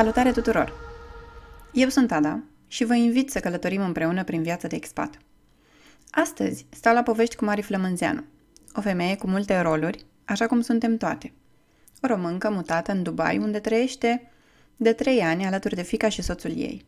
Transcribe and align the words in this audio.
Salutare 0.00 0.32
tuturor! 0.32 0.72
Eu 1.72 1.88
sunt 1.88 2.12
Ada 2.12 2.42
și 2.66 2.84
vă 2.84 2.94
invit 2.94 3.30
să 3.30 3.40
călătorim 3.40 3.82
împreună 3.82 4.24
prin 4.24 4.42
viața 4.42 4.68
de 4.68 4.76
expat. 4.76 5.18
Astăzi 6.10 6.66
stau 6.68 6.94
la 6.94 7.02
povești 7.02 7.36
cu 7.36 7.44
Mari 7.44 7.62
Flămânzeanu, 7.62 8.24
o 8.74 8.80
femeie 8.80 9.16
cu 9.16 9.26
multe 9.26 9.60
roluri, 9.60 10.04
așa 10.24 10.46
cum 10.46 10.60
suntem 10.60 10.96
toate. 10.96 11.32
O 12.02 12.06
româncă 12.06 12.50
mutată 12.50 12.92
în 12.92 13.02
Dubai, 13.02 13.38
unde 13.38 13.58
trăiește 13.58 14.30
de 14.76 14.92
trei 14.92 15.20
ani 15.20 15.46
alături 15.46 15.74
de 15.74 15.82
fica 15.82 16.08
și 16.08 16.22
soțul 16.22 16.50
ei. 16.50 16.84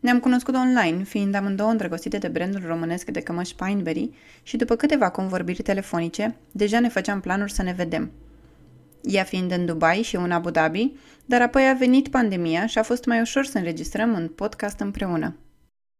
Ne-am 0.00 0.20
cunoscut 0.20 0.54
online, 0.54 1.02
fiind 1.02 1.34
amândouă 1.34 1.70
îndrăgostite 1.70 2.18
de 2.18 2.28
brandul 2.28 2.62
românesc 2.66 3.10
de 3.10 3.20
cămăși 3.20 3.54
Pineberry 3.54 4.10
și 4.42 4.56
după 4.56 4.76
câteva 4.76 5.10
convorbiri 5.10 5.62
telefonice, 5.62 6.36
deja 6.52 6.80
ne 6.80 6.88
făceam 6.88 7.20
planuri 7.20 7.52
să 7.52 7.62
ne 7.62 7.72
vedem– 7.72 8.10
ea 9.04 9.24
fiind 9.24 9.50
în 9.50 9.66
Dubai 9.66 10.02
și 10.02 10.16
eu 10.16 10.22
în 10.22 10.30
Abu 10.30 10.50
Dhabi, 10.50 10.92
dar 11.26 11.40
apoi 11.42 11.68
a 11.68 11.72
venit 11.72 12.08
pandemia 12.08 12.66
și 12.66 12.78
a 12.78 12.82
fost 12.82 13.04
mai 13.04 13.20
ușor 13.20 13.44
să 13.44 13.58
înregistrăm 13.58 14.12
un 14.12 14.28
podcast 14.28 14.80
împreună. 14.80 15.38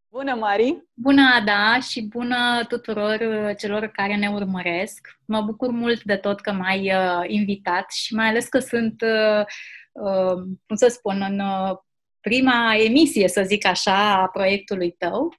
Bună, 0.09 0.35
Mari! 0.35 0.85
Bună, 0.93 1.23
Ada, 1.35 1.81
și 1.81 2.03
bună 2.03 2.65
tuturor 2.69 3.21
uh, 3.21 3.57
celor 3.57 3.87
care 3.87 4.17
ne 4.17 4.29
urmăresc. 4.29 5.19
Mă 5.25 5.41
bucur 5.41 5.71
mult 5.71 6.03
de 6.03 6.17
tot 6.17 6.41
că 6.41 6.53
m-ai 6.53 6.93
uh, 6.95 7.25
invitat 7.27 7.93
și 7.93 8.15
mai 8.15 8.29
ales 8.29 8.49
că 8.49 8.59
sunt, 8.59 9.03
uh, 9.03 9.45
uh, 9.93 10.35
cum 10.67 10.77
să 10.77 10.89
spun, 10.89 11.27
în 11.29 11.39
uh, 11.39 11.77
prima 12.21 12.75
emisie, 12.75 13.29
să 13.29 13.43
zic 13.43 13.67
așa, 13.67 14.13
a 14.13 14.29
proiectului 14.29 14.91
tău. 14.91 15.35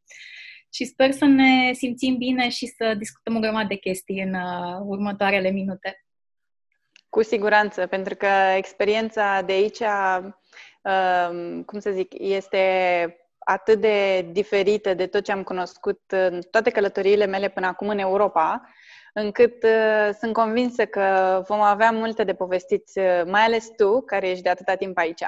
Și 0.73 0.85
sper 0.85 1.11
să 1.11 1.25
ne 1.25 1.73
simțim 1.73 2.17
bine 2.17 2.49
și 2.49 2.65
să 2.65 2.93
discutăm 2.97 3.35
o 3.35 3.39
grămadă 3.39 3.67
de 3.67 3.75
chestii 3.75 4.21
în 4.21 4.33
uh, 4.33 4.79
următoarele 4.85 5.51
minute. 5.51 6.04
Cu 7.15 7.23
siguranță, 7.23 7.87
pentru 7.87 8.15
că 8.15 8.27
experiența 8.55 9.41
de 9.41 9.51
aici, 9.51 9.79
um, 9.79 11.63
cum 11.63 11.79
să 11.79 11.91
zic, 11.91 12.13
este 12.17 12.59
atât 13.39 13.79
de 13.81 14.21
diferită 14.21 14.93
de 14.93 15.07
tot 15.07 15.23
ce 15.23 15.31
am 15.31 15.43
cunoscut 15.43 16.01
în 16.07 16.41
toate 16.51 16.69
călătoriile 16.69 17.25
mele 17.25 17.49
până 17.49 17.67
acum 17.67 17.87
în 17.87 17.97
Europa, 17.97 18.61
încât 19.13 19.63
uh, 19.63 20.09
sunt 20.19 20.33
convinsă 20.33 20.85
că 20.85 21.41
vom 21.47 21.61
avea 21.61 21.91
multe 21.91 22.23
de 22.23 22.33
povestit, 22.33 22.83
uh, 22.95 23.21
mai 23.25 23.41
ales 23.41 23.69
tu, 23.77 24.01
care 24.01 24.29
ești 24.29 24.43
de 24.43 24.49
atâta 24.49 24.75
timp 24.75 24.97
aici. 24.97 25.23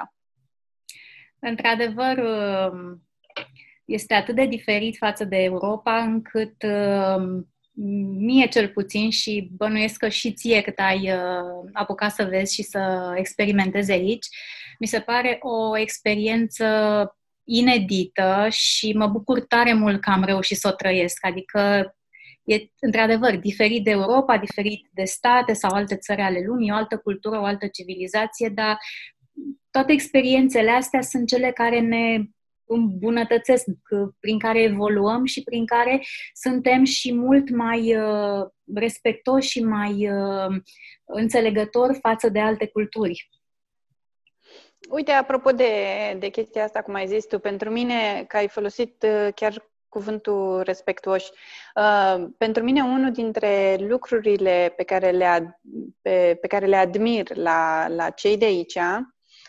Într-adevăr, 1.39 2.17
um, 2.17 3.03
este 3.85 4.13
atât 4.13 4.35
de 4.35 4.45
diferit 4.45 4.97
față 4.97 5.23
de 5.23 5.37
Europa, 5.43 5.97
încât 5.97 6.63
um, 6.63 7.47
mie 8.17 8.47
cel 8.47 8.67
puțin 8.67 9.09
și 9.09 9.49
bănuiesc 9.51 9.97
că 9.97 10.09
și 10.09 10.33
ție 10.33 10.61
cât 10.61 10.79
ai 10.79 11.11
uh, 11.11 11.69
apucat 11.73 12.11
să 12.11 12.23
vezi 12.23 12.53
și 12.53 12.63
să 12.63 13.13
experimentezi 13.15 13.91
aici, 13.91 14.25
mi 14.79 14.87
se 14.87 14.99
pare 14.99 15.37
o 15.41 15.77
experiență 15.77 16.65
inedită 17.43 18.47
și 18.49 18.93
mă 18.93 19.07
bucur 19.07 19.39
tare 19.39 19.73
mult 19.73 20.01
că 20.01 20.09
am 20.09 20.23
reușit 20.23 20.57
să 20.57 20.67
o 20.67 20.75
trăiesc. 20.75 21.25
Adică 21.25 21.91
e 22.43 22.55
într-adevăr 22.79 23.35
diferit 23.35 23.83
de 23.83 23.89
Europa, 23.89 24.37
diferit 24.37 24.87
de 24.91 25.03
state 25.03 25.53
sau 25.53 25.71
alte 25.71 25.95
țări 25.95 26.21
ale 26.21 26.43
lumii, 26.45 26.71
o 26.71 26.75
altă 26.75 26.97
cultură, 26.97 27.39
o 27.39 27.43
altă 27.43 27.67
civilizație, 27.67 28.49
dar 28.49 28.77
toate 29.71 29.91
experiențele 29.91 30.71
astea 30.71 31.01
sunt 31.01 31.27
cele 31.27 31.51
care 31.51 31.79
ne 31.79 32.17
îmbunătățesc, 32.67 33.65
prin 34.19 34.39
care 34.39 34.61
evoluăm 34.61 35.25
și 35.25 35.43
prin 35.43 35.65
care 35.65 36.01
suntem 36.33 36.83
și 36.83 37.13
mult 37.13 37.49
mai 37.49 37.97
uh, 37.97 38.47
respectoși 38.75 39.49
și 39.49 39.63
mai 39.63 40.11
uh, 40.11 40.61
înțelegători 41.05 41.99
față 41.99 42.29
de 42.29 42.39
alte 42.39 42.67
culturi. 42.67 43.29
Uite, 44.89 45.11
apropo 45.11 45.51
de, 45.51 45.73
de 46.19 46.29
chestia 46.29 46.63
asta, 46.63 46.81
cum 46.81 46.93
ai 46.93 47.07
zis 47.07 47.25
tu, 47.25 47.39
pentru 47.39 47.69
mine, 47.69 48.25
că 48.27 48.37
ai 48.37 48.47
folosit 48.47 49.03
uh, 49.07 49.33
chiar 49.35 49.69
cuvântul 49.89 50.61
respectuoși, 50.61 51.31
uh, 51.75 52.25
pentru 52.37 52.63
mine 52.63 52.81
unul 52.81 53.11
dintre 53.11 53.75
lucrurile 53.79 54.73
pe 54.75 54.83
care 54.83 55.11
le, 55.11 55.25
ad, 55.25 55.59
pe, 56.01 56.37
pe 56.41 56.47
care 56.47 56.65
le 56.65 56.75
admir 56.75 57.35
la, 57.35 57.87
la 57.87 58.09
cei 58.09 58.37
de 58.37 58.45
aici, 58.45 58.77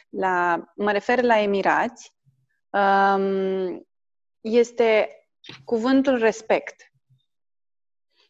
la, 0.08 0.64
mă 0.76 0.92
refer 0.92 1.22
la 1.22 1.40
Emirați, 1.40 2.17
um, 2.70 3.86
este 4.40 5.08
cuvântul 5.64 6.18
respect. 6.18 6.92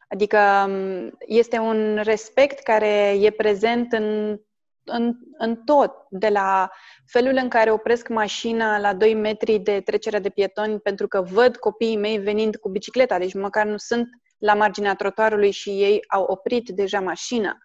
Adică 0.09 0.39
um, 0.69 1.17
este 1.19 1.59
un 1.59 2.01
respect 2.03 2.63
care 2.63 3.17
e 3.21 3.31
prezent 3.31 3.93
în, 3.93 4.39
în, 4.85 5.15
în 5.39 5.57
tot, 5.57 5.93
de 6.11 6.29
la 6.29 6.71
felul 7.07 7.37
în 7.37 7.49
care 7.49 7.71
opresc 7.71 8.09
mașina 8.09 8.79
la 8.79 8.95
2 8.95 9.15
metri 9.15 9.59
de 9.59 9.81
trecerea 9.81 10.21
de 10.21 10.31
pietoni 10.31 10.81
pentru 10.81 11.09
că 11.09 11.23
văd 11.23 11.57
copiii 11.57 11.97
mei 11.97 12.19
venind 12.19 12.57
cu 12.57 12.69
bicicleta, 12.69 13.19
deci 13.19 13.35
măcar 13.35 13.67
nu 13.67 13.77
sunt 13.77 14.09
la 14.39 14.55
marginea 14.55 14.95
trotuarului 14.95 15.51
și 15.51 15.71
ei 15.71 16.05
au 16.09 16.23
oprit 16.25 16.69
deja 16.69 17.01
mașina. 17.01 17.59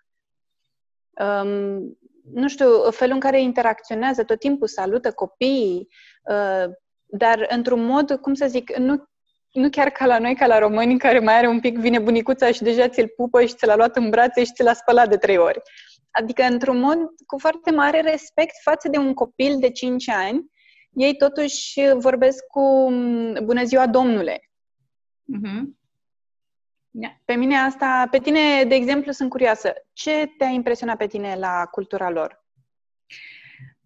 Um, 1.09 1.97
nu 2.31 2.47
știu, 2.47 2.91
felul 2.91 3.13
în 3.13 3.19
care 3.19 3.41
interacționează, 3.41 4.23
tot 4.23 4.39
timpul 4.39 4.67
salută 4.67 5.11
copiii, 5.11 5.87
uh, 6.23 6.71
dar 7.05 7.45
într-un 7.49 7.85
mod, 7.85 8.15
cum 8.21 8.33
să 8.33 8.45
zic, 8.47 8.77
nu, 8.77 9.03
nu 9.51 9.69
chiar 9.69 9.89
ca 9.89 10.05
la 10.05 10.19
noi, 10.19 10.35
ca 10.35 10.45
la 10.45 10.59
români, 10.59 10.97
care 10.97 11.19
mai 11.19 11.37
are 11.37 11.47
un 11.47 11.59
pic, 11.59 11.77
vine 11.77 11.99
bunicuța 11.99 12.51
și 12.51 12.63
deja 12.63 12.87
ți-l 12.87 13.13
pupă 13.15 13.45
și 13.45 13.53
ți 13.53 13.65
l-a 13.65 13.75
luat 13.75 13.95
în 13.95 14.09
brațe 14.09 14.43
și 14.43 14.51
ți 14.53 14.63
l-a 14.63 14.73
spălat 14.73 15.09
de 15.09 15.17
trei 15.17 15.37
ori. 15.37 15.61
Adică, 16.11 16.43
într-un 16.43 16.79
mod, 16.79 16.97
cu 17.25 17.37
foarte 17.39 17.71
mare 17.71 18.01
respect 18.01 18.55
față 18.61 18.89
de 18.89 18.97
un 18.97 19.13
copil 19.13 19.59
de 19.59 19.69
5 19.69 20.09
ani, 20.09 20.45
ei 20.93 21.15
totuși 21.15 21.81
vorbesc 21.93 22.43
cu 22.45 22.89
mm, 22.89 23.45
bună 23.45 23.63
ziua, 23.63 23.87
domnule. 23.87 24.49
Uh-huh. 25.37 25.61
Yeah. 26.95 27.13
Pe 27.25 27.33
mine 27.33 27.57
asta, 27.57 28.07
pe 28.11 28.19
tine, 28.19 28.63
de 28.67 28.75
exemplu, 28.75 29.11
sunt 29.11 29.29
curioasă. 29.29 29.73
Ce 29.93 30.33
te-a 30.37 30.47
impresionat 30.47 30.97
pe 30.97 31.07
tine 31.07 31.35
la 31.39 31.65
cultura 31.71 32.09
lor? 32.09 32.45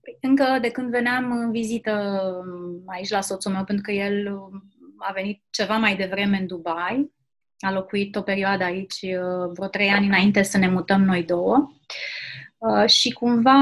Păi, 0.02 0.18
încă 0.22 0.58
de 0.62 0.72
când 0.72 0.90
veneam 0.90 1.32
în 1.32 1.52
vizită 1.52 2.22
aici 2.86 3.10
la 3.10 3.22
soțul 3.22 3.52
meu, 3.52 3.64
pentru 3.64 3.84
că 3.84 3.92
el 3.92 4.28
a 4.98 5.12
venit 5.12 5.44
ceva 5.50 5.78
mai 5.78 5.96
devreme 5.96 6.38
în 6.38 6.48
Dubai, 6.48 7.12
a 7.60 7.72
locuit 7.72 8.16
o 8.16 8.22
perioadă 8.22 8.64
aici, 8.64 9.00
vreo 9.54 9.68
trei 9.68 9.90
ani 9.90 10.06
înainte 10.06 10.42
să 10.42 10.58
ne 10.58 10.68
mutăm 10.68 11.04
noi 11.04 11.24
două. 11.24 11.72
Uh, 12.58 12.90
și 12.90 13.12
cumva 13.12 13.56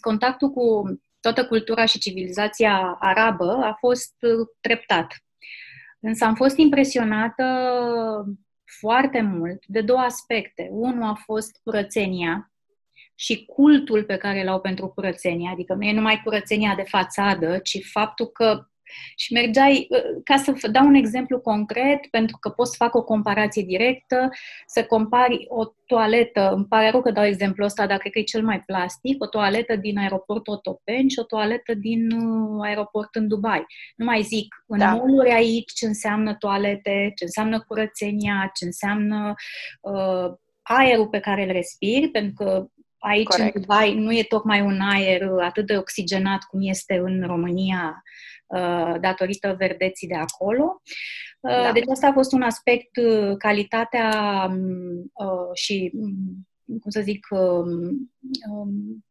contactul 0.00 0.50
cu 0.50 0.82
toată 1.20 1.46
cultura 1.46 1.84
și 1.84 1.98
civilizația 1.98 2.96
arabă 3.00 3.58
a 3.62 3.76
fost 3.78 4.14
treptat. 4.60 5.16
Însă 6.00 6.24
am 6.24 6.34
fost 6.34 6.56
impresionată 6.56 7.44
foarte 8.78 9.20
mult 9.20 9.66
de 9.66 9.80
două 9.80 10.00
aspecte. 10.00 10.68
Unul 10.70 11.02
a 11.02 11.14
fost 11.14 11.60
curățenia 11.64 12.52
și 13.14 13.44
cultul 13.44 14.04
pe 14.04 14.16
care 14.16 14.44
l-au 14.44 14.60
pentru 14.60 14.88
curățenie, 14.88 15.50
adică 15.52 15.74
nu 15.74 15.84
e 15.84 15.92
numai 15.92 16.20
curățenia 16.24 16.74
de 16.74 16.82
fațadă, 16.82 17.58
ci 17.58 17.78
faptul 17.90 18.26
că 18.26 18.66
și 19.16 19.32
mergeai, 19.32 19.88
ă, 19.90 20.20
ca 20.24 20.36
să 20.36 20.68
dau 20.70 20.86
un 20.86 20.94
exemplu 20.94 21.40
concret, 21.40 22.06
pentru 22.10 22.36
că 22.40 22.48
pot 22.48 22.66
să 22.66 22.74
fac 22.76 22.94
o 22.94 23.04
comparație 23.04 23.62
directă, 23.62 24.28
să 24.66 24.84
compari 24.84 25.44
o 25.48 25.64
toaletă, 25.86 26.52
îmi 26.54 26.64
pare 26.64 26.90
rău 26.90 27.02
că 27.02 27.10
dau 27.10 27.24
exemplu 27.24 27.64
ăsta, 27.64 27.86
dar 27.86 27.98
cred 27.98 28.12
că 28.12 28.18
e 28.18 28.22
cel 28.22 28.44
mai 28.44 28.60
plastic, 28.60 29.22
o 29.22 29.26
toaletă 29.26 29.76
din 29.76 29.98
aeroport 29.98 30.48
Otopeni 30.48 31.10
și 31.10 31.18
o 31.18 31.22
toaletă 31.22 31.74
din 31.74 32.10
uh, 32.10 32.60
aeroport 32.64 33.14
în 33.14 33.28
Dubai. 33.28 33.64
Nu 33.96 34.04
mai 34.04 34.22
zic, 34.22 34.64
în 34.66 34.78
da. 34.78 34.94
moluri 34.94 35.30
aici 35.30 35.72
ce 35.72 35.86
înseamnă 35.86 36.34
toalete, 36.34 37.12
ce 37.16 37.24
înseamnă 37.24 37.60
curățenia, 37.60 38.50
ce 38.54 38.64
înseamnă 38.64 39.34
uh, 39.80 40.32
aerul 40.62 41.08
pe 41.08 41.20
care 41.20 41.42
îl 41.42 41.52
respiri, 41.52 42.08
pentru 42.08 42.44
că 42.44 42.66
aici 43.02 43.26
Corect. 43.26 43.54
în 43.54 43.60
Dubai 43.60 43.94
nu 43.94 44.12
e 44.12 44.22
tocmai 44.22 44.60
un 44.60 44.80
aer 44.80 45.22
atât 45.40 45.66
de 45.66 45.76
oxigenat 45.76 46.42
cum 46.42 46.60
este 46.62 46.94
în 46.94 47.22
România 47.26 48.02
Uh, 48.52 48.94
datorită 49.00 49.54
verdeții 49.58 50.08
de 50.08 50.14
acolo. 50.14 50.82
Uh, 51.40 51.62
da. 51.62 51.72
Deci 51.72 51.88
asta 51.90 52.06
a 52.06 52.12
fost 52.12 52.32
un 52.32 52.42
aspect, 52.42 52.96
uh, 52.96 53.36
calitatea 53.38 54.10
um, 54.50 55.10
și, 55.54 55.90
um, 55.94 56.48
cum 56.80 56.90
să 56.90 57.00
zic, 57.00 57.26
um, 57.30 59.04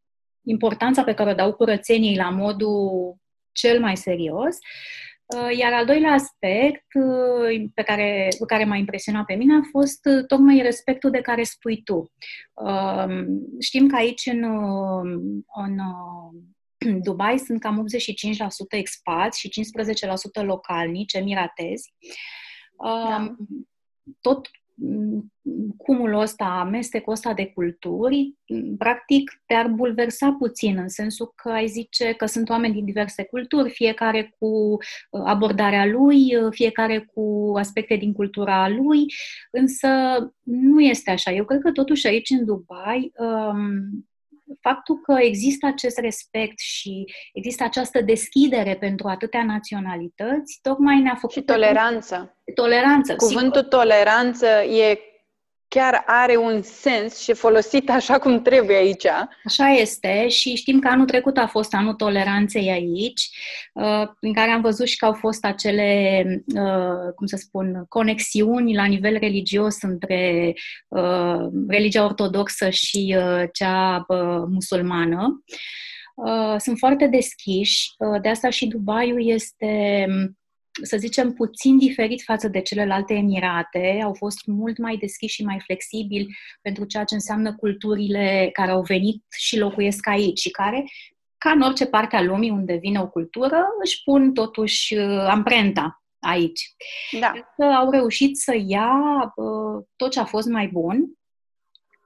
importanța 0.44 1.04
pe 1.04 1.14
care 1.14 1.30
o 1.30 1.34
dau 1.34 1.54
curățeniei 1.54 2.16
la 2.16 2.30
modul 2.30 3.16
cel 3.52 3.80
mai 3.80 3.98
serios. 3.98 4.58
Iar 5.58 5.74
al 5.74 5.86
doilea 5.86 6.12
aspect 6.12 6.86
pe 7.74 7.82
care, 7.82 8.28
pe 8.40 8.46
care 8.46 8.64
m-a 8.64 8.76
impresionat 8.76 9.26
pe 9.26 9.34
mine 9.34 9.56
a 9.56 9.62
fost 9.72 10.00
tocmai 10.28 10.62
respectul 10.62 11.10
de 11.10 11.22
care 11.22 11.44
spui 11.44 11.84
tu. 11.84 12.12
Știm 13.60 13.88
că 13.88 13.96
aici 13.96 14.26
în, 14.26 14.44
în 15.56 15.80
Dubai 17.08 17.38
sunt 17.38 17.60
cam 17.60 17.86
85% 17.86 17.86
expați 18.70 19.40
și 19.40 19.50
15% 20.42 20.46
localnici, 20.46 21.14
emiratezi. 21.14 21.94
Da. 23.10 23.36
Tot 24.22 24.50
cumulul 25.78 26.20
ăsta, 26.20 26.46
amestecul 26.46 27.14
ăsta 27.14 27.34
de 27.34 27.46
culturi, 27.46 28.36
practic 28.78 29.42
te-ar 29.46 29.68
bulversa 29.68 30.36
puțin, 30.40 30.78
în 30.78 30.88
sensul 30.88 31.34
că 31.36 31.50
ai 31.50 31.68
zice 31.68 32.14
că 32.14 32.26
sunt 32.26 32.50
oameni 32.50 32.74
din 32.74 32.86
diverse 32.86 33.24
culturi, 33.24 33.70
fiecare 33.70 34.36
cu 34.40 34.48
uh, 35.10 35.22
abordarea 35.26 35.86
lui, 35.86 36.36
uh, 36.36 36.48
fiecare 36.50 37.10
cu 37.14 37.54
aspecte 37.58 37.96
din 37.96 38.14
cultura 38.14 38.70
lui, 38.70 39.06
însă 39.52 39.88
nu 40.44 40.82
este 40.82 41.12
așa. 41.12 41.32
Eu 41.32 41.46
cred 41.46 41.62
că 41.62 41.72
totuși 41.72 42.08
aici 42.08 42.30
în 42.30 42.46
Dubai 42.46 43.12
um, 43.18 44.06
faptul 44.62 45.00
că 45.00 45.16
există 45.20 45.66
acest 45.66 45.98
respect 46.00 46.60
și 46.60 47.06
există 47.34 47.64
această 47.64 48.02
deschidere 48.02 48.76
pentru 48.76 49.08
atâtea 49.08 49.44
naționalități, 49.44 50.60
tocmai 50.62 51.00
ne-a 51.00 51.16
făcut... 51.16 51.32
Și 51.32 51.42
toleranță. 51.42 52.38
Toleranță. 52.56 53.16
Cuvântul 53.16 53.62
sigur. 53.62 53.78
toleranță 53.80 54.48
e 54.64 55.11
chiar 55.74 56.04
are 56.06 56.38
un 56.38 56.62
sens 56.62 57.20
și 57.22 57.34
folosit 57.34 57.90
așa 57.90 58.20
cum 58.20 58.42
trebuie 58.42 58.76
aici. 58.76 59.06
Așa 59.46 59.68
este 59.68 60.28
și 60.28 60.56
știm 60.56 60.80
că 60.80 60.88
anul 60.88 61.06
trecut 61.06 61.38
a 61.38 61.48
fost 61.48 61.74
anul 61.74 61.94
toleranței 61.94 62.70
aici, 62.70 63.30
uh, 63.74 64.08
în 64.20 64.34
care 64.34 64.52
am 64.52 64.62
văzut 64.62 64.88
și 64.88 64.98
că 64.98 65.06
au 65.06 65.14
fost 65.14 65.46
acele, 65.46 66.24
uh, 66.56 67.14
cum 67.16 67.26
să 67.26 67.36
spun, 67.36 67.86
conexiuni 67.88 68.76
la 68.76 68.86
nivel 68.86 69.18
religios 69.20 69.82
între 69.82 70.54
uh, 70.88 71.48
religia 71.68 72.04
ortodoxă 72.04 72.70
și 72.70 73.16
cea 73.54 74.06
musulmană. 74.50 75.44
Sunt 76.58 76.78
foarte 76.78 77.08
deschiși, 77.08 77.90
de 78.22 78.30
asta 78.30 78.50
și 78.50 78.68
Dubaiul 78.68 79.30
este 79.30 80.06
să 80.84 80.98
zicem, 80.98 81.34
puțin 81.34 81.78
diferit 81.78 82.22
față 82.22 82.48
de 82.48 82.62
celelalte 82.62 83.14
Emirate, 83.14 84.00
au 84.04 84.14
fost 84.14 84.46
mult 84.46 84.78
mai 84.78 84.98
deschiși 84.98 85.36
și 85.36 85.44
mai 85.44 85.60
flexibili 85.64 86.36
pentru 86.62 86.86
ceea 86.86 87.04
ce 87.04 87.14
înseamnă 87.14 87.56
culturile 87.56 88.50
care 88.54 88.72
au 88.72 88.82
venit 88.82 89.24
și 89.38 89.58
locuiesc 89.58 90.08
aici 90.08 90.40
și 90.40 90.50
care, 90.50 90.84
ca 91.38 91.52
în 91.52 91.62
orice 91.62 91.86
parte 91.86 92.16
a 92.16 92.22
lumii 92.22 92.50
unde 92.50 92.76
vine 92.76 93.00
o 93.00 93.08
cultură, 93.08 93.66
își 93.84 94.04
pun 94.04 94.34
totuși 94.34 94.96
uh, 94.96 95.26
amprenta 95.30 96.04
aici. 96.20 96.62
Da. 97.20 97.34
Au 97.66 97.92
reușit 97.92 98.38
să 98.38 98.54
ia 98.66 98.92
uh, 99.36 99.84
tot 99.96 100.12
ce 100.12 100.20
a 100.20 100.26
fost 100.26 100.48
mai 100.48 100.68
bun 100.68 101.21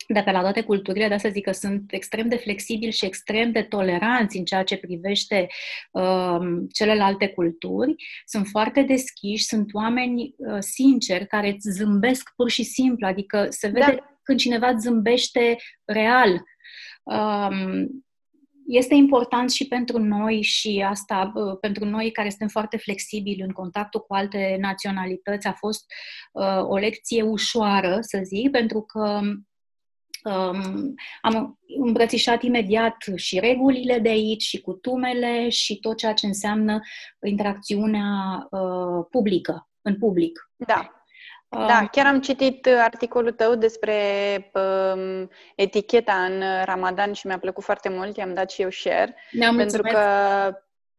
de 0.08 0.22
pe 0.22 0.32
la 0.32 0.42
toate 0.42 0.62
culturile, 0.62 1.08
de 1.08 1.18
să 1.18 1.30
zic 1.30 1.44
că 1.44 1.52
sunt 1.52 1.94
extrem 1.94 2.28
de 2.28 2.36
flexibili 2.36 2.92
și 2.92 3.06
extrem 3.06 3.52
de 3.52 3.62
toleranți 3.62 4.38
în 4.38 4.46
ceea 4.46 4.64
ce 4.64 4.78
privește 4.78 5.48
uh, 5.92 6.40
celelalte 6.74 7.28
culturi, 7.28 7.96
sunt 8.26 8.48
foarte 8.48 8.82
deschiși, 8.82 9.44
sunt 9.44 9.70
oameni 9.74 10.34
uh, 10.38 10.58
sinceri 10.60 11.28
care 11.28 11.48
îți 11.50 11.70
zâmbesc 11.70 12.34
pur 12.36 12.50
și 12.50 12.64
simplu, 12.64 13.08
adică 13.08 13.46
se 13.50 13.68
vede 13.68 13.96
da. 13.96 14.20
când 14.24 14.40
cineva 14.40 14.68
îți 14.68 14.88
zâmbește 14.88 15.56
real. 15.86 16.44
Um, 17.04 18.04
este 18.68 18.94
important 18.94 19.52
și 19.52 19.68
pentru 19.68 20.00
noi 20.00 20.42
și 20.42 20.86
asta, 20.88 21.32
uh, 21.36 21.58
pentru 21.62 21.86
noi 21.86 22.12
care 22.12 22.30
suntem 22.30 22.48
foarte 22.48 22.78
flexibili 22.78 23.42
în 23.42 23.52
contactul 23.52 24.02
cu 24.02 24.14
alte 24.14 24.58
naționalități, 24.60 25.48
a 25.48 25.54
fost 25.54 25.86
uh, 26.32 26.64
o 26.64 26.78
lecție 26.78 27.22
ușoară, 27.22 27.98
să 28.02 28.20
zic, 28.24 28.52
pentru 28.52 28.82
că 28.82 29.20
Um, 29.26 29.48
am 31.22 31.60
îmbrățișat 31.78 32.44
imediat 32.44 32.96
și 33.16 33.40
regulile 33.40 34.00
de 34.00 34.10
aici, 34.10 34.44
și 34.44 34.62
cutumele, 34.62 35.50
și 35.50 35.80
tot 35.80 35.98
ceea 35.98 36.14
ce 36.14 36.26
înseamnă 36.26 36.80
interacțiunea 37.24 38.48
uh, 38.50 39.06
publică, 39.10 39.70
în 39.82 39.98
public. 39.98 40.50
Da. 40.56 40.90
Da, 41.50 41.88
chiar 41.92 42.06
am 42.06 42.22
citit 42.22 42.68
articolul 42.68 43.32
tău 43.32 43.56
despre 43.56 43.96
um, 44.54 45.30
eticheta 45.56 46.14
în 46.14 46.44
Ramadan 46.64 47.14
și 47.14 47.28
mi-a 47.28 47.40
plăcut 47.40 47.64
foarte 47.64 47.90
mult, 47.90 48.18
i-am 48.18 48.34
dat 48.34 48.52
și 48.52 48.62
eu 48.62 48.70
share. 48.70 49.16
Ne-am 49.32 49.56
pentru 49.56 49.82
că, 49.82 50.00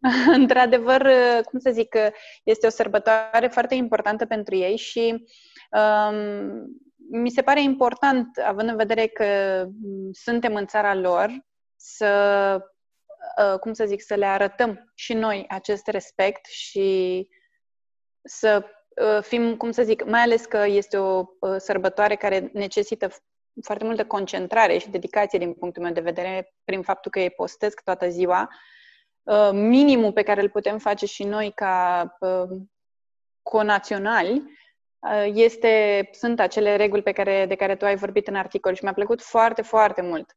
într-adevăr, 0.39 1.09
cum 1.45 1.59
să 1.59 1.71
zic, 1.71 1.97
este 2.45 2.67
o 2.67 2.71
sărbătoare 2.71 3.47
foarte 3.47 3.75
importantă 3.75 4.25
pentru 4.25 4.55
ei 4.55 4.77
și 4.77 5.25
um, 5.71 6.86
mi 7.11 7.31
se 7.31 7.43
pare 7.43 7.63
important, 7.63 8.39
având 8.39 8.69
în 8.69 8.77
vedere 8.77 9.07
că 9.07 9.25
suntem 10.13 10.55
în 10.55 10.67
țara 10.67 10.95
lor, 10.95 11.47
să, 11.77 12.61
uh, 13.39 13.59
cum 13.59 13.73
să 13.73 13.85
zic, 13.85 14.03
să 14.03 14.15
le 14.15 14.27
arătăm 14.27 14.93
și 14.95 15.15
noi 15.15 15.45
acest 15.49 15.87
respect 15.87 16.47
și 16.47 17.29
să 18.23 18.65
uh, 19.03 19.23
fim, 19.23 19.57
cum 19.57 19.71
să 19.71 19.83
zic, 19.83 20.05
mai 20.05 20.21
ales 20.21 20.45
că 20.45 20.65
este 20.67 20.99
o 20.99 21.25
uh, 21.41 21.57
sărbătoare 21.59 22.17
care 22.17 22.51
necesită 22.53 23.09
foarte 23.63 23.85
multă 23.85 24.05
concentrare 24.05 24.79
și 24.79 24.91
dedicație 24.91 25.39
din 25.39 25.55
punctul 25.55 25.83
meu 25.83 25.93
de 25.93 26.01
vedere, 26.01 26.55
prin 26.65 26.83
faptul 26.83 27.11
că 27.11 27.21
ei 27.21 27.31
postesc 27.31 27.81
toată 27.81 28.09
ziua. 28.09 28.49
Minimul 29.53 30.13
pe 30.13 30.23
care 30.23 30.43
îl 30.43 30.51
putem 30.51 30.79
face 30.79 31.07
și 31.07 31.25
noi 31.25 31.53
ca 31.55 32.07
conaționali 33.43 34.33
Uh, 34.37 34.66
este, 35.35 36.09
sunt 36.13 36.41
acele 36.41 36.77
reguli 36.77 37.03
pe 37.03 37.13
care, 37.13 37.45
de 37.49 37.55
care 37.55 37.77
tu 37.77 37.85
ai 37.85 37.97
vorbit 37.97 38.27
în 38.27 38.35
articol 38.35 38.75
și 38.75 38.83
mi-a 38.83 38.93
plăcut 38.93 39.23
foarte, 39.23 39.63
foarte 39.63 40.03
mult. 40.03 40.37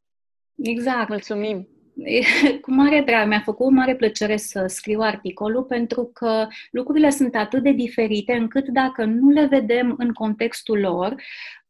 Exact. 0.56 1.10
Mulțumim! 1.10 1.68
Cu 2.62 2.72
mare 2.72 3.04
drag, 3.06 3.28
mi-a 3.28 3.42
făcut 3.46 3.66
o 3.66 3.70
mare 3.70 3.96
plăcere 3.96 4.38
să 4.38 4.66
scriu 4.68 5.00
articolul 5.00 5.64
pentru 5.64 6.10
că 6.14 6.48
lucrurile 6.72 7.10
sunt 7.10 7.36
atât 7.36 7.64
de 7.64 7.72
diferite 7.72 8.34
încât 8.34 8.68
dacă 8.68 9.06
nu 9.06 9.30
le 9.30 9.46
vedem 9.46 9.96
în 9.98 10.14
contextul 10.14 10.80
lor, 10.80 11.16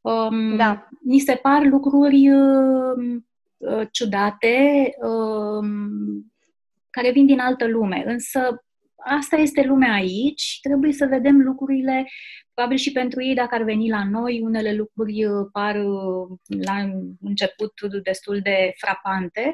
um, 0.02 0.56
da. 0.56 0.88
ni 1.04 1.20
se 1.20 1.36
par 1.36 1.64
lucruri 1.64 2.30
um, 2.30 3.28
uh, 3.58 3.88
ciudate 3.92 4.90
um, 5.02 6.34
care 6.90 7.12
vin 7.12 7.26
din 7.26 7.40
altă 7.40 7.68
lume. 7.68 8.04
Însă 8.06 8.64
asta 9.00 9.36
este 9.36 9.64
lumea 9.64 9.94
aici, 9.94 10.60
trebuie 10.62 10.94
să 10.94 11.06
vedem 11.06 11.42
lucrurile 11.42 12.06
Probabil 12.60 12.84
și 12.84 12.92
pentru 12.92 13.24
ei, 13.24 13.34
dacă 13.34 13.56
ar 13.56 13.64
veni 13.64 13.90
la 13.90 14.10
noi, 14.10 14.42
unele 14.44 14.74
lucruri 14.74 15.26
uh, 15.26 15.48
par 15.52 15.76
uh, 15.76 16.38
la 16.66 16.76
început 17.22 17.74
destul 18.04 18.40
de 18.44 18.74
frapante. 18.78 19.54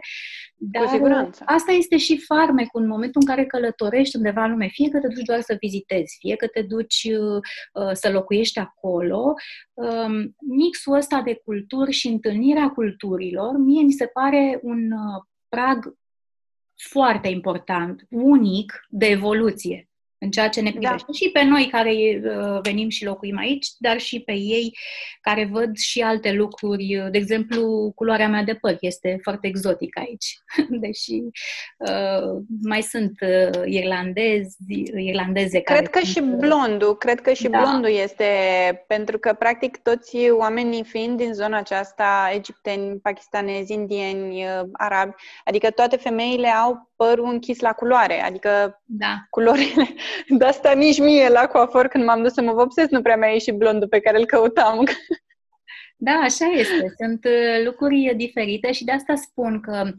Dar 0.55 0.83
Cu 0.83 0.89
siguranță. 0.89 1.43
asta 1.45 1.71
este 1.71 1.97
și 1.97 2.17
farmecul 2.17 2.81
în 2.81 2.87
momentul 2.87 3.21
în 3.21 3.27
care 3.27 3.45
călătorești 3.45 4.15
undeva 4.15 4.43
în 4.43 4.51
lume. 4.51 4.67
Fie 4.67 4.89
că 4.89 4.99
te 4.99 5.07
duci 5.07 5.25
doar 5.25 5.41
să 5.41 5.57
vizitezi, 5.59 6.15
fie 6.19 6.35
că 6.35 6.47
te 6.47 6.61
duci 6.61 7.07
uh, 7.11 7.91
să 7.93 8.11
locuiești 8.11 8.59
acolo. 8.59 9.33
Um, 9.73 10.35
mixul 10.47 10.95
ăsta 10.95 11.21
de 11.21 11.41
culturi 11.43 11.91
și 11.91 12.07
întâlnirea 12.07 12.69
culturilor, 12.69 13.57
mie 13.57 13.83
mi 13.83 13.91
se 13.91 14.05
pare 14.05 14.59
un 14.61 14.89
prag 15.49 15.95
foarte 16.75 17.27
important, 17.27 18.05
unic 18.09 18.85
de 18.89 19.05
evoluție 19.05 19.89
în 20.17 20.29
ceea 20.29 20.49
ce 20.49 20.61
ne 20.61 20.71
da. 20.71 20.77
privește. 20.79 21.05
Da. 21.07 21.13
Și 21.13 21.29
pe 21.29 21.43
noi 21.43 21.67
care 21.71 21.91
uh, 21.91 22.59
venim 22.61 22.89
și 22.89 23.05
locuim 23.05 23.37
aici, 23.37 23.67
dar 23.77 23.99
și 23.99 24.19
pe 24.19 24.33
ei 24.33 24.77
care 25.21 25.49
văd 25.51 25.77
și 25.77 26.01
alte 26.01 26.31
lucruri. 26.31 27.07
De 27.11 27.17
exemplu, 27.17 27.91
culoarea 27.95 28.27
mea 28.27 28.43
de 28.43 28.53
păr 28.53 28.77
este 28.79 29.19
foarte 29.21 29.47
exotică 29.47 29.99
aici, 29.99 30.37
deși 30.85 31.21
uh, 31.77 32.41
mai 32.61 32.81
sunt 32.81 33.11
uh, 33.21 33.61
irlandezi, 33.65 34.57
irlandeze 34.95 35.61
care 35.61 35.79
Cred 35.79 35.91
că 35.91 35.99
sunt, 35.99 36.11
și 36.11 36.31
uh, 36.31 36.37
blondul, 36.37 36.95
cred 36.97 37.21
că 37.21 37.33
și 37.33 37.47
da. 37.47 37.59
blondul 37.59 37.89
este, 37.89 38.25
pentru 38.87 39.17
că 39.19 39.33
practic 39.33 39.77
toți 39.77 40.17
oamenii 40.29 40.83
fiind 40.83 41.17
din 41.17 41.33
zona 41.33 41.57
aceasta, 41.57 42.31
egipteni, 42.33 42.99
pakistanezi, 42.99 43.73
indieni, 43.73 44.43
uh, 44.43 44.61
arabi, 44.71 45.13
adică 45.45 45.69
toate 45.69 45.95
femeile 45.95 46.47
au 46.47 46.89
părul 46.95 47.29
închis 47.31 47.59
la 47.59 47.71
culoare, 47.71 48.21
adică 48.21 48.81
da. 48.85 49.15
culorile. 49.29 49.93
De 50.37 50.45
asta 50.45 50.71
nici 50.71 50.99
mie 50.99 51.29
la 51.29 51.47
coafor, 51.47 51.87
când 51.87 52.03
m-am 52.03 52.21
dus 52.21 52.33
să 52.33 52.41
mă 52.41 52.53
vopsesc, 52.53 52.89
nu 52.89 53.01
prea 53.01 53.17
mi-a 53.17 53.29
ieșit 53.29 53.53
blondul 53.53 53.87
pe 53.87 53.99
care 53.99 54.17
îl 54.17 54.25
căutam. 54.25 54.83
Da, 55.97 56.11
așa 56.11 56.45
este. 56.45 56.93
Sunt 56.97 57.25
uh, 57.25 57.65
lucruri 57.65 58.13
diferite 58.15 58.71
și 58.71 58.83
de 58.83 58.91
asta 58.91 59.15
spun 59.15 59.59
că 59.59 59.83
uh, 59.85 59.93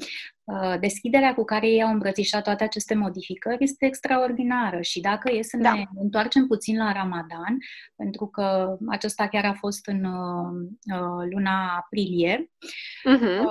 deschiderea 0.80 1.34
cu 1.34 1.44
care 1.44 1.68
ei 1.68 1.82
au 1.82 1.92
îmbrățișat 1.92 2.42
toate 2.42 2.64
aceste 2.64 2.94
modificări 2.94 3.56
este 3.58 3.86
extraordinară 3.86 4.80
și 4.80 5.00
dacă 5.00 5.32
e 5.32 5.42
să 5.42 5.56
da. 5.56 5.72
ne 5.72 5.84
întoarcem 6.00 6.46
puțin 6.46 6.76
la 6.76 6.92
Ramadan, 6.92 7.56
pentru 7.96 8.26
că 8.26 8.76
acesta 8.88 9.28
chiar 9.28 9.44
a 9.44 9.52
fost 9.52 9.86
în 9.86 10.04
uh, 10.04 11.26
luna 11.30 11.76
aprilie, 11.76 12.50
uh-huh. 13.08 13.42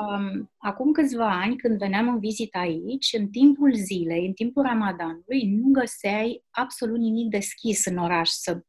acum 0.58 0.92
câțiva 0.92 1.40
ani, 1.42 1.56
când 1.56 1.78
veneam 1.78 2.08
în 2.08 2.20
vizită 2.20 2.58
aici, 2.58 3.16
în 3.18 3.28
timpul 3.28 3.74
zilei, 3.74 4.26
în 4.26 4.34
timpul 4.34 4.64
Ramadanului, 4.64 5.58
nu 5.62 5.72
găseai 5.72 6.44
absolut 6.50 6.98
nimic 6.98 7.30
deschis 7.30 7.86
în 7.86 7.98
oraș 7.98 8.30
să 8.30 8.62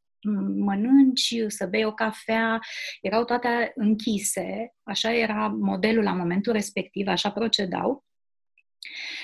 mănânci, 0.57 1.35
să 1.47 1.67
bei 1.67 1.85
o 1.85 1.93
cafea, 1.93 2.61
erau 3.01 3.25
toate 3.25 3.73
închise, 3.75 4.75
așa 4.83 5.13
era 5.13 5.47
modelul 5.61 6.03
la 6.03 6.13
momentul 6.13 6.53
respectiv, 6.53 7.07
așa 7.07 7.31
procedau. 7.31 8.06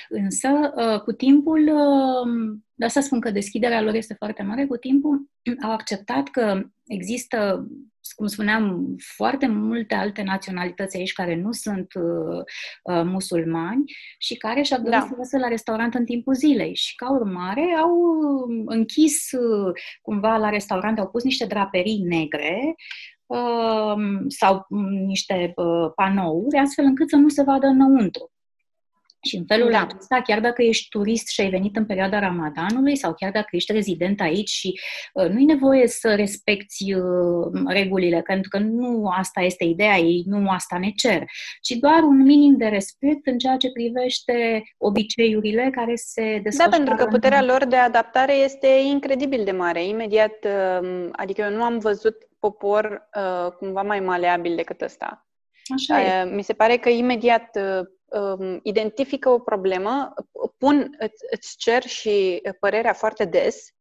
Însă, 0.08 0.48
uh, 0.76 1.00
cu 1.00 1.12
timpul, 1.12 1.60
uh, 1.60 2.58
de 2.74 2.84
asta 2.84 3.00
spun 3.00 3.20
că 3.20 3.30
deschiderea 3.30 3.82
lor 3.82 3.94
este 3.94 4.14
foarte 4.14 4.42
mare, 4.42 4.66
cu 4.66 4.76
timpul 4.76 5.30
au 5.64 5.70
acceptat 5.70 6.28
că 6.28 6.62
există, 6.86 7.66
cum 8.14 8.26
spuneam, 8.26 8.94
foarte 9.16 9.46
multe 9.46 9.94
alte 9.94 10.22
naționalități 10.22 10.96
aici 10.96 11.12
care 11.12 11.36
nu 11.36 11.52
sunt 11.52 11.86
uh, 11.94 12.42
uh, 12.82 13.02
musulmani 13.04 13.84
și 14.18 14.36
care 14.36 14.62
și-au 14.62 14.82
dorit 14.82 14.98
da. 14.98 15.06
să 15.06 15.14
iasă 15.18 15.38
la 15.38 15.48
restaurant 15.48 15.94
în 15.94 16.04
timpul 16.04 16.34
zilei. 16.34 16.74
Și 16.74 16.94
ca 16.94 17.10
urmare 17.10 17.76
au 17.82 17.96
închis 18.66 19.32
uh, 19.32 19.72
cumva 20.02 20.36
la 20.36 20.48
restaurant, 20.48 20.98
au 20.98 21.08
pus 21.08 21.22
niște 21.22 21.46
draperii 21.46 22.02
negre 22.02 22.74
uh, 23.26 23.94
sau 24.28 24.66
niște 25.06 25.52
uh, 25.56 25.90
panouri, 25.94 26.58
astfel 26.58 26.84
încât 26.84 27.08
să 27.08 27.16
nu 27.16 27.28
se 27.28 27.42
vadă 27.42 27.66
înăuntru. 27.66 28.31
Și 29.22 29.36
în 29.36 29.44
felul 29.46 29.70
da. 29.70 29.80
acesta, 29.80 30.20
chiar 30.24 30.40
dacă 30.40 30.62
ești 30.62 30.88
turist 30.88 31.28
și 31.28 31.40
ai 31.40 31.50
venit 31.50 31.76
în 31.76 31.86
perioada 31.86 32.18
Ramadanului 32.18 32.96
sau 32.96 33.14
chiar 33.14 33.30
dacă 33.30 33.48
ești 33.50 33.72
rezident 33.72 34.20
aici 34.20 34.48
și 34.48 34.80
uh, 35.12 35.28
nu 35.28 35.38
e 35.38 35.44
nevoie 35.44 35.88
să 35.88 36.14
respecti 36.14 36.94
uh, 36.94 37.02
regulile, 37.66 38.20
pentru 38.20 38.48
că 38.48 38.58
nu 38.58 39.08
asta 39.16 39.40
este 39.40 39.64
ideea 39.64 39.96
ei, 39.96 40.22
nu 40.26 40.48
asta 40.48 40.78
ne 40.78 40.90
cer, 40.90 41.24
ci 41.60 41.70
doar 41.70 42.02
un 42.02 42.22
minim 42.22 42.56
de 42.56 42.66
respect 42.66 43.26
în 43.26 43.38
ceea 43.38 43.56
ce 43.56 43.72
privește 43.72 44.62
obiceiurile 44.78 45.70
care 45.72 45.92
se 45.94 46.40
desfășoară. 46.42 46.70
Da, 46.70 46.76
pentru 46.76 46.94
că 46.94 47.10
puterea 47.10 47.42
lor 47.42 47.64
de 47.64 47.76
adaptare 47.76 48.34
este 48.34 48.68
incredibil 48.90 49.44
de 49.44 49.52
mare. 49.52 49.84
Imediat, 49.84 50.44
uh, 50.44 51.08
adică 51.12 51.42
eu 51.42 51.56
nu 51.56 51.62
am 51.62 51.78
văzut 51.78 52.16
popor 52.38 53.08
uh, 53.16 53.52
cumva 53.52 53.82
mai 53.82 54.00
maleabil 54.00 54.56
decât 54.56 54.80
ăsta. 54.80 55.26
Așa 55.72 56.00
e. 56.00 56.24
Uh, 56.24 56.30
mi 56.34 56.42
se 56.42 56.52
pare 56.52 56.76
că 56.76 56.88
imediat 56.88 57.56
uh, 57.56 57.86
um, 58.20 58.60
identifică 58.62 59.28
o 59.28 59.38
problemă, 59.38 60.14
pun, 60.58 60.94
îți, 60.98 61.24
îți 61.30 61.56
cer 61.56 61.82
și 61.82 62.42
părerea 62.60 62.92
foarte 62.92 63.24
des 63.24 63.74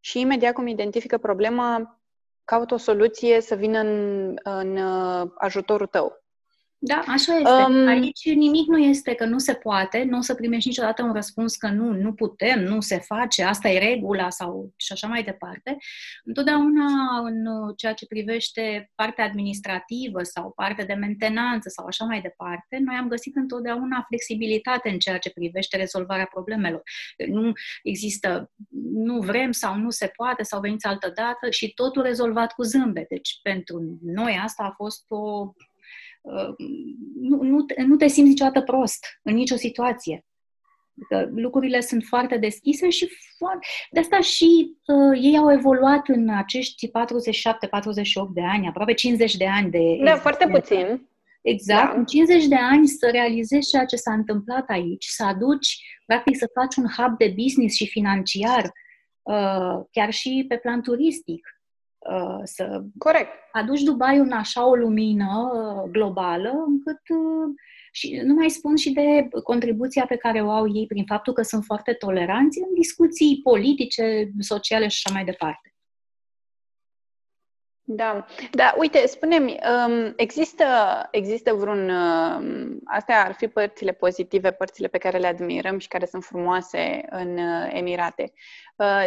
și 0.00 0.20
imediat 0.20 0.52
cum 0.54 0.66
identifică 0.66 1.18
problema, 1.18 2.00
caut 2.44 2.70
o 2.70 2.76
soluție 2.76 3.40
să 3.40 3.54
vină 3.54 3.78
în, 3.78 4.34
în 4.42 4.76
uh, 4.76 5.30
ajutorul 5.38 5.86
tău. 5.86 6.24
Da, 6.80 7.02
așa 7.06 7.34
este. 7.34 7.50
Um, 7.50 7.86
Aici 7.86 8.34
nimic 8.34 8.66
nu 8.66 8.78
este 8.78 9.14
că 9.14 9.24
nu 9.24 9.38
se 9.38 9.54
poate, 9.54 10.02
nu 10.02 10.18
o 10.18 10.20
să 10.20 10.34
primești 10.34 10.68
niciodată 10.68 11.02
un 11.02 11.12
răspuns 11.12 11.56
că 11.56 11.68
nu, 11.68 11.92
nu 11.92 12.12
putem, 12.12 12.62
nu 12.62 12.80
se 12.80 12.98
face, 12.98 13.44
asta 13.44 13.68
e 13.68 13.78
regula 13.78 14.30
sau 14.30 14.72
și 14.76 14.92
așa 14.92 15.06
mai 15.06 15.22
departe. 15.22 15.76
Întotdeauna 16.24 17.18
în 17.24 17.46
ceea 17.76 17.92
ce 17.92 18.06
privește 18.06 18.90
partea 18.94 19.24
administrativă 19.24 20.22
sau 20.22 20.52
partea 20.56 20.84
de 20.84 20.92
mentenanță 20.92 21.68
sau 21.68 21.86
așa 21.86 22.04
mai 22.04 22.20
departe, 22.20 22.78
noi 22.84 22.96
am 22.96 23.08
găsit 23.08 23.36
întotdeauna 23.36 24.04
flexibilitate 24.06 24.88
în 24.88 24.98
ceea 24.98 25.18
ce 25.18 25.30
privește 25.30 25.76
rezolvarea 25.76 26.28
problemelor. 26.32 26.82
Nu 27.28 27.52
există, 27.82 28.50
nu 28.92 29.18
vrem 29.18 29.52
sau 29.52 29.76
nu 29.76 29.90
se 29.90 30.06
poate 30.16 30.42
sau 30.42 30.60
veniți 30.60 30.86
altă 30.86 31.12
dată 31.14 31.50
și 31.50 31.74
totul 31.74 32.02
rezolvat 32.02 32.52
cu 32.52 32.62
zâmbet. 32.62 33.08
Deci 33.08 33.38
pentru 33.42 33.98
noi 34.02 34.40
asta 34.44 34.62
a 34.62 34.74
fost 34.76 35.04
o 35.08 35.52
nu, 37.20 37.42
nu, 37.42 37.64
nu 37.86 37.96
te 37.96 38.06
simți 38.06 38.28
niciodată 38.28 38.60
prost 38.60 39.06
în 39.22 39.34
nicio 39.34 39.56
situație. 39.56 40.24
Adică 40.98 41.30
lucrurile 41.34 41.80
sunt 41.80 42.04
foarte 42.04 42.36
deschise 42.36 42.88
și 42.88 43.08
foarte... 43.38 43.66
de 43.90 44.00
asta 44.00 44.20
și 44.20 44.76
uh, 44.86 45.18
ei 45.22 45.36
au 45.36 45.52
evoluat 45.52 46.08
în 46.08 46.28
acești 46.28 46.88
47-48 46.88 46.90
de 48.34 48.42
ani, 48.42 48.68
aproape 48.68 48.92
50 48.92 49.36
de 49.36 49.46
ani 49.46 49.70
de... 49.70 50.00
Da, 50.04 50.16
foarte 50.16 50.46
puțin. 50.50 51.08
Exact, 51.42 51.92
da. 51.92 51.98
în 51.98 52.04
50 52.04 52.46
de 52.46 52.54
ani 52.54 52.86
să 52.86 53.08
realizezi 53.12 53.68
ceea 53.68 53.84
ce 53.84 53.96
s-a 53.96 54.12
întâmplat 54.12 54.68
aici, 54.68 55.04
să 55.04 55.24
aduci, 55.24 56.00
practic 56.06 56.36
să 56.36 56.50
faci 56.54 56.76
un 56.76 56.86
hub 56.96 57.18
de 57.18 57.34
business 57.42 57.76
și 57.76 57.86
financiar, 57.86 58.72
uh, 59.22 59.84
chiar 59.90 60.12
și 60.12 60.44
pe 60.48 60.56
plan 60.56 60.82
turistic 60.82 61.57
Uh, 62.08 62.40
să 62.42 62.82
Corect. 62.98 63.30
aduci 63.52 63.82
Dubai 63.82 64.16
în 64.16 64.32
așa 64.32 64.66
o 64.66 64.74
lumină 64.74 65.50
uh, 65.52 65.90
globală 65.90 66.64
încât 66.66 67.00
uh, 67.08 67.54
și 67.92 68.20
nu 68.24 68.34
mai 68.34 68.50
spun 68.50 68.76
și 68.76 68.90
de 68.90 69.28
contribuția 69.42 70.04
pe 70.06 70.16
care 70.16 70.42
o 70.42 70.50
au 70.50 70.76
ei 70.76 70.86
prin 70.86 71.04
faptul 71.04 71.32
că 71.32 71.42
sunt 71.42 71.64
foarte 71.64 71.92
toleranți 71.92 72.58
în 72.58 72.74
discuții 72.74 73.40
politice, 73.42 74.30
sociale 74.38 74.88
și 74.88 75.02
așa 75.04 75.14
mai 75.14 75.24
departe. 75.24 75.72
Da, 77.82 78.26
da, 78.50 78.74
uite, 78.78 79.06
spune-mi, 79.06 79.58
um, 79.86 80.12
există, 80.16 80.64
există 81.10 81.54
vreun, 81.54 81.88
um, 81.88 82.80
astea 82.84 83.24
ar 83.24 83.32
fi 83.32 83.48
părțile 83.48 83.92
pozitive, 83.92 84.50
părțile 84.50 84.88
pe 84.88 84.98
care 84.98 85.18
le 85.18 85.26
admirăm 85.26 85.78
și 85.78 85.88
care 85.88 86.06
sunt 86.06 86.24
frumoase 86.24 87.04
în 87.10 87.38
Emirate. 87.70 88.32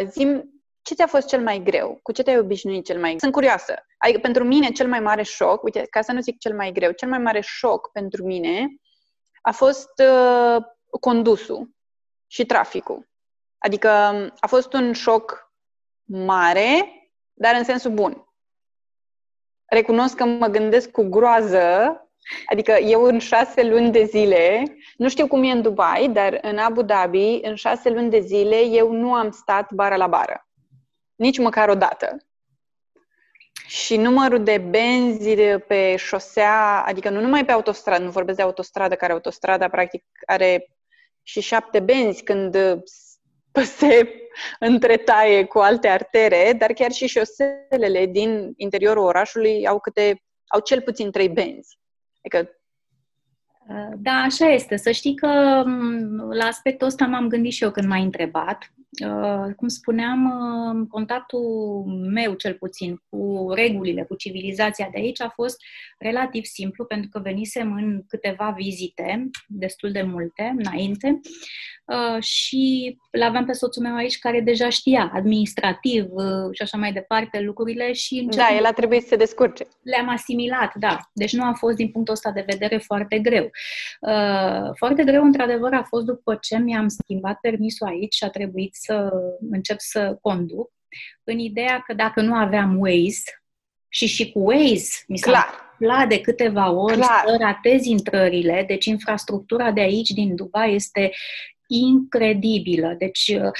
Zim, 0.08 0.61
ce 0.82 0.94
ți-a 0.94 1.06
fost 1.06 1.28
cel 1.28 1.42
mai 1.42 1.62
greu? 1.62 1.98
Cu 2.02 2.12
ce 2.12 2.22
te-ai 2.22 2.38
obișnuit 2.38 2.84
cel 2.84 2.98
mai 2.98 3.08
greu? 3.08 3.18
Sunt 3.18 3.32
curioasă. 3.32 3.74
Adică 3.98 4.18
pentru 4.18 4.44
mine 4.44 4.70
cel 4.70 4.88
mai 4.88 5.00
mare 5.00 5.22
șoc, 5.22 5.62
uite, 5.62 5.86
ca 5.90 6.00
să 6.02 6.12
nu 6.12 6.20
zic 6.20 6.38
cel 6.38 6.54
mai 6.54 6.72
greu, 6.72 6.92
cel 6.92 7.08
mai 7.08 7.18
mare 7.18 7.40
șoc 7.40 7.92
pentru 7.92 8.24
mine 8.24 8.66
a 9.42 9.52
fost 9.52 9.90
uh, 9.98 10.62
condusul 11.00 11.70
și 12.26 12.46
traficul. 12.46 13.08
Adică 13.58 13.88
a 14.40 14.46
fost 14.46 14.72
un 14.72 14.92
șoc 14.92 15.52
mare, 16.04 16.92
dar 17.32 17.54
în 17.54 17.64
sensul 17.64 17.90
bun. 17.90 18.26
Recunosc 19.64 20.16
că 20.16 20.24
mă 20.24 20.46
gândesc 20.46 20.90
cu 20.90 21.02
groază, 21.02 21.96
adică 22.46 22.72
eu 22.72 23.02
în 23.02 23.18
șase 23.18 23.62
luni 23.62 23.90
de 23.90 24.04
zile, 24.04 24.64
nu 24.96 25.08
știu 25.08 25.26
cum 25.26 25.42
e 25.42 25.50
în 25.50 25.62
Dubai, 25.62 26.08
dar 26.08 26.38
în 26.42 26.58
Abu 26.58 26.82
Dhabi, 26.82 27.40
în 27.42 27.54
șase 27.54 27.90
luni 27.90 28.10
de 28.10 28.20
zile, 28.20 28.64
eu 28.64 28.92
nu 28.92 29.14
am 29.14 29.30
stat 29.30 29.72
bara 29.72 29.96
la 29.96 30.06
bară 30.06 30.46
nici 31.14 31.38
măcar 31.38 31.68
o 31.68 31.74
dată. 31.74 32.16
Și 33.66 33.96
numărul 33.96 34.42
de 34.42 34.58
benzi 34.58 35.36
pe 35.66 35.96
șosea, 35.96 36.84
adică 36.86 37.10
nu 37.10 37.20
numai 37.20 37.44
pe 37.44 37.52
autostradă, 37.52 38.04
nu 38.04 38.10
vorbesc 38.10 38.36
de 38.36 38.42
autostradă, 38.42 38.94
care 38.94 39.12
autostrada 39.12 39.68
practic 39.68 40.04
are 40.26 40.66
și 41.22 41.40
șapte 41.40 41.80
benzi 41.80 42.22
când 42.22 42.56
se 43.78 44.12
întretaie 44.58 45.44
cu 45.44 45.58
alte 45.58 45.88
artere, 45.88 46.52
dar 46.52 46.72
chiar 46.72 46.90
și 46.90 47.06
șoselele 47.06 48.06
din 48.06 48.52
interiorul 48.56 49.04
orașului 49.04 49.66
au 49.66 49.80
câte, 49.80 50.22
au 50.46 50.60
cel 50.60 50.82
puțin 50.82 51.10
trei 51.10 51.28
benzi. 51.28 51.78
Adică 52.22 52.61
da, 53.96 54.12
așa 54.12 54.46
este. 54.46 54.76
Să 54.76 54.90
știi 54.90 55.14
că 55.14 55.28
la 56.30 56.44
aspectul 56.44 56.86
ăsta 56.86 57.06
m-am 57.06 57.28
gândit 57.28 57.52
și 57.52 57.62
eu 57.62 57.70
când 57.70 57.88
m-ai 57.88 58.02
întrebat. 58.02 58.72
Uh, 59.06 59.54
cum 59.56 59.68
spuneam, 59.68 60.24
uh, 60.24 60.86
contactul 60.88 61.84
meu, 62.12 62.34
cel 62.34 62.54
puțin, 62.54 63.02
cu 63.10 63.52
regulile, 63.54 64.02
cu 64.02 64.14
civilizația 64.14 64.88
de 64.92 64.98
aici 64.98 65.20
a 65.20 65.28
fost 65.28 65.56
relativ 65.98 66.44
simplu, 66.44 66.84
pentru 66.84 67.08
că 67.08 67.18
venisem 67.18 67.72
în 67.72 68.02
câteva 68.08 68.54
vizite, 68.56 69.30
destul 69.46 69.92
de 69.92 70.02
multe, 70.02 70.54
înainte, 70.58 71.08
uh, 71.08 71.30
și 72.20 72.96
l 73.10 73.20
aveam 73.20 73.44
pe 73.44 73.52
soțul 73.52 73.82
meu 73.82 73.94
aici 73.94 74.18
care 74.18 74.40
deja 74.40 74.68
știa 74.68 75.10
administrativ 75.14 76.06
și 76.52 76.62
așa 76.62 76.78
mai 76.78 76.92
departe 76.92 77.40
lucrurile 77.40 77.92
și... 77.92 78.28
Da, 78.30 78.48
el 78.56 78.64
a 78.64 78.72
trebuit 78.72 79.02
să 79.02 79.08
se 79.08 79.16
descurce. 79.16 79.66
Le-am 79.82 80.08
asimilat, 80.08 80.74
da. 80.74 80.98
Deci 81.12 81.32
nu 81.32 81.44
a 81.44 81.52
fost 81.52 81.76
din 81.76 81.90
punctul 81.90 82.14
ăsta 82.14 82.30
de 82.30 82.44
vedere 82.46 82.76
foarte 82.76 83.18
greu. 83.18 83.50
Foarte 84.76 85.04
greu, 85.04 85.24
într-adevăr, 85.24 85.72
a 85.72 85.82
fost 85.82 86.04
după 86.04 86.38
ce 86.40 86.58
mi-am 86.58 86.88
schimbat 86.88 87.38
permisul 87.40 87.86
aici 87.86 88.14
și 88.14 88.24
a 88.24 88.28
trebuit 88.28 88.74
să 88.74 89.10
încep 89.50 89.76
să 89.78 90.18
conduc, 90.20 90.70
în 91.24 91.38
ideea 91.38 91.82
că 91.86 91.94
dacă 91.94 92.20
nu 92.20 92.34
aveam 92.34 92.78
Waze, 92.78 93.42
și 93.88 94.06
și 94.06 94.32
cu 94.32 94.38
Waze 94.38 95.04
mi 95.06 95.18
s-a 95.18 95.30
întâmplat 95.30 96.08
de 96.08 96.20
câteva 96.20 96.70
ori 96.70 96.94
Clar. 96.94 97.24
să 97.26 97.36
ratez 97.40 97.84
intrările, 97.84 98.64
deci 98.66 98.84
infrastructura 98.84 99.70
de 99.70 99.80
aici, 99.80 100.08
din 100.08 100.34
Dubai, 100.34 100.74
este 100.74 101.10
incredibilă. 101.72 102.94
Deci 102.98 103.38
uh, 103.42 103.50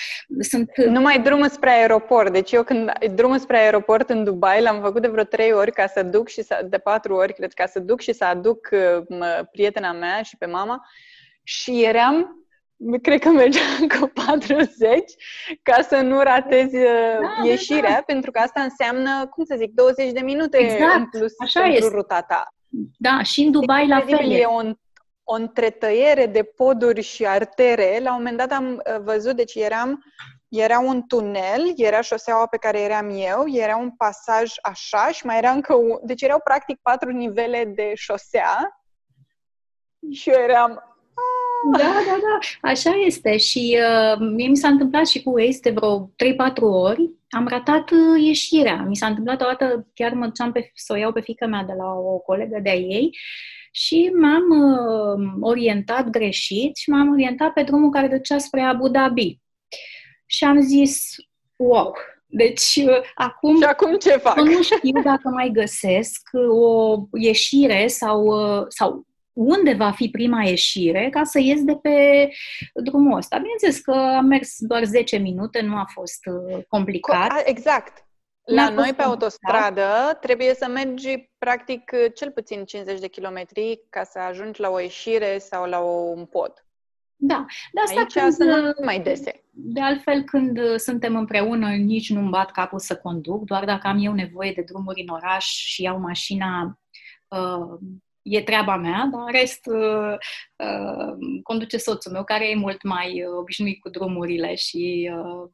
sunt... 0.41 0.71
Numai 0.77 1.21
drumul 1.21 1.49
spre 1.49 1.71
aeroport. 1.71 2.33
Deci 2.33 2.53
eu 2.53 2.63
când 2.63 2.93
drumul 3.15 3.39
spre 3.39 3.57
aeroport 3.57 4.11
în 4.11 4.25
Dubai 4.25 4.63
l-am 4.63 4.81
făcut 4.81 5.03
de 5.03 5.09
vreo 5.09 5.25
trei 5.25 5.53
ori 5.53 5.73
ca 5.73 5.87
să 5.87 6.03
duc 6.03 6.29
și 6.29 6.43
să, 6.43 6.67
de 6.69 6.79
patru 6.79 7.15
ori, 7.15 7.35
cred, 7.35 7.53
ca 7.53 7.67
să 7.67 7.81
duc 7.81 8.01
și 8.01 8.13
să 8.13 8.25
aduc 8.25 8.69
uh, 8.73 9.19
prietena 9.51 9.93
mea 9.93 10.23
și 10.23 10.37
pe 10.37 10.47
mama 10.47 10.87
și 11.43 11.85
eram 11.85 12.43
cred 13.03 13.21
că 13.21 13.29
mergeam 13.29 13.87
cu 13.99 14.11
40 14.27 14.79
ca 15.63 15.83
să 15.83 15.97
nu 15.97 16.21
ratezi 16.21 16.77
uh, 16.77 17.19
da, 17.21 17.43
da, 17.43 17.49
ieșirea, 17.49 17.89
da, 17.89 17.95
da. 17.95 18.03
pentru 18.07 18.31
că 18.31 18.39
asta 18.39 18.63
înseamnă, 18.63 19.27
cum 19.27 19.45
să 19.45 19.55
zic, 19.59 19.73
20 19.73 20.13
de 20.13 20.21
minute 20.21 20.59
exact, 20.59 20.97
în 20.97 21.09
plus 21.09 21.33
așa 21.39 21.61
pentru 21.61 21.85
este. 21.85 21.95
ruta 21.95 22.21
ta. 22.21 22.55
Da, 22.99 23.23
și 23.23 23.41
în 23.41 23.51
Dubai 23.51 23.87
la 23.87 24.01
fel. 24.01 24.31
E 24.31 24.45
o, 24.45 24.61
o 25.25 25.35
întretăiere 25.35 26.27
de 26.27 26.43
poduri 26.43 27.03
și 27.03 27.27
artere. 27.27 27.99
La 28.03 28.11
un 28.11 28.17
moment 28.17 28.37
dat 28.37 28.53
am 28.53 28.73
uh, 28.73 29.01
văzut, 29.03 29.37
deci 29.37 29.55
eram, 29.55 30.05
era 30.49 30.79
un 30.79 31.07
tunel, 31.07 31.73
era 31.77 32.01
șoseaua 32.01 32.47
pe 32.47 32.57
care 32.57 32.81
eram 32.81 33.11
eu, 33.11 33.45
era 33.49 33.77
un 33.77 33.91
pasaj 33.91 34.53
așa 34.63 35.09
și 35.13 35.27
mai 35.27 35.39
era 35.39 35.51
încă 35.51 35.75
un... 35.75 35.99
Deci 36.03 36.23
erau 36.23 36.41
practic 36.45 36.79
patru 36.83 37.11
nivele 37.11 37.65
de 37.65 37.93
șosea 37.95 38.83
și 40.11 40.31
eu 40.31 40.41
eram 40.41 40.83
Da, 41.73 41.79
da, 41.79 42.19
da, 42.21 42.69
așa 42.71 42.91
este. 42.91 43.37
Și 43.37 43.79
uh, 43.79 44.19
mie 44.35 44.49
mi 44.49 44.57
s-a 44.57 44.69
întâmplat 44.69 45.07
și 45.07 45.23
cu 45.23 45.41
ei 45.41 45.59
de 45.63 45.71
vreo 45.71 46.07
3-4 46.07 46.11
ori. 46.61 47.11
Am 47.29 47.49
ratat 47.49 47.91
uh, 47.91 48.23
ieșirea. 48.25 48.85
Mi 48.89 48.97
s-a 48.97 49.07
întâmplat 49.07 49.41
o 49.43 49.45
dată, 49.45 49.87
chiar 49.95 50.13
mă 50.13 50.25
duceam 50.25 50.53
pe, 50.53 50.71
să 50.75 50.93
o 50.93 50.97
iau 50.97 51.13
pe 51.13 51.21
fică 51.21 51.47
mea 51.47 51.65
de 51.65 51.73
la 51.73 51.93
o 51.93 52.19
colegă 52.19 52.59
de-a 52.63 52.75
ei 52.75 53.11
și 53.75 54.13
m-am 54.21 54.45
uh, 54.51 55.33
orientat 55.41 56.09
greșit 56.09 56.77
și 56.77 56.91
m-am 56.91 57.11
orientat 57.11 57.53
pe 57.53 57.63
drumul 57.63 57.91
care 57.91 58.09
ducea 58.09 58.39
spre 58.39 58.61
Abu 58.61 58.89
Dhabi. 58.89 59.39
Și 60.27 60.45
am 60.45 60.61
zis, 60.61 61.15
wow, 61.57 61.95
deci, 62.27 62.77
uh, 62.77 63.01
acum... 63.15 63.57
Și 63.57 63.65
acum 63.65 63.97
ce 63.97 64.11
fac? 64.11 64.37
Nu 64.37 64.63
știu 64.63 65.03
dacă 65.03 65.29
mai 65.29 65.51
găsesc 65.53 66.21
o 66.51 66.97
ieșire 67.13 67.87
sau, 67.87 68.27
uh, 68.27 68.65
sau 68.69 69.07
unde 69.33 69.73
va 69.73 69.91
fi 69.91 70.09
prima 70.09 70.43
ieșire 70.43 71.09
ca 71.11 71.25
să 71.25 71.41
ies 71.41 71.63
de 71.63 71.75
pe 71.75 72.29
drumul 72.75 73.17
ăsta. 73.17 73.37
Bineînțeles 73.37 73.79
că 73.79 73.93
am 73.93 74.27
mers 74.27 74.57
doar 74.59 74.85
10 74.85 75.17
minute, 75.17 75.61
nu 75.61 75.77
a 75.77 75.87
fost 75.93 76.27
uh, 76.27 76.65
complicat. 76.69 77.43
Exact. 77.45 78.07
La 78.45 78.69
noi 78.69 78.93
pe 78.97 79.03
autostradă 79.03 80.19
trebuie 80.21 80.55
să 80.55 80.69
mergi 80.69 81.31
practic 81.39 81.91
cel 82.15 82.31
puțin 82.31 82.65
50 82.65 83.01
de 83.01 83.09
kilometri 83.09 83.81
ca 83.91 84.05
să 84.05 84.19
ajungi 84.19 84.61
la 84.61 84.71
o 84.71 84.79
ieșire 84.79 85.39
sau 85.39 85.69
la 85.69 85.79
un 85.79 86.25
pod. 86.25 86.53
Da, 87.25 87.45
de 87.73 87.81
asta 87.81 88.01
Aici 88.01 88.13
când, 88.13 88.33
sunt 88.33 88.85
mai 88.85 89.01
dese. 89.01 89.45
De 89.51 89.81
altfel, 89.81 90.23
când 90.23 90.77
suntem 90.77 91.17
împreună, 91.17 91.69
nici 91.69 92.11
nu-mi 92.11 92.31
bat 92.31 92.51
capul 92.51 92.79
să 92.79 92.97
conduc, 92.97 93.45
doar 93.45 93.65
dacă 93.65 93.87
am 93.87 93.99
eu 94.01 94.13
nevoie 94.13 94.53
de 94.53 94.63
drumuri 94.63 95.01
în 95.01 95.09
oraș 95.09 95.45
și 95.45 95.83
iau 95.83 95.99
mașina, 95.99 96.79
uh, 97.29 97.79
e 98.23 98.43
treaba 98.43 98.77
mea, 98.77 99.09
dar 99.13 99.21
în 99.21 99.33
rest 99.33 99.67
uh, 99.67 100.17
uh, 100.57 101.41
conduce 101.43 101.77
soțul 101.77 102.13
meu, 102.13 102.25
care 102.25 102.51
e 102.51 102.55
mult 102.55 102.83
mai 102.83 103.25
obișnuit 103.39 103.81
cu 103.81 103.89
drumurile 103.89 104.55
și 104.55 105.11
uh, 105.15 105.51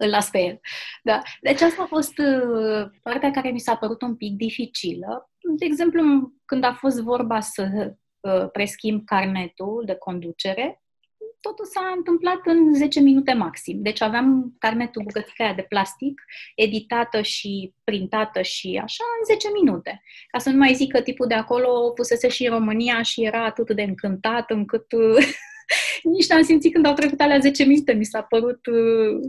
îl 0.00 0.08
las 0.08 0.30
pe 0.30 0.38
el. 0.38 0.60
Da. 1.02 1.22
Deci 1.40 1.60
asta 1.60 1.82
a 1.82 1.86
fost 1.86 2.18
uh, 2.18 2.90
partea 3.02 3.30
care 3.30 3.50
mi 3.50 3.60
s-a 3.60 3.76
părut 3.76 4.02
un 4.02 4.16
pic 4.16 4.36
dificilă. 4.36 5.30
De 5.58 5.64
exemplu, 5.64 6.32
când 6.44 6.64
a 6.64 6.72
fost 6.72 7.00
vorba 7.00 7.40
să 7.40 7.94
uh, 8.20 8.50
preschimb 8.52 9.04
carnetul 9.04 9.82
de 9.86 9.94
conducere, 9.94 10.82
totul 11.40 11.64
s-a 11.64 11.92
întâmplat 11.96 12.40
în 12.44 12.74
10 12.74 13.00
minute 13.00 13.32
maxim. 13.32 13.82
Deci 13.82 14.00
aveam 14.00 14.54
carnetul 14.58 15.02
bucățica 15.02 15.44
aia 15.44 15.54
de 15.54 15.66
plastic, 15.68 16.22
editată 16.54 17.22
și 17.22 17.74
printată 17.84 18.42
și 18.42 18.80
așa 18.82 19.04
în 19.18 19.34
10 19.34 19.48
minute. 19.52 20.02
Ca 20.30 20.38
să 20.38 20.50
nu 20.50 20.56
mai 20.56 20.74
zic 20.74 20.92
că 20.92 21.00
tipul 21.00 21.26
de 21.26 21.34
acolo 21.34 21.90
pusese 21.90 22.28
și 22.28 22.46
în 22.46 22.52
România 22.52 23.02
și 23.02 23.24
era 23.24 23.44
atât 23.44 23.70
de 23.70 23.82
încântat 23.82 24.50
încât 24.50 24.86
nici 26.02 26.28
n-am 26.28 26.42
simțit 26.42 26.72
când 26.72 26.86
au 26.86 26.92
trecut 26.92 27.20
alea 27.20 27.38
10 27.38 27.64
minute. 27.64 27.92
Mi 27.92 28.04
s-a 28.04 28.22
părut 28.22 28.66
uh, 28.66 29.20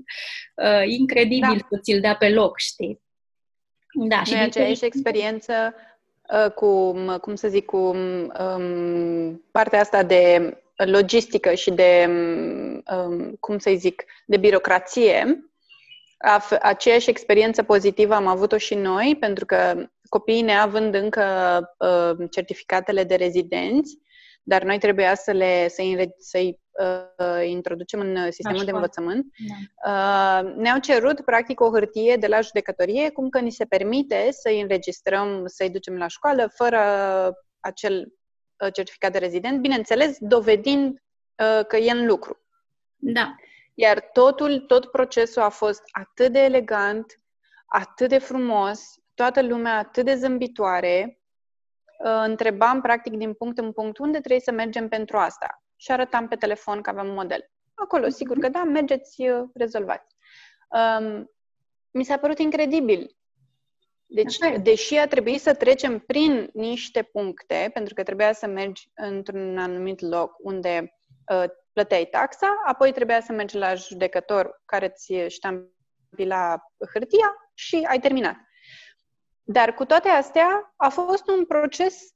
uh, 0.55 0.83
incredibil 0.85 1.57
da. 1.57 1.67
să 1.69 1.79
ți-l 1.81 1.99
dea 1.99 2.15
pe 2.15 2.29
loc, 2.29 2.59
știi? 2.59 3.01
Da, 3.93 4.23
și 4.23 4.33
aceeași 4.33 4.85
experiență 4.85 5.73
uh, 6.33 6.51
cu, 6.51 6.91
cum 7.21 7.35
să 7.35 7.47
zic, 7.47 7.65
cu 7.65 7.77
um, 7.77 9.43
partea 9.51 9.79
asta 9.79 10.03
de 10.03 10.55
logistică 10.85 11.53
și 11.53 11.71
de, 11.71 12.09
um, 12.95 13.35
cum 13.39 13.57
să 13.57 13.71
zic, 13.75 14.03
de 14.25 14.37
birocrație, 14.37 15.45
aceeași 16.61 17.09
experiență 17.09 17.63
pozitivă 17.63 18.13
am 18.13 18.27
avut-o 18.27 18.57
și 18.57 18.75
noi, 18.75 19.17
pentru 19.19 19.45
că 19.45 19.89
copiii 20.09 20.41
neavând 20.41 20.95
încă 20.95 21.23
uh, 21.77 22.27
certificatele 22.29 23.03
de 23.03 23.15
rezidenți, 23.15 23.97
dar 24.43 24.63
noi 24.63 24.77
trebuia 24.77 25.15
să 25.15 25.31
le, 25.31 25.67
să-i, 25.67 26.13
să-i 26.17 26.59
uh, 26.71 27.47
introducem 27.47 27.99
în 27.99 28.31
sistemul 28.31 28.57
Așa. 28.57 28.65
de 28.65 28.71
învățământ, 28.71 29.25
da. 29.47 29.91
uh, 29.91 30.53
ne-au 30.55 30.79
cerut 30.79 31.21
practic 31.21 31.59
o 31.59 31.69
hârtie 31.69 32.15
de 32.15 32.27
la 32.27 32.41
judecătorie, 32.41 33.09
cum 33.09 33.29
că 33.29 33.39
ni 33.39 33.51
se 33.51 33.65
permite 33.65 34.27
să-i 34.31 34.61
înregistrăm, 34.61 35.43
să-i 35.45 35.69
ducem 35.69 35.97
la 35.97 36.07
școală 36.07 36.51
fără 36.55 36.79
acel 37.59 38.13
uh, 38.63 38.73
certificat 38.73 39.11
de 39.11 39.17
rezident, 39.17 39.59
bineînțeles, 39.59 40.17
dovedind 40.19 41.01
uh, 41.35 41.65
că 41.67 41.77
e 41.77 41.91
în 41.91 42.05
lucru. 42.05 42.39
Da. 42.95 43.35
Iar 43.73 44.09
totul, 44.13 44.59
tot 44.59 44.85
procesul 44.85 45.41
a 45.41 45.49
fost 45.49 45.81
atât 45.91 46.31
de 46.31 46.39
elegant, 46.39 47.19
atât 47.65 48.09
de 48.09 48.17
frumos, 48.17 48.81
toată 49.13 49.41
lumea 49.41 49.77
atât 49.77 50.05
de 50.05 50.15
zâmbitoare, 50.15 51.05
uh, 51.07 51.20
întrebam 52.03 52.81
practic 52.81 53.13
din 53.13 53.33
punct 53.33 53.57
în 53.57 53.71
punct 53.71 53.97
unde 53.97 54.17
trebuie 54.17 54.39
să 54.39 54.51
mergem 54.51 54.87
pentru 54.87 55.17
asta. 55.17 55.63
Și 55.75 55.91
arătam 55.91 56.27
pe 56.27 56.35
telefon 56.35 56.81
că 56.81 56.89
avem 56.89 57.07
un 57.07 57.13
model. 57.13 57.49
Acolo, 57.73 58.09
sigur 58.09 58.37
că 58.37 58.49
da, 58.49 58.63
mergeți, 58.63 59.21
uh, 59.21 59.49
rezolvați. 59.53 60.15
Um, 60.69 61.31
mi 61.91 62.03
s-a 62.03 62.17
părut 62.17 62.39
incredibil. 62.39 63.15
Deci, 64.05 64.37
deși 64.61 64.97
a 64.97 65.07
trebuit 65.07 65.41
să 65.41 65.53
trecem 65.53 65.99
prin 65.99 66.49
niște 66.53 67.01
puncte, 67.01 67.69
pentru 67.73 67.93
că 67.93 68.03
trebuia 68.03 68.33
să 68.33 68.47
mergi 68.47 68.89
într-un 68.95 69.57
anumit 69.57 69.99
loc 69.99 70.35
unde 70.37 70.97
uh, 71.33 71.43
plăteai 71.73 72.05
taxa, 72.05 72.61
apoi 72.65 72.91
trebuia 72.91 73.21
să 73.21 73.31
mergi 73.31 73.57
la 73.57 73.73
judecător 73.73 74.61
care 74.65 74.89
ți 74.89 75.13
ștampila 75.27 76.61
hârtia 76.93 77.35
și 77.53 77.85
ai 77.89 77.99
terminat. 77.99 78.35
Dar 79.43 79.73
cu 79.73 79.85
toate 79.85 80.09
astea 80.09 80.73
a 80.75 80.89
fost 80.89 81.27
un 81.27 81.45
proces, 81.45 82.13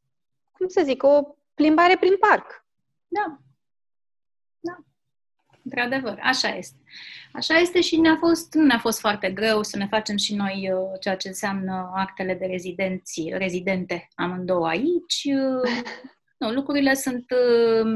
cum 0.52 0.68
să 0.68 0.82
zic, 0.84 1.04
o 1.04 1.22
plimbare 1.54 1.98
prin 1.98 2.18
parc. 2.18 2.66
Da. 3.08 3.40
Da. 4.60 4.78
Într-adevăr, 5.64 6.20
așa 6.22 6.48
este. 6.48 6.78
Așa 7.34 7.56
este 7.56 7.82
și 7.82 7.98
ne-a 7.98 8.18
fost, 8.20 8.54
nu 8.54 8.66
ne-a 8.66 8.80
fost 8.80 9.00
foarte 9.00 9.32
greu 9.32 9.64
să 9.64 9.78
ne 9.78 9.88
facem 9.88 10.18
și 10.18 10.36
noi 10.36 10.72
uh, 10.74 11.00
ceea 11.00 11.16
ce 11.16 11.28
înseamnă 11.28 11.92
actele 11.96 12.34
de 12.34 12.46
rezidenți, 12.46 13.30
rezidente 13.32 14.08
amândouă 14.16 14.68
aici. 14.68 15.24
Uh, 15.24 15.72
nu, 16.40 16.52
lucrurile 16.52 16.94
sunt, 16.94 17.26
uh, 17.32 17.92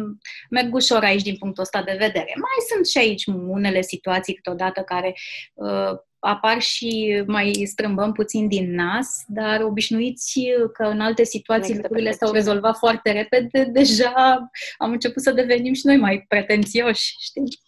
merg 0.50 0.74
ușor 0.74 1.04
aici 1.04 1.22
din 1.22 1.38
punctul 1.38 1.64
ăsta 1.64 1.84
de 1.84 1.92
vedere. 1.92 2.34
Mai 2.36 2.66
sunt 2.74 2.88
și 2.88 2.98
aici 2.98 3.26
unele 3.26 3.82
situații 3.82 4.34
câteodată 4.34 4.82
care 4.82 5.14
uh, 5.54 5.92
apar 6.20 6.62
și 6.62 7.24
mai 7.28 7.64
strâmbăm 7.66 8.12
puțin 8.12 8.48
din 8.48 8.74
nas, 8.74 9.24
dar 9.28 9.62
obișnuiți 9.62 10.40
că 10.74 10.84
în 10.84 11.02
alte 11.02 11.24
situații 11.24 11.76
lucrurile 11.76 12.12
s-au 12.12 12.32
rezolvat 12.32 12.78
foarte 12.78 13.12
repede, 13.12 13.64
deja 13.80 14.50
am 14.78 14.92
început 14.92 15.24
să 15.24 15.32
devenim 15.32 15.74
și 15.74 15.86
noi 15.86 15.98
mai 15.98 16.26
pretențioși, 16.28 17.16
știi? 17.20 17.68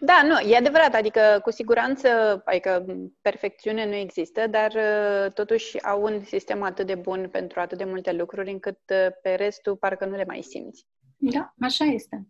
Da, 0.00 0.22
nu, 0.24 0.50
e 0.50 0.56
adevărat, 0.56 0.94
adică 0.94 1.40
cu 1.42 1.50
siguranță, 1.50 2.08
adică 2.44 2.84
perfecțiune 3.20 3.86
nu 3.86 3.94
există, 3.94 4.46
dar 4.46 4.72
uh, 4.72 5.32
totuși 5.32 5.82
au 5.82 6.02
un 6.02 6.24
sistem 6.24 6.62
atât 6.62 6.86
de 6.86 6.94
bun 6.94 7.28
pentru 7.32 7.60
atât 7.60 7.78
de 7.78 7.84
multe 7.84 8.12
lucruri 8.12 8.50
încât 8.50 8.78
uh, 8.88 9.06
pe 9.22 9.34
restul 9.34 9.76
parcă 9.76 10.04
nu 10.04 10.16
le 10.16 10.24
mai 10.26 10.42
simți. 10.42 10.86
Da, 11.16 11.54
așa 11.60 11.84
este. 11.84 12.26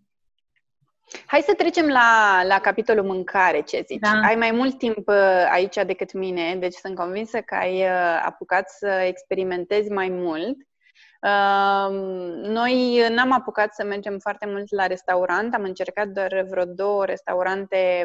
Hai 1.27 1.41
să 1.41 1.55
trecem 1.55 1.87
la, 1.89 2.41
la 2.45 2.61
capitolul 2.61 3.05
mâncare, 3.05 3.61
ce 3.61 3.85
zici? 3.87 4.01
Da. 4.01 4.21
Ai 4.25 4.35
mai 4.35 4.51
mult 4.51 4.79
timp 4.79 5.09
uh, 5.09 5.49
aici 5.51 5.75
decât 5.75 6.13
mine, 6.13 6.57
deci 6.57 6.75
sunt 6.75 6.97
convinsă 6.97 7.41
că 7.41 7.55
ai 7.55 7.87
apucat 8.25 8.71
să 8.71 8.87
experimentezi 8.87 9.91
mai 9.91 10.09
mult. 10.09 10.57
Noi 12.43 13.07
n-am 13.11 13.33
apucat 13.33 13.75
să 13.75 13.85
mergem 13.85 14.19
foarte 14.19 14.47
mult 14.47 14.75
la 14.75 14.87
restaurant, 14.87 15.55
am 15.55 15.63
încercat 15.63 16.09
doar 16.09 16.47
vreo 16.49 16.65
două 16.65 17.05
restaurante, 17.05 18.05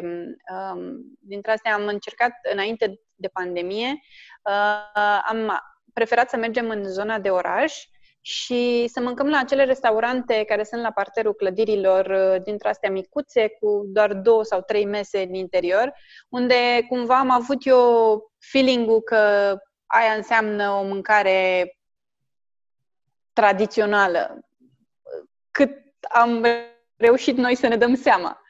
dintre 1.18 1.52
astea 1.52 1.74
am 1.74 1.86
încercat 1.86 2.32
înainte 2.52 3.00
de 3.14 3.28
pandemie, 3.28 4.00
am 5.24 5.60
preferat 5.92 6.28
să 6.28 6.36
mergem 6.36 6.68
în 6.68 6.84
zona 6.84 7.18
de 7.18 7.30
oraș 7.30 7.86
și 8.24 8.86
să 8.92 9.00
mâncăm 9.00 9.28
la 9.28 9.38
acele 9.38 9.64
restaurante 9.64 10.44
care 10.44 10.64
sunt 10.64 10.82
la 10.82 10.90
parterul 10.90 11.34
clădirilor, 11.34 12.38
dintre 12.44 12.68
astea 12.68 12.90
micuțe, 12.90 13.48
cu 13.48 13.82
doar 13.86 14.14
două 14.14 14.44
sau 14.44 14.60
trei 14.60 14.84
mese 14.84 15.22
în 15.22 15.34
interior, 15.34 15.92
unde 16.28 16.84
cumva 16.88 17.18
am 17.18 17.30
avut 17.30 17.66
eu 17.66 18.32
feeling-ul 18.38 19.00
că 19.00 19.16
aia 19.86 20.12
înseamnă 20.16 20.70
o 20.70 20.82
mâncare 20.82 21.76
tradițională, 23.32 24.38
cât 25.50 25.70
am 26.08 26.46
reușit 26.96 27.36
noi 27.36 27.54
să 27.54 27.66
ne 27.66 27.76
dăm 27.76 27.94
seama. 27.94 28.40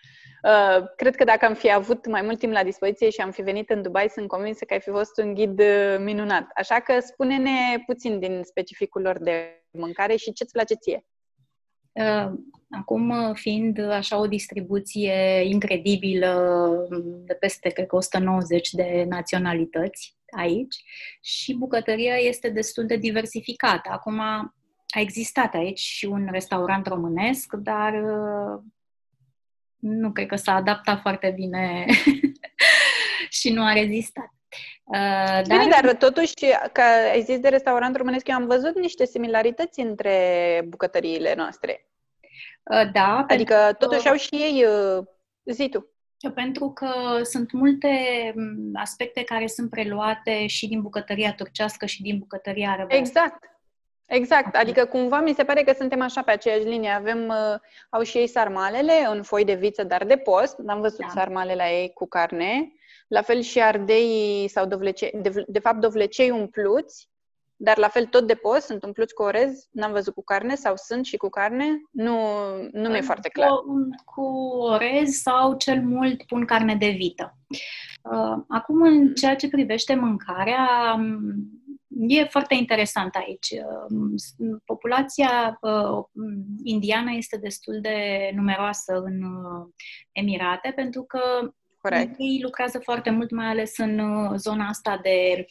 Uh, 0.42 0.84
cred 0.96 1.16
că 1.16 1.24
dacă 1.24 1.44
am 1.44 1.54
fi 1.54 1.72
avut 1.72 2.06
mai 2.06 2.22
mult 2.22 2.38
timp 2.38 2.52
la 2.52 2.62
dispoziție 2.62 3.10
și 3.10 3.20
am 3.20 3.30
fi 3.30 3.42
venit 3.42 3.70
în 3.70 3.82
Dubai, 3.82 4.08
sunt 4.08 4.28
convinsă 4.28 4.64
că 4.64 4.72
ai 4.72 4.80
fi 4.80 4.90
fost 4.90 5.18
un 5.18 5.34
ghid 5.34 5.60
uh, 5.60 5.96
minunat. 5.98 6.50
Așa 6.54 6.80
că 6.80 7.00
spune-ne 7.00 7.82
puțin 7.86 8.18
din 8.18 8.40
specificul 8.44 9.02
lor 9.02 9.18
de 9.18 9.64
mâncare 9.70 10.16
și 10.16 10.32
ce-ți 10.32 10.52
place 10.52 10.74
ție. 10.74 11.04
Uh, 11.92 12.32
acum, 12.70 13.34
fiind 13.34 13.78
așa 13.78 14.18
o 14.18 14.26
distribuție 14.26 15.42
incredibilă 15.44 16.86
de 17.24 17.34
peste, 17.34 17.68
cred 17.68 17.86
că 17.86 17.96
190 17.96 18.70
de 18.70 19.04
naționalități 19.08 20.16
aici 20.36 20.76
și 21.20 21.54
bucătăria 21.54 22.14
este 22.14 22.48
destul 22.48 22.86
de 22.86 22.96
diversificată. 22.96 23.88
Acum, 23.90 24.20
a 24.20 25.00
existat 25.00 25.54
aici 25.54 25.78
și 25.78 26.04
un 26.04 26.28
restaurant 26.30 26.86
românesc, 26.86 27.54
dar 27.54 27.92
uh, 27.92 28.62
nu 29.82 30.12
cred 30.12 30.26
că 30.26 30.36
s-a 30.36 30.54
adaptat 30.54 31.00
foarte 31.00 31.32
bine 31.36 31.86
și 33.38 33.52
nu 33.52 33.64
a 33.64 33.72
rezistat. 33.72 34.30
Uh, 34.84 34.98
dar... 35.46 35.58
Bine, 35.58 35.80
dar 35.80 35.94
totuși, 35.94 36.34
că 36.72 36.82
ai 37.12 37.22
zis 37.22 37.38
de 37.38 37.48
restaurant 37.48 37.96
românesc, 37.96 38.28
eu 38.28 38.36
am 38.36 38.46
văzut 38.46 38.78
niște 38.78 39.04
similarități 39.04 39.80
între 39.80 40.64
bucătăriile 40.68 41.34
noastre. 41.34 41.86
Uh, 42.62 42.90
da. 42.92 43.24
Adică 43.28 43.54
pentru... 43.54 43.86
totuși 43.86 44.08
au 44.08 44.16
și 44.16 44.34
ei 44.34 44.64
uh, 44.64 45.04
zi 45.44 45.68
tu. 45.68 45.86
Pentru 46.34 46.70
că 46.70 47.20
sunt 47.22 47.52
multe 47.52 47.88
mm, 48.34 48.70
aspecte 48.74 49.22
care 49.22 49.46
sunt 49.46 49.70
preluate 49.70 50.46
și 50.46 50.68
din 50.68 50.80
bucătăria 50.80 51.34
turcească 51.34 51.86
și 51.86 52.02
din 52.02 52.18
bucătăria 52.18 52.70
arabă. 52.70 52.94
Exact. 52.94 53.44
Exact, 54.14 54.56
adică 54.56 54.84
cumva 54.84 55.20
mi 55.20 55.34
se 55.34 55.44
pare 55.44 55.62
că 55.62 55.72
suntem 55.72 56.00
așa 56.00 56.22
pe 56.22 56.30
aceeași 56.30 56.64
linie. 56.64 56.90
Avem, 56.90 57.28
uh, 57.28 57.58
au 57.90 58.02
și 58.02 58.18
ei 58.18 58.26
sarmalele 58.26 59.06
în 59.10 59.22
foi 59.22 59.44
de 59.44 59.54
viță, 59.54 59.84
dar 59.84 60.04
de 60.04 60.16
post. 60.16 60.58
N-am 60.58 60.80
văzut 60.80 61.00
da. 61.00 61.08
sarmale 61.08 61.54
la 61.54 61.70
ei 61.70 61.92
cu 61.92 62.06
carne. 62.06 62.72
La 63.08 63.22
fel 63.22 63.40
și 63.40 63.60
ardei 63.60 64.48
sau 64.48 64.66
dovlecei, 64.66 65.12
de, 65.22 65.44
de 65.46 65.58
fapt 65.58 65.80
dovlecei 65.80 66.30
umpluți, 66.30 67.10
dar 67.56 67.78
la 67.78 67.88
fel 67.88 68.06
tot 68.06 68.26
de 68.26 68.34
post, 68.34 68.66
sunt 68.66 68.84
umpluți 68.84 69.14
cu 69.14 69.22
orez, 69.22 69.68
n-am 69.70 69.92
văzut 69.92 70.14
cu 70.14 70.24
carne 70.24 70.54
sau 70.54 70.72
sunt 70.76 71.04
și 71.04 71.16
cu 71.16 71.28
carne, 71.28 71.66
nu, 71.90 72.16
nu 72.72 72.88
mi-e 72.88 73.00
foarte 73.00 73.28
clar. 73.28 73.48
Cu, 73.48 73.88
cu 74.04 74.22
orez 74.58 75.10
sau 75.10 75.56
cel 75.56 75.82
mult 75.82 76.22
pun 76.22 76.44
carne 76.44 76.74
de 76.74 76.88
vită. 76.88 77.36
Uh, 78.02 78.42
acum, 78.48 78.82
în 78.82 79.14
ceea 79.14 79.36
ce 79.36 79.48
privește 79.48 79.94
mâncarea, 79.94 80.66
E 81.98 82.24
foarte 82.24 82.54
interesant 82.54 83.14
aici. 83.14 83.50
Uh, 83.50 84.58
populația 84.64 85.58
uh, 85.60 86.04
indiană 86.62 87.10
este 87.16 87.36
destul 87.36 87.78
de 87.80 88.30
numeroasă 88.34 89.02
în 89.04 89.22
uh, 89.22 89.66
Emirate 90.12 90.72
pentru 90.74 91.02
că 91.02 91.20
Corect. 91.80 92.14
Ei 92.18 92.40
lucrează 92.42 92.78
foarte 92.78 93.10
mult, 93.10 93.30
mai 93.30 93.46
ales 93.46 93.78
în 93.78 94.00
zona 94.36 94.66
asta 94.66 95.00
de 95.02 95.46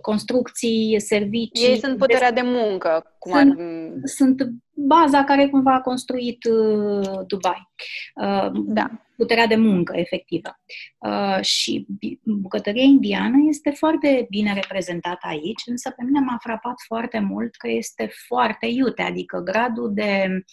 construcții, 0.00 1.00
servicii. 1.00 1.68
Ei 1.68 1.78
sunt 1.78 1.98
puterea 1.98 2.32
de, 2.32 2.40
de 2.40 2.46
muncă. 2.46 3.14
Cum 3.18 3.32
sunt, 3.32 3.58
ar... 3.58 3.66
sunt 4.04 4.48
baza 4.86 5.24
care 5.24 5.48
cumva 5.48 5.74
a 5.74 5.80
construit 5.80 6.44
uh, 6.44 7.20
Dubai. 7.26 7.70
Uh, 8.14 8.50
da 8.52 8.90
puterea 9.22 9.46
de 9.46 9.56
muncă 9.56 9.92
efectivă. 9.96 10.60
Uh, 10.98 11.44
și 11.44 11.86
bucătăria 12.22 12.82
indiană 12.82 13.36
este 13.48 13.70
foarte 13.70 14.26
bine 14.30 14.54
reprezentată 14.54 15.26
aici, 15.26 15.62
însă 15.66 15.90
pe 15.90 16.04
mine 16.04 16.20
m-a 16.20 16.36
frapat 16.40 16.74
foarte 16.86 17.18
mult 17.18 17.56
că 17.56 17.68
este 17.70 18.10
foarte 18.26 18.66
iute, 18.66 19.02
adică 19.02 19.38
gradul 19.38 19.90
de, 19.94 20.44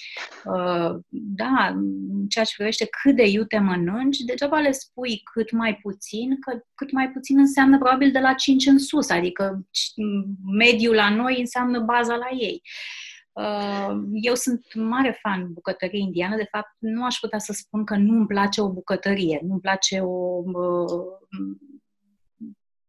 uh, 0.45 0.99
da, 1.09 1.67
în 1.73 2.27
ceea 2.27 2.45
ce 2.45 2.53
privește 2.55 2.87
cât 3.01 3.15
de 3.15 3.27
iute 3.27 3.59
mănânci, 3.59 4.17
degeaba 4.17 4.59
le 4.59 4.71
spui 4.71 5.21
cât 5.33 5.51
mai 5.51 5.75
puțin, 5.75 6.39
că 6.39 6.59
cât 6.75 6.91
mai 6.91 7.09
puțin 7.09 7.39
înseamnă 7.39 7.77
probabil 7.77 8.11
de 8.11 8.19
la 8.19 8.33
5 8.33 8.65
în 8.65 8.79
sus, 8.79 9.09
adică 9.09 9.67
mediul 10.57 10.95
la 10.95 11.09
noi 11.09 11.39
înseamnă 11.39 11.79
baza 11.79 12.15
la 12.15 12.29
ei. 12.39 12.61
Uh, 12.61 12.61
Uh, 12.61 13.09
eu 14.21 14.35
sunt 14.35 14.65
mare 14.73 15.19
fan 15.21 15.53
bucătărie 15.53 15.99
indiană, 15.99 16.35
de 16.35 16.47
fapt 16.51 16.75
nu 16.79 17.05
aș 17.05 17.15
putea 17.15 17.39
să 17.39 17.53
spun 17.53 17.85
că 17.85 17.95
nu 17.95 18.17
îmi 18.17 18.27
place 18.27 18.61
o 18.61 18.71
bucătărie, 18.71 19.39
nu 19.43 19.51
îmi 19.51 19.61
place 19.61 19.99
o 19.99 20.41
uh, 20.45 21.19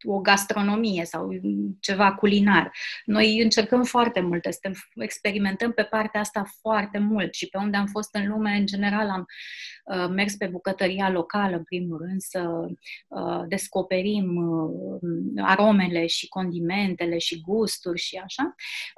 o 0.02 0.20
gastronomie 0.20 1.04
sau 1.04 1.28
ceva 1.80 2.14
culinar. 2.14 2.72
Noi 3.04 3.42
încercăm 3.42 3.84
foarte 3.84 4.20
mult, 4.20 4.42
suntem, 4.42 4.82
experimentăm 4.94 5.72
pe 5.72 5.82
partea 5.82 6.20
asta 6.20 6.44
foarte 6.60 6.98
mult 6.98 7.34
și 7.34 7.48
pe 7.48 7.58
unde 7.58 7.76
am 7.76 7.86
fost 7.86 8.14
în 8.14 8.28
lume, 8.28 8.50
în 8.50 8.66
general, 8.66 9.08
am 9.08 9.24
uh, 9.84 10.08
mers 10.14 10.34
pe 10.34 10.46
bucătăria 10.46 11.10
locală, 11.10 11.56
în 11.56 11.62
primul 11.62 11.98
rând, 11.98 12.20
să 12.20 12.66
uh, 13.08 13.42
descoperim 13.48 14.36
uh, 14.36 15.00
aromele 15.36 16.06
și 16.06 16.28
condimentele 16.28 17.18
și 17.18 17.40
gusturi 17.40 18.00
și 18.00 18.20
așa. 18.24 18.54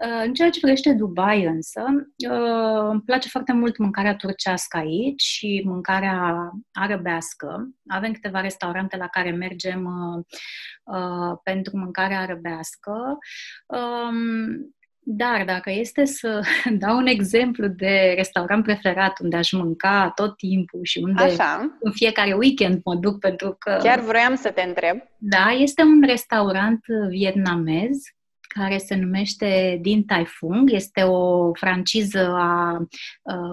Uh, 0.06 0.22
în 0.24 0.34
ceea 0.34 0.50
ce 0.50 0.60
privește 0.60 0.92
Dubai 0.92 1.44
însă, 1.44 1.82
uh, 2.30 2.88
îmi 2.90 3.02
place 3.02 3.28
foarte 3.28 3.52
mult 3.52 3.78
mâncarea 3.78 4.16
turcească 4.16 4.76
aici 4.76 5.22
și 5.22 5.62
mâncarea 5.64 6.50
arăbească. 6.72 7.68
Avem 7.86 8.12
câteva 8.12 8.40
restaurante 8.40 8.96
la 8.96 9.06
care 9.06 9.30
mergem 9.30 9.84
uh, 9.84 10.24
Uh, 10.92 11.38
pentru 11.42 11.76
mâncarea 11.76 12.20
arăbească. 12.20 13.18
Um, 13.66 14.74
dar 15.04 15.44
dacă 15.44 15.70
este 15.70 16.04
să 16.04 16.40
dau 16.84 16.96
un 16.96 17.06
exemplu 17.06 17.66
de 17.66 18.12
restaurant 18.16 18.64
preferat 18.64 19.20
unde 19.20 19.36
aș 19.36 19.52
mânca 19.52 20.12
tot 20.14 20.36
timpul 20.36 20.80
și 20.82 20.98
unde 20.98 21.22
Așa. 21.22 21.78
în 21.80 21.92
fiecare 21.92 22.32
weekend 22.32 22.80
mă 22.84 22.94
duc 22.94 23.18
pentru 23.18 23.56
că... 23.58 23.78
Chiar 23.82 24.00
vroiam 24.00 24.34
să 24.34 24.50
te 24.50 24.62
întreb. 24.62 24.98
Da, 25.18 25.50
este 25.50 25.82
un 25.82 26.02
restaurant 26.06 26.84
vietnamez 27.08 27.98
care 28.40 28.78
se 28.78 28.94
numește 28.94 29.78
Din 29.80 30.04
Tai 30.04 30.24
Fung. 30.24 30.72
Este 30.72 31.02
o 31.02 31.52
franciză 31.52 32.34
a 32.34 32.86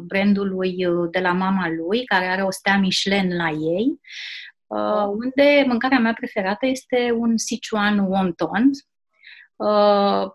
brandului 0.04 0.75
de 1.12 1.19
la 1.19 1.32
mama 1.32 1.69
lui, 1.69 2.06
care 2.06 2.25
are 2.25 2.41
o 2.41 2.52
stea 2.52 2.78
Michelin 2.78 3.36
la 3.36 3.49
ei 3.49 3.99
uh, 4.70 5.06
unde 5.08 5.64
mâncarea 5.68 6.00
mea 6.00 6.14
preferată 6.14 6.66
este 6.66 7.12
un 7.18 7.38
Sichuan 7.38 8.00
wonton. 8.00 8.70
Uh, 9.56 10.32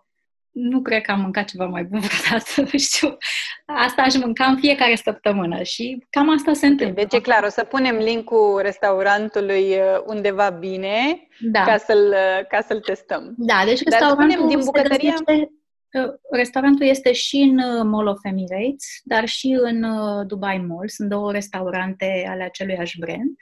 nu 0.51 0.81
cred 0.81 1.01
că 1.01 1.11
am 1.11 1.21
mâncat 1.21 1.45
ceva 1.45 1.65
mai 1.65 1.83
bun 1.83 1.99
vreodată, 2.07 2.61
nu 2.71 2.79
știu. 2.79 3.17
Asta 3.65 4.01
aș 4.01 4.15
mânca 4.15 4.45
în 4.45 4.57
fiecare 4.57 4.95
săptămână 4.95 5.63
și 5.63 6.05
cam 6.09 6.29
asta 6.29 6.53
se 6.53 6.65
întâmplă. 6.65 7.01
Deci 7.01 7.13
e 7.13 7.21
clar, 7.21 7.43
o 7.43 7.49
să 7.49 7.63
punem 7.63 7.95
linkul 7.95 8.59
restaurantului 8.61 9.63
uh, 9.63 10.03
undeva 10.05 10.49
bine 10.49 11.27
da. 11.39 11.63
ca, 11.63 11.77
să-l, 11.77 12.13
uh, 12.13 12.47
ca 12.47 12.61
să-l 12.61 12.79
testăm. 12.79 13.33
Da, 13.37 13.61
deci 13.65 13.81
Dar 13.81 13.99
restaurantul 13.99 14.47
din 14.47 14.59
bucătăria... 14.59 15.13
se 15.15 15.23
găsește 15.25 15.51
Restaurantul 16.31 16.85
este 16.85 17.11
și 17.11 17.35
în 17.35 17.57
uh, 17.57 17.83
Mall 17.83 18.07
of 18.07 18.19
Emirates, 18.23 18.85
dar 19.03 19.25
și 19.25 19.57
în 19.61 19.83
uh, 19.83 20.25
Dubai 20.27 20.57
Mall. 20.57 20.87
Sunt 20.87 21.09
două 21.09 21.31
restaurante 21.31 22.25
ale 22.27 22.43
aceluiași 22.43 22.99
brand. 22.99 23.35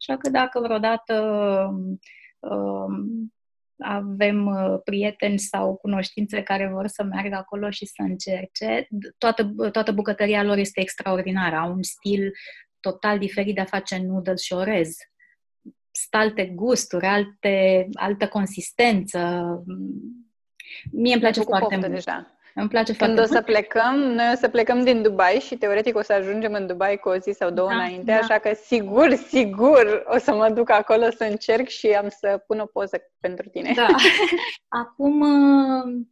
Așa 0.00 0.18
că 0.18 0.30
dacă 0.30 0.60
vreodată 0.60 1.14
um, 2.38 3.32
avem 3.78 4.46
uh, 4.46 4.80
prieteni 4.84 5.38
sau 5.38 5.76
cunoștințe 5.76 6.42
care 6.42 6.68
vor 6.72 6.86
să 6.86 7.02
meargă 7.02 7.36
acolo 7.36 7.70
și 7.70 7.86
să 7.86 8.02
încerce, 8.02 8.88
toată, 9.18 9.54
toată 9.72 9.92
bucătăria 9.92 10.42
lor 10.42 10.56
este 10.56 10.80
extraordinară. 10.80 11.56
Au 11.56 11.72
un 11.72 11.82
stil 11.82 12.30
total 12.80 13.18
diferit 13.18 13.54
de 13.54 13.60
a 13.60 13.64
face 13.64 13.98
noodles 13.98 14.42
și 14.42 14.52
orez. 14.52 14.96
Sunt 15.90 16.22
alte 16.22 16.46
gusturi, 16.46 17.06
alte, 17.06 17.88
altă 17.92 18.28
consistență 18.28 19.18
Mie 20.92 21.12
îmi 21.12 21.22
place 21.22 21.40
foarte 21.40 21.76
mult. 21.76 21.90
Deja. 21.90 22.32
Îmi 22.54 22.68
place 22.68 22.94
Când 22.94 23.14
foarte 23.14 23.32
o 23.32 23.34
să 23.34 23.42
plecăm, 23.42 23.94
noi 23.94 24.30
o 24.32 24.36
să 24.36 24.48
plecăm 24.48 24.84
din 24.84 25.02
Dubai 25.02 25.42
și 25.46 25.56
teoretic 25.56 25.96
o 25.96 26.02
să 26.02 26.12
ajungem 26.12 26.52
în 26.52 26.66
Dubai 26.66 26.96
cu 26.96 27.08
o 27.08 27.16
zi 27.16 27.30
sau 27.30 27.50
două 27.50 27.68
da, 27.68 27.74
înainte, 27.74 28.10
da. 28.12 28.16
așa 28.16 28.38
că 28.38 28.50
sigur, 28.64 29.14
sigur 29.14 30.04
o 30.06 30.18
să 30.18 30.34
mă 30.34 30.50
duc 30.50 30.70
acolo 30.70 31.10
să 31.10 31.24
încerc 31.24 31.68
și 31.68 31.86
am 31.86 32.08
să 32.08 32.42
pun 32.46 32.58
o 32.58 32.64
poză 32.64 33.02
pentru 33.20 33.48
tine. 33.48 33.72
Da. 33.74 33.86
Acum, 34.82 35.24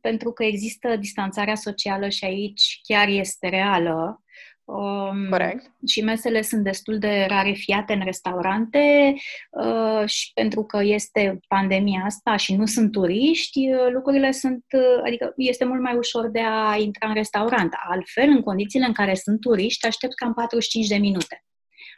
pentru 0.01 0.33
că 0.33 0.45
există 0.45 0.97
distanțarea 0.97 1.55
socială 1.55 2.09
și 2.09 2.25
aici 2.25 2.81
chiar 2.83 3.09
este 3.09 3.49
reală, 3.49 4.21
Um, 4.67 5.29
Corect. 5.31 5.71
Și 5.87 6.01
mesele 6.01 6.43
sunt 6.43 6.65
destul 6.65 6.99
de 6.99 7.27
rarefiate 7.29 7.93
în 7.93 8.01
restaurante 8.05 9.15
uh, 9.51 10.09
și 10.09 10.31
pentru 10.35 10.65
că 10.65 10.81
este 10.83 11.39
pandemia 11.49 12.03
asta 12.05 12.37
și 12.37 12.55
nu 12.55 12.67
sunt 12.67 12.93
turiști, 12.93 13.73
uh, 13.73 13.93
lucrurile 13.93 14.33
sunt, 14.33 14.65
uh, 14.73 15.03
adică 15.05 15.33
este 15.37 15.65
mult 15.65 15.81
mai 15.81 15.97
ușor 15.97 16.29
de 16.29 16.41
a 16.41 16.77
intra 16.77 17.09
în 17.09 17.15
restaurant. 17.15 17.73
Altfel, 17.89 18.29
în 18.29 18.43
condițiile 18.43 18.87
în 18.87 18.93
care 18.93 19.15
sunt 19.15 19.41
turiști, 19.41 19.87
aștept 19.87 20.15
cam 20.15 20.35
45 20.35 20.87
de 20.87 20.97
minute. 20.97 21.45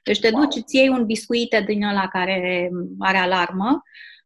Deci 0.03 0.21
te 0.21 0.31
wow. 0.33 0.43
duci, 0.43 0.57
îți 0.57 0.77
iei 0.77 0.89
un 0.89 1.07
biscuit 1.07 1.63
din 1.67 1.85
ăla 1.85 2.09
care 2.09 2.71
are 2.99 3.19
alarmă, 3.19 3.83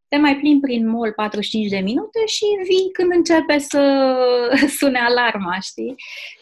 te 0.09 0.17
mai 0.17 0.37
plimbi 0.37 0.67
prin 0.67 0.89
mall 0.89 1.13
45 1.13 1.71
de 1.71 1.79
minute 1.79 2.27
și 2.27 2.45
vii 2.63 2.93
când 2.93 3.13
începe 3.13 3.59
să 3.59 4.15
sune 4.79 4.99
alarma, 4.99 5.59
știi? 5.61 5.95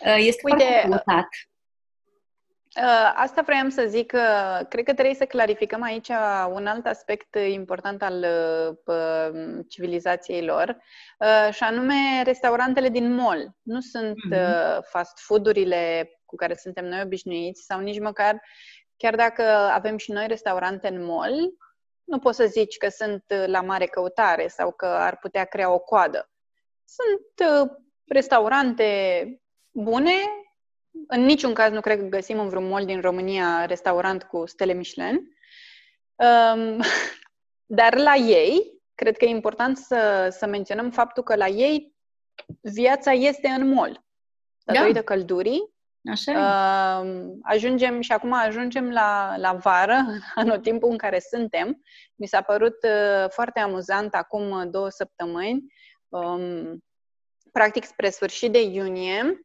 Uh, 0.07 0.17
este 0.19 0.41
Uite, 0.45 0.65
foarte 0.65 0.87
plătat. 0.87 1.29
Uh, 1.33 1.50
asta 3.15 3.43
vreau 3.43 3.69
să 3.69 3.85
zic 3.89 4.07
că 4.07 4.21
cred 4.69 4.85
că 4.85 4.93
trebuie 4.93 5.15
să 5.15 5.25
clarificăm 5.25 5.83
aici 5.83 6.09
un 6.53 6.67
alt 6.67 6.87
aspect 6.87 7.37
important 7.37 8.03
al 8.03 8.27
uh, 8.87 9.65
civilizației 9.69 10.45
lor, 10.45 10.77
uh, 11.19 11.55
și 11.55 11.63
anume 11.63 12.23
restaurantele 12.25 12.89
din 12.89 13.15
mall. 13.15 13.57
Nu 13.63 13.81
sunt 13.81 14.15
mm-hmm. 14.15 14.81
fast 14.83 15.19
food-urile 15.19 16.11
cu 16.25 16.37
care 16.37 16.55
suntem 16.55 16.85
noi 16.85 17.01
obișnuiți 17.05 17.65
sau 17.65 17.81
nici 17.81 18.01
măcar, 18.01 18.43
chiar 18.97 19.17
dacă 19.17 19.43
avem 19.53 19.97
și 19.97 20.13
noi 20.13 20.27
restaurante 20.27 20.89
în 20.89 21.05
mall, 21.05 21.55
nu 22.05 22.19
poți 22.19 22.37
să 22.37 22.47
zici 22.47 22.77
că 22.77 22.89
sunt 22.89 23.25
la 23.47 23.61
mare 23.61 23.87
căutare 23.87 24.49
sau 24.49 24.73
că 24.73 24.87
ar 24.87 25.19
putea 25.19 25.45
crea 25.45 25.73
o 25.73 25.79
coadă. 25.79 26.31
Sunt 26.85 27.51
restaurante 28.07 29.25
bune. 29.71 30.13
În 31.07 31.25
niciun 31.25 31.55
caz 31.55 31.73
nu 31.73 31.81
cred 31.81 31.99
că 31.99 32.05
găsim 32.05 32.39
în 32.39 32.49
vreun 32.49 32.69
mall 32.69 32.85
din 32.85 33.01
România 33.01 33.67
restaurant 33.67 34.23
cu 34.23 34.47
stele 34.47 34.73
Michelin. 34.73 35.37
Um, 36.15 36.81
dar 37.79 37.99
la 37.99 38.15
ei, 38.15 38.81
cred 38.95 39.17
că 39.17 39.25
e 39.25 39.29
important 39.29 39.77
să, 39.77 40.29
să 40.39 40.47
menționăm 40.47 40.91
faptul 40.91 41.23
că 41.23 41.35
la 41.35 41.47
ei 41.47 41.95
viața 42.61 43.13
este 43.13 43.49
în 43.49 43.69
mall. 43.73 44.05
Datorită 44.65 44.99
da. 44.99 45.05
căldurii. 45.05 45.79
Așa 46.11 46.33
uh, 46.33 47.31
ajungem 47.43 48.01
și 48.01 48.13
acum 48.13 48.33
ajungem 48.33 48.91
la, 48.91 49.35
la 49.37 49.53
vară, 49.53 50.05
în 50.35 50.61
timpul 50.61 50.91
în 50.91 50.97
care 50.97 51.19
suntem. 51.19 51.83
Mi 52.15 52.27
s-a 52.27 52.41
părut 52.41 52.77
uh, 52.83 53.29
foarte 53.29 53.61
amuzant 53.61 54.15
acum 54.15 54.71
două 54.71 54.89
săptămâni, 54.89 55.73
um, 56.09 56.85
practic 57.53 57.85
spre 57.85 58.11
sfârșit 58.11 58.53
de 58.53 58.63
iunie, 58.63 59.41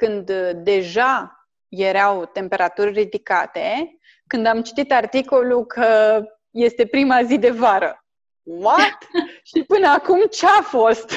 când 0.00 0.32
deja 0.54 1.46
erau 1.68 2.24
temperaturi 2.24 2.92
ridicate, 2.92 3.98
când 4.26 4.46
am 4.46 4.62
citit 4.62 4.92
articolul 4.92 5.66
că 5.66 6.20
este 6.50 6.86
prima 6.86 7.22
zi 7.22 7.38
de 7.38 7.50
vară. 7.50 8.04
What? 8.42 8.98
și 9.54 9.62
până 9.62 9.88
acum 9.88 10.20
ce 10.30 10.46
a 10.46 10.62
fost? 10.62 11.12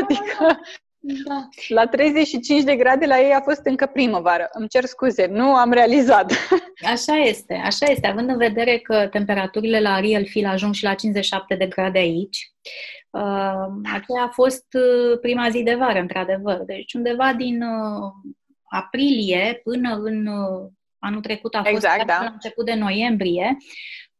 Adică 0.00 0.60
da. 1.02 1.48
La 1.68 1.86
35 1.86 2.62
de 2.62 2.76
grade 2.76 3.06
la 3.06 3.20
ei 3.20 3.32
a 3.32 3.40
fost 3.40 3.60
încă 3.64 3.86
primăvară. 3.86 4.48
Îmi 4.52 4.68
cer 4.68 4.84
scuze, 4.84 5.26
nu 5.26 5.54
am 5.54 5.72
realizat. 5.72 6.32
Așa 6.92 7.16
este, 7.16 7.54
așa 7.64 7.86
este. 7.90 8.06
Având 8.06 8.28
în 8.28 8.36
vedere 8.36 8.78
că 8.78 9.08
temperaturile 9.10 9.80
la 9.80 10.00
Real 10.00 10.26
Feel 10.26 10.46
ajung 10.46 10.74
și 10.74 10.84
la 10.84 10.94
57 10.94 11.54
de 11.54 11.66
grade 11.66 11.98
aici, 11.98 12.49
uh, 12.49 12.49
aceea 13.92 14.22
a 14.22 14.30
fost 14.32 14.66
uh, 14.74 15.18
prima 15.20 15.48
zi 15.48 15.62
de 15.62 15.74
vară, 15.74 15.98
într-adevăr. 15.98 16.62
Deci 16.64 16.92
undeva 16.92 17.32
din 17.32 17.62
uh, 17.62 18.10
aprilie 18.64 19.60
până 19.64 19.94
în 19.94 20.26
uh, 20.26 20.70
anul 20.98 21.20
trecut 21.20 21.54
a 21.54 21.58
fost 21.62 21.74
exact, 21.74 22.06
da. 22.06 22.18
la 22.20 22.30
început 22.30 22.64
de 22.64 22.74
noiembrie, 22.74 23.56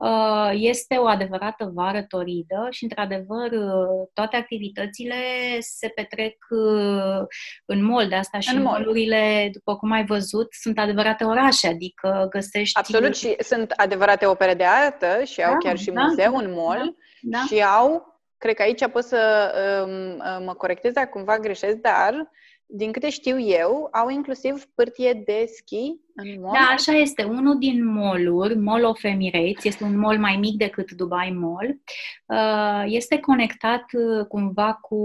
Uh, 0.00 0.50
este 0.52 0.96
o 0.96 1.06
adevărată 1.06 1.70
vară 1.74 2.02
toridă 2.02 2.66
și, 2.70 2.82
într-adevăr, 2.82 3.50
uh, 3.52 4.08
toate 4.12 4.36
activitățile 4.36 5.14
se 5.58 5.88
petrec 5.88 6.36
uh, 6.50 7.26
în 7.64 7.84
mall. 7.84 8.08
De 8.08 8.14
asta 8.14 8.38
și 8.38 8.56
molurile, 8.56 9.48
după 9.52 9.76
cum 9.76 9.90
ai 9.90 10.04
văzut, 10.04 10.48
sunt 10.50 10.78
adevărate 10.78 11.24
orașe, 11.24 11.68
adică 11.68 12.26
găsești... 12.30 12.78
Absolut, 12.78 13.16
și 13.16 13.36
sunt 13.38 13.70
adevărate 13.70 14.26
opere 14.26 14.54
de 14.54 14.64
artă 14.64 15.24
și 15.24 15.38
da, 15.38 15.46
au 15.46 15.58
chiar 15.58 15.78
și 15.78 15.90
da, 15.90 16.02
muzeu 16.02 16.32
da, 16.32 16.38
în 16.38 16.52
mall 16.52 16.96
da, 17.20 17.38
da. 17.38 17.44
și 17.46 17.62
au, 17.62 18.09
cred 18.40 18.54
că 18.54 18.62
aici 18.62 18.86
pot 18.86 19.04
să 19.04 19.52
um, 19.86 20.44
mă 20.44 20.54
corectez 20.54 20.92
dacă 20.92 21.08
cumva 21.12 21.38
greșesc, 21.38 21.76
dar 21.76 22.30
din 22.72 22.92
câte 22.92 23.10
știu 23.10 23.40
eu, 23.40 23.88
au 23.92 24.08
inclusiv 24.08 24.64
pârtie 24.74 25.22
de 25.24 25.44
schi 25.56 26.00
în 26.14 26.40
mall. 26.40 26.52
Da, 26.52 26.72
așa 26.74 26.92
este. 26.92 27.22
Unul 27.24 27.58
din 27.58 27.84
mall-uri, 27.84 28.56
Mall 28.56 28.84
of 28.84 29.02
Emirates, 29.02 29.64
este 29.64 29.84
un 29.84 29.98
mall 29.98 30.18
mai 30.18 30.36
mic 30.36 30.56
decât 30.56 30.90
Dubai 30.90 31.30
Mall, 31.30 31.80
uh, 32.26 32.84
este 32.86 33.18
conectat 33.18 33.84
uh, 33.92 34.26
cumva 34.26 34.72
cu 34.72 34.98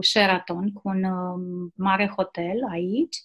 Sheraton, 0.00 0.72
cu 0.72 0.80
un 0.84 1.04
um, 1.04 1.72
mare 1.76 2.12
hotel 2.16 2.66
aici 2.70 3.16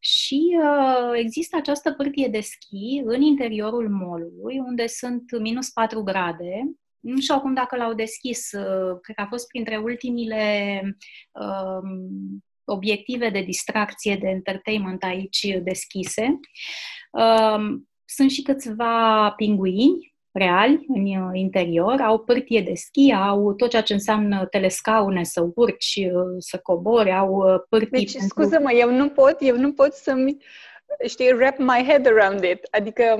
și 0.00 0.56
uh, 0.60 1.12
există 1.14 1.56
această 1.56 1.92
pârtie 1.92 2.28
de 2.28 2.40
schi 2.40 3.02
în 3.04 3.20
interiorul 3.20 3.88
mall-ului, 3.88 4.58
unde 4.58 4.86
sunt 4.86 5.40
minus 5.40 5.70
4 5.70 6.02
grade, 6.02 6.76
nu 7.04 7.20
știu 7.20 7.34
acum 7.34 7.54
dacă 7.54 7.76
l-au 7.76 7.94
deschis, 7.94 8.48
cred 9.02 9.16
că 9.16 9.22
a 9.22 9.26
fost 9.28 9.46
printre 9.46 9.76
ultimile 9.76 10.80
um, 11.32 12.44
obiective 12.64 13.30
de 13.30 13.40
distracție, 13.40 14.16
de 14.16 14.28
entertainment 14.28 15.02
aici 15.02 15.58
deschise. 15.62 16.40
Um, 17.10 17.88
sunt 18.04 18.30
și 18.30 18.42
câțiva 18.42 19.30
pinguini 19.36 20.14
reali 20.32 20.84
în 20.88 21.34
interior, 21.34 22.00
au 22.00 22.18
pârtie 22.18 22.60
de 22.60 22.74
schi, 22.74 23.12
au 23.12 23.52
tot 23.54 23.70
ceea 23.70 23.82
ce 23.82 23.92
înseamnă 23.92 24.46
telescaune, 24.46 25.24
să 25.24 25.46
urci, 25.54 26.08
să 26.38 26.58
cobori, 26.62 27.12
au 27.12 27.34
uh, 27.34 27.60
pârtii 27.68 27.98
Deci, 27.98 28.12
pentru... 28.12 28.28
scuză-mă, 28.28 28.72
eu 28.72 28.90
nu 28.90 29.08
pot, 29.08 29.36
eu 29.38 29.56
nu 29.56 29.72
pot 29.72 29.92
să-mi, 29.92 30.36
știi, 31.06 31.32
wrap 31.32 31.58
my 31.58 31.84
head 31.86 32.06
around 32.06 32.44
it. 32.44 32.66
Adică 32.70 33.16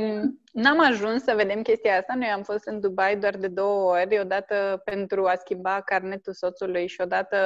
n-am 0.52 0.80
ajuns 0.80 1.22
să 1.22 1.34
vedem 1.36 1.62
chestia 1.62 1.98
asta. 1.98 2.14
Noi 2.14 2.28
am 2.28 2.42
fost 2.42 2.66
în 2.66 2.80
Dubai 2.80 3.16
doar 3.16 3.36
de 3.36 3.48
două 3.48 3.90
ori, 3.90 4.18
odată 4.20 4.82
pentru 4.84 5.26
a 5.26 5.34
schimba 5.34 5.80
carnetul 5.80 6.32
soțului 6.32 6.86
și 6.86 7.00
odată 7.00 7.36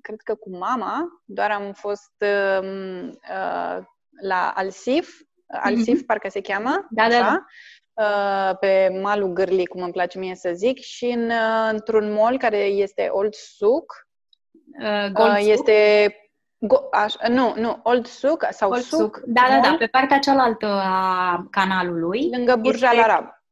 cred 0.00 0.20
că 0.20 0.34
cu 0.34 0.56
mama, 0.56 1.22
doar 1.24 1.50
am 1.50 1.72
fost 1.72 2.12
uh, 2.18 2.68
uh, 3.12 3.78
la 4.20 4.52
Alsif, 4.54 5.20
Alsif 5.46 6.02
mm-hmm. 6.02 6.06
parcă 6.06 6.28
se 6.28 6.40
cheamă, 6.40 6.86
da, 6.90 7.08
da, 7.08 7.18
da. 7.18 7.44
Uh, 7.94 8.56
pe 8.58 8.98
malul 9.02 9.32
Gârli, 9.32 9.66
cum 9.66 9.82
îmi 9.82 9.92
place 9.92 10.18
mie 10.18 10.34
să 10.34 10.50
zic, 10.54 10.78
și 10.78 11.04
în, 11.04 11.30
uh, 11.30 11.68
într-un 11.70 12.12
mall 12.12 12.38
care 12.38 12.58
este 12.58 13.08
Old 13.10 13.34
Souk. 13.34 14.06
Uh, 14.80 15.06
Gold 15.12 15.36
uh, 15.36 15.44
este 15.46 16.08
Go, 16.66 16.76
aș, 16.92 17.14
nu, 17.28 17.54
nu, 17.56 17.80
Old 17.82 18.06
Souk 18.06 18.46
sau 18.50 18.70
Old 18.70 18.82
Souk. 18.82 19.20
Da, 19.26 19.46
da, 19.48 19.60
da, 19.60 19.76
pe 19.78 19.86
partea 19.86 20.18
cealaltă 20.18 20.66
a 20.66 21.46
canalului. 21.50 22.28
Lângă 22.30 22.56
Burj 22.56 22.82
Al 22.82 23.00
Arab. 23.00 23.42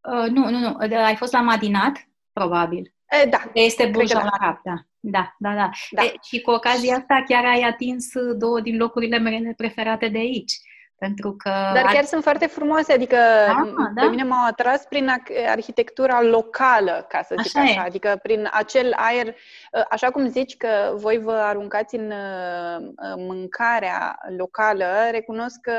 Uh, 0.00 0.30
nu, 0.30 0.50
nu, 0.50 0.58
nu, 0.58 0.76
ai 1.04 1.16
fost 1.16 1.32
la 1.32 1.40
Madinat, 1.40 2.08
probabil. 2.32 2.94
E, 3.22 3.26
da. 3.26 3.50
Este 3.52 3.86
Burj 3.86 4.12
Al 4.12 4.28
Arab, 4.40 4.60
da. 4.64 4.74
Da, 5.00 5.34
da, 5.38 5.54
da. 5.54 5.70
da. 5.90 6.02
E, 6.02 6.14
și 6.22 6.40
cu 6.40 6.50
ocazia 6.50 6.96
asta 6.96 7.24
chiar 7.28 7.44
ai 7.44 7.60
atins 7.60 8.12
două 8.36 8.60
din 8.60 8.76
locurile 8.76 9.18
mele 9.18 9.54
preferate 9.56 10.08
de 10.08 10.18
aici. 10.18 10.52
Pentru 10.98 11.34
că... 11.36 11.50
Dar 11.50 11.84
chiar 11.92 12.04
sunt 12.04 12.22
foarte 12.22 12.46
frumoase, 12.46 12.92
adică 12.92 13.16
da, 13.16 13.72
pe 13.94 14.00
da. 14.00 14.08
mine 14.08 14.22
m-au 14.22 14.46
atras 14.46 14.84
prin 14.84 15.08
arhitectura 15.48 16.22
locală, 16.22 17.06
ca 17.08 17.22
să 17.22 17.34
zic 17.42 17.56
așa, 17.56 17.66
așa. 17.66 17.82
adică 17.82 18.18
prin 18.22 18.48
acel 18.52 18.92
aer, 18.96 19.26
ă, 19.28 19.84
așa 19.88 20.10
cum 20.10 20.28
zici 20.28 20.56
că 20.56 20.92
voi 20.94 21.18
vă 21.18 21.32
aruncați 21.32 21.94
în 21.94 22.10
ă, 22.10 23.16
mâncarea 23.16 24.18
locală, 24.36 24.86
recunosc 25.10 25.60
că 25.60 25.72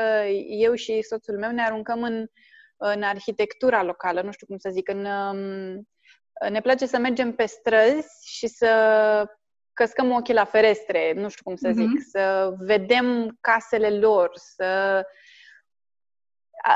eu 0.48 0.74
și 0.74 1.02
soțul 1.02 1.38
meu 1.38 1.50
ne 1.50 1.62
aruncăm 1.62 2.02
în, 2.02 2.26
în 2.76 3.02
arhitectura 3.02 3.82
locală, 3.82 4.20
nu 4.20 4.32
știu 4.32 4.46
cum 4.46 4.58
să 4.58 4.68
zic, 4.72 4.88
în 4.88 5.06
ne 6.50 6.60
place 6.60 6.86
să 6.86 6.98
mergem 6.98 7.32
pe 7.32 7.46
străzi 7.46 8.28
și 8.36 8.46
să 8.46 8.68
căscăm 9.76 10.10
ochii 10.10 10.34
la 10.34 10.44
ferestre, 10.44 11.12
nu 11.12 11.28
știu 11.28 11.42
cum 11.44 11.56
să 11.56 11.70
zic, 11.72 11.88
mm-hmm. 11.88 12.10
să 12.10 12.54
vedem 12.58 13.36
casele 13.40 13.98
lor, 13.98 14.30
să... 14.34 15.02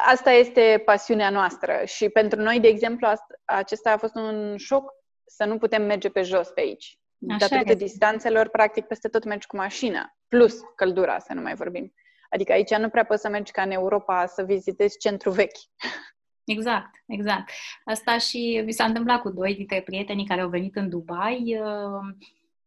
Asta 0.06 0.30
este 0.30 0.82
pasiunea 0.84 1.30
noastră 1.30 1.80
și 1.84 2.08
pentru 2.08 2.40
noi, 2.40 2.60
de 2.60 2.68
exemplu, 2.68 3.08
acesta 3.44 3.92
a 3.92 3.96
fost 3.96 4.14
un 4.14 4.56
șoc 4.56 4.92
să 5.26 5.44
nu 5.44 5.58
putem 5.58 5.82
merge 5.82 6.08
pe 6.08 6.22
jos 6.22 6.48
pe 6.48 6.60
aici. 6.60 6.98
Așa 7.28 7.38
Datorită 7.38 7.72
este. 7.72 7.84
distanțelor, 7.84 8.48
practic, 8.48 8.86
peste 8.86 9.08
tot 9.08 9.24
mergi 9.24 9.46
cu 9.46 9.56
mașina, 9.56 10.16
plus 10.28 10.60
căldura, 10.76 11.18
să 11.18 11.32
nu 11.32 11.40
mai 11.40 11.54
vorbim. 11.54 11.94
Adică 12.30 12.52
aici 12.52 12.74
nu 12.74 12.88
prea 12.88 13.04
poți 13.04 13.20
să 13.20 13.28
mergi 13.28 13.52
ca 13.52 13.62
în 13.62 13.70
Europa 13.70 14.26
să 14.26 14.42
vizitezi 14.42 14.98
centru 14.98 15.30
vechi. 15.30 15.58
Exact, 16.44 16.90
exact. 17.06 17.50
Asta 17.84 18.18
și 18.18 18.62
mi 18.64 18.72
s-a 18.72 18.84
întâmplat 18.84 19.20
cu 19.20 19.30
doi 19.30 19.54
dintre 19.54 19.82
prietenii 19.82 20.26
care 20.26 20.40
au 20.40 20.48
venit 20.48 20.76
în 20.76 20.88
Dubai. 20.88 21.60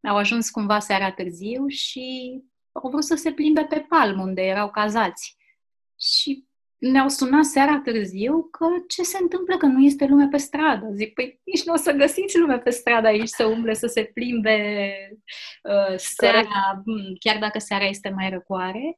Uh, 0.04 0.10
au 0.10 0.18
ajuns 0.18 0.50
cumva 0.50 0.80
seara 0.80 1.12
târziu 1.12 1.68
și 1.68 2.40
au 2.72 2.90
vrut 2.90 3.04
să 3.04 3.16
se 3.16 3.32
plimbe 3.32 3.66
pe 3.70 3.86
palm, 3.90 4.20
unde 4.20 4.42
erau 4.42 4.70
cazați. 4.70 5.38
Și 6.00 6.48
ne-au 6.78 7.08
sunat 7.08 7.44
seara 7.44 7.82
târziu 7.84 8.44
că 8.52 8.66
ce 8.88 9.04
se 9.04 9.18
întâmplă 9.22 9.58
că 9.58 9.66
nu 9.66 9.84
este 9.84 10.06
lume 10.06 10.28
pe 10.28 10.38
stradă. 10.38 10.90
Zic, 10.94 11.14
păi 11.14 11.42
nici 11.44 11.64
nu 11.64 11.74
o 11.74 11.76
să 11.76 11.92
găsiți 11.92 12.38
lume 12.38 12.58
pe 12.58 12.70
stradă 12.70 13.08
aici 13.08 13.28
să 13.28 13.46
umble, 13.46 13.74
să 13.74 13.88
se 13.88 14.04
plimbe 14.04 14.96
uh, 15.64 15.98
seara, 15.98 16.42
Corect. 16.86 17.20
chiar 17.20 17.38
dacă 17.38 17.60
seara 17.60 17.86
este 17.86 18.10
mai 18.10 18.30
răcoare, 18.30 18.96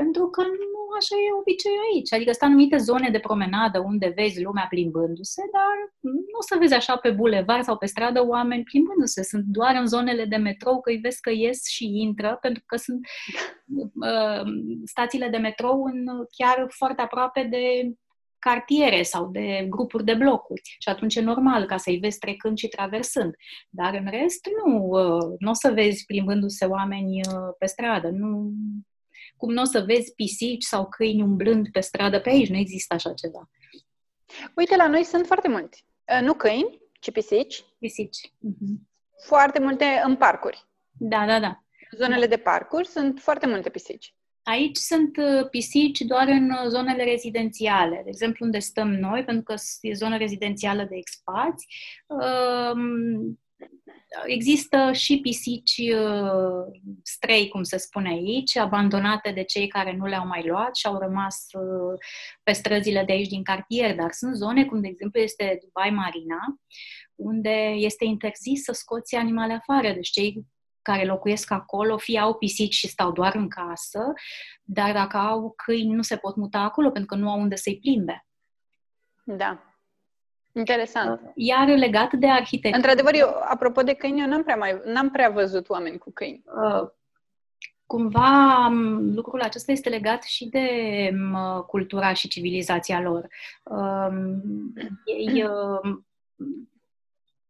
pentru 0.00 0.24
că 0.34 0.42
nu 0.42 0.82
așa 0.98 1.14
e 1.26 1.40
obiceiul 1.40 1.86
aici. 1.92 2.12
Adică 2.12 2.32
sunt 2.32 2.50
anumite 2.50 2.76
zone 2.76 3.08
de 3.10 3.18
promenadă 3.28 3.78
unde 3.78 4.12
vezi 4.16 4.42
lumea 4.42 4.66
plimbându-se, 4.68 5.42
dar 5.56 5.76
nu 6.00 6.38
o 6.40 6.42
să 6.48 6.56
vezi 6.58 6.74
așa 6.74 6.96
pe 6.96 7.10
bulevar 7.10 7.62
sau 7.62 7.76
pe 7.76 7.86
stradă 7.86 8.26
oameni 8.26 8.62
plimbându-se. 8.62 9.22
Sunt 9.22 9.44
doar 9.44 9.74
în 9.80 9.86
zonele 9.86 10.24
de 10.24 10.36
metrou 10.36 10.80
că 10.80 10.90
îi 10.90 11.04
vezi 11.06 11.20
că 11.20 11.30
ies 11.30 11.66
și 11.66 11.84
intră, 12.06 12.38
pentru 12.40 12.62
că 12.66 12.76
sunt 12.76 13.00
uh, 14.10 14.42
stațiile 14.84 15.28
de 15.28 15.36
metrou 15.36 15.84
în 15.84 16.06
chiar 16.36 16.66
foarte 16.68 17.02
aproape 17.02 17.42
de 17.42 17.92
cartiere 18.38 19.02
sau 19.02 19.30
de 19.30 19.66
grupuri 19.68 20.04
de 20.04 20.14
blocuri. 20.14 20.60
Și 20.78 20.88
atunci 20.88 21.14
e 21.14 21.20
normal 21.20 21.64
ca 21.64 21.76
să-i 21.76 21.98
vezi 21.98 22.18
trecând 22.18 22.56
și 22.56 22.68
traversând. 22.68 23.34
Dar 23.70 23.94
în 23.94 24.06
rest, 24.10 24.48
nu, 24.64 24.82
uh, 24.82 25.36
nu 25.38 25.50
o 25.50 25.54
să 25.54 25.70
vezi 25.74 26.04
plimbându-se 26.04 26.64
oameni 26.64 27.20
uh, 27.20 27.54
pe 27.58 27.66
stradă. 27.66 28.08
Nu, 28.10 28.52
cum 29.38 29.52
nu 29.52 29.62
o 29.62 29.64
să 29.64 29.80
vezi 29.86 30.14
pisici 30.14 30.64
sau 30.64 30.88
câini 30.88 31.22
umblând 31.22 31.68
pe 31.70 31.80
stradă 31.80 32.20
pe 32.20 32.28
aici. 32.28 32.48
Nu 32.48 32.56
există 32.56 32.94
așa 32.94 33.12
ceva. 33.12 33.50
Uite, 34.54 34.76
la 34.76 34.88
noi 34.88 35.04
sunt 35.04 35.26
foarte 35.26 35.48
mulți. 35.48 35.84
Uh, 36.14 36.26
nu 36.26 36.34
câini, 36.34 36.80
ci 37.00 37.10
pisici. 37.10 37.64
Pisici. 37.78 38.18
Uh-huh. 38.26 38.76
Foarte 39.26 39.60
multe 39.60 40.02
în 40.04 40.16
parcuri. 40.16 40.66
Da, 40.92 41.26
da, 41.26 41.40
da. 41.40 41.62
Zonele 41.96 42.26
de 42.26 42.36
parcuri 42.36 42.86
sunt 42.86 43.20
foarte 43.20 43.46
multe 43.46 43.70
pisici. 43.70 44.14
Aici 44.42 44.76
sunt 44.76 45.16
uh, 45.16 45.48
pisici 45.50 46.00
doar 46.00 46.28
în 46.28 46.50
uh, 46.50 46.68
zonele 46.68 47.04
rezidențiale. 47.04 48.00
De 48.04 48.08
exemplu, 48.08 48.44
unde 48.44 48.58
stăm 48.58 48.88
noi, 48.88 49.24
pentru 49.24 49.42
că 49.42 49.54
e 49.80 49.92
zonă 49.92 50.16
rezidențială 50.16 50.82
de 50.84 50.96
expați, 50.96 51.66
um, 52.06 53.40
există 54.26 54.92
și 54.92 55.20
pisici 55.20 55.76
uh, 55.78 56.80
strei, 57.02 57.48
cum 57.48 57.62
se 57.62 57.76
spune 57.76 58.08
aici, 58.08 58.56
abandonate 58.56 59.30
de 59.30 59.42
cei 59.42 59.68
care 59.68 59.96
nu 59.96 60.06
le-au 60.06 60.26
mai 60.26 60.46
luat 60.46 60.76
și 60.76 60.86
au 60.86 60.98
rămas 60.98 61.46
pe 62.42 62.52
străzile 62.52 63.04
de 63.04 63.12
aici 63.12 63.28
din 63.28 63.42
cartier, 63.42 63.94
dar 63.94 64.12
sunt 64.12 64.36
zone, 64.36 64.64
cum 64.64 64.80
de 64.80 64.88
exemplu 64.88 65.20
este 65.20 65.58
Dubai 65.64 65.90
Marina, 65.90 66.60
unde 67.14 67.72
este 67.76 68.04
interzis 68.04 68.62
să 68.62 68.72
scoți 68.72 69.14
animale 69.14 69.52
afară. 69.52 69.92
Deci 69.92 70.10
cei 70.10 70.46
care 70.82 71.04
locuiesc 71.04 71.50
acolo, 71.50 71.96
fie 71.96 72.18
au 72.18 72.34
pisici 72.34 72.74
și 72.74 72.88
stau 72.88 73.12
doar 73.12 73.34
în 73.34 73.48
casă, 73.48 74.12
dar 74.62 74.92
dacă 74.92 75.16
au 75.16 75.52
câini 75.56 75.94
nu 75.94 76.02
se 76.02 76.16
pot 76.16 76.36
muta 76.36 76.58
acolo 76.58 76.90
pentru 76.90 77.14
că 77.14 77.22
nu 77.22 77.30
au 77.30 77.40
unde 77.40 77.56
să-i 77.56 77.78
plimbe. 77.78 78.26
Da. 79.24 79.67
Interesant. 80.58 81.20
Iar 81.34 81.68
legat 81.68 82.12
de 82.12 82.28
arhitectură... 82.28 82.76
Într-adevăr, 82.76 83.14
eu, 83.14 83.28
apropo 83.48 83.82
de 83.82 83.92
câini, 83.92 84.20
eu 84.20 84.26
n-am 84.26 84.42
prea, 84.42 84.56
mai, 84.56 84.80
n-am 84.84 85.10
prea 85.10 85.30
văzut 85.30 85.68
oameni 85.68 85.98
cu 85.98 86.10
câini. 86.10 86.42
Uh, 86.46 86.88
cumva 87.86 88.68
lucrul 89.14 89.40
acesta 89.40 89.72
este 89.72 89.88
legat 89.88 90.22
și 90.22 90.48
de 90.48 90.68
cultura 91.66 92.12
și 92.12 92.28
civilizația 92.28 93.00
lor. 93.00 93.28
Uh, 93.62 94.08
ei 95.04 95.42
uh, 95.48 95.98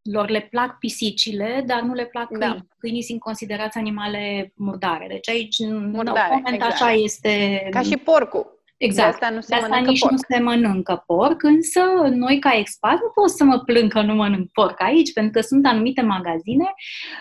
lor 0.02 0.28
le 0.28 0.40
plac 0.40 0.78
pisicile, 0.78 1.62
dar 1.66 1.80
nu 1.80 1.94
le 1.94 2.04
plac 2.04 2.30
da. 2.30 2.38
câinii. 2.38 2.68
Câinii 2.78 3.02
sunt 3.02 3.20
considerați 3.20 3.78
animale 3.78 4.52
murdare. 4.56 5.06
Deci 5.08 5.28
aici, 5.28 5.58
murdare, 5.68 6.34
moment, 6.34 6.54
exact. 6.54 6.72
așa 6.72 6.92
este... 6.92 7.66
Ca 7.70 7.82
și 7.82 7.96
porcul. 7.96 8.57
Exact. 8.78 9.18
De 9.18 9.24
asta, 9.24 9.34
nu 9.34 9.40
se 9.40 9.48
de 9.48 9.54
asta 9.54 9.78
nici 9.78 10.00
porc. 10.00 10.12
nu 10.12 10.18
se 10.28 10.38
mănâncă 10.42 11.02
porc, 11.06 11.42
însă 11.42 11.80
noi 12.10 12.38
ca 12.38 12.56
expat 12.56 12.92
nu 13.00 13.08
pot 13.14 13.30
să 13.30 13.44
mă 13.44 13.58
plâng 13.58 13.92
că 13.92 14.02
nu 14.02 14.14
mănânc 14.14 14.50
porc 14.52 14.82
aici, 14.82 15.12
pentru 15.12 15.32
că 15.32 15.40
sunt 15.40 15.66
anumite 15.66 16.00
magazine, 16.02 16.74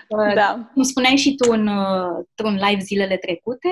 uh, 0.08 0.34
da. 0.34 0.70
cum 0.74 0.84
spuneai 0.84 1.16
și 1.16 1.36
tu 1.36 1.52
în, 1.52 1.68
uh, 1.68 2.26
într-un 2.28 2.68
live 2.68 2.82
zilele 2.82 3.18
trecute, 3.18 3.70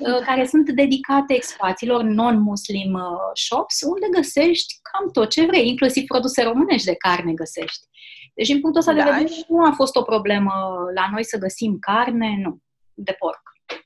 uh, 0.00 0.20
care 0.28 0.46
sunt 0.46 0.70
dedicate 0.70 1.34
expaților 1.34 2.02
non-muslim 2.02 2.98
shops, 3.34 3.80
unde 3.82 4.06
găsești 4.16 4.74
cam 4.82 5.10
tot 5.10 5.30
ce 5.30 5.46
vrei, 5.46 5.68
inclusiv 5.68 6.04
produse 6.04 6.42
românești 6.42 6.86
de 6.86 6.94
carne 6.94 7.32
găsești. 7.32 7.86
Deci, 8.34 8.46
din 8.46 8.60
punctul 8.60 8.80
ăsta 8.80 8.92
da, 8.92 9.04
de 9.04 9.10
vedere, 9.10 9.44
nu 9.48 9.64
a 9.64 9.72
fost 9.72 9.96
o 9.96 10.02
problemă 10.02 10.52
la 10.94 11.08
noi 11.12 11.24
să 11.24 11.38
găsim 11.38 11.76
carne, 11.80 12.38
nu, 12.42 12.58
de 12.94 13.16
porc 13.18 13.42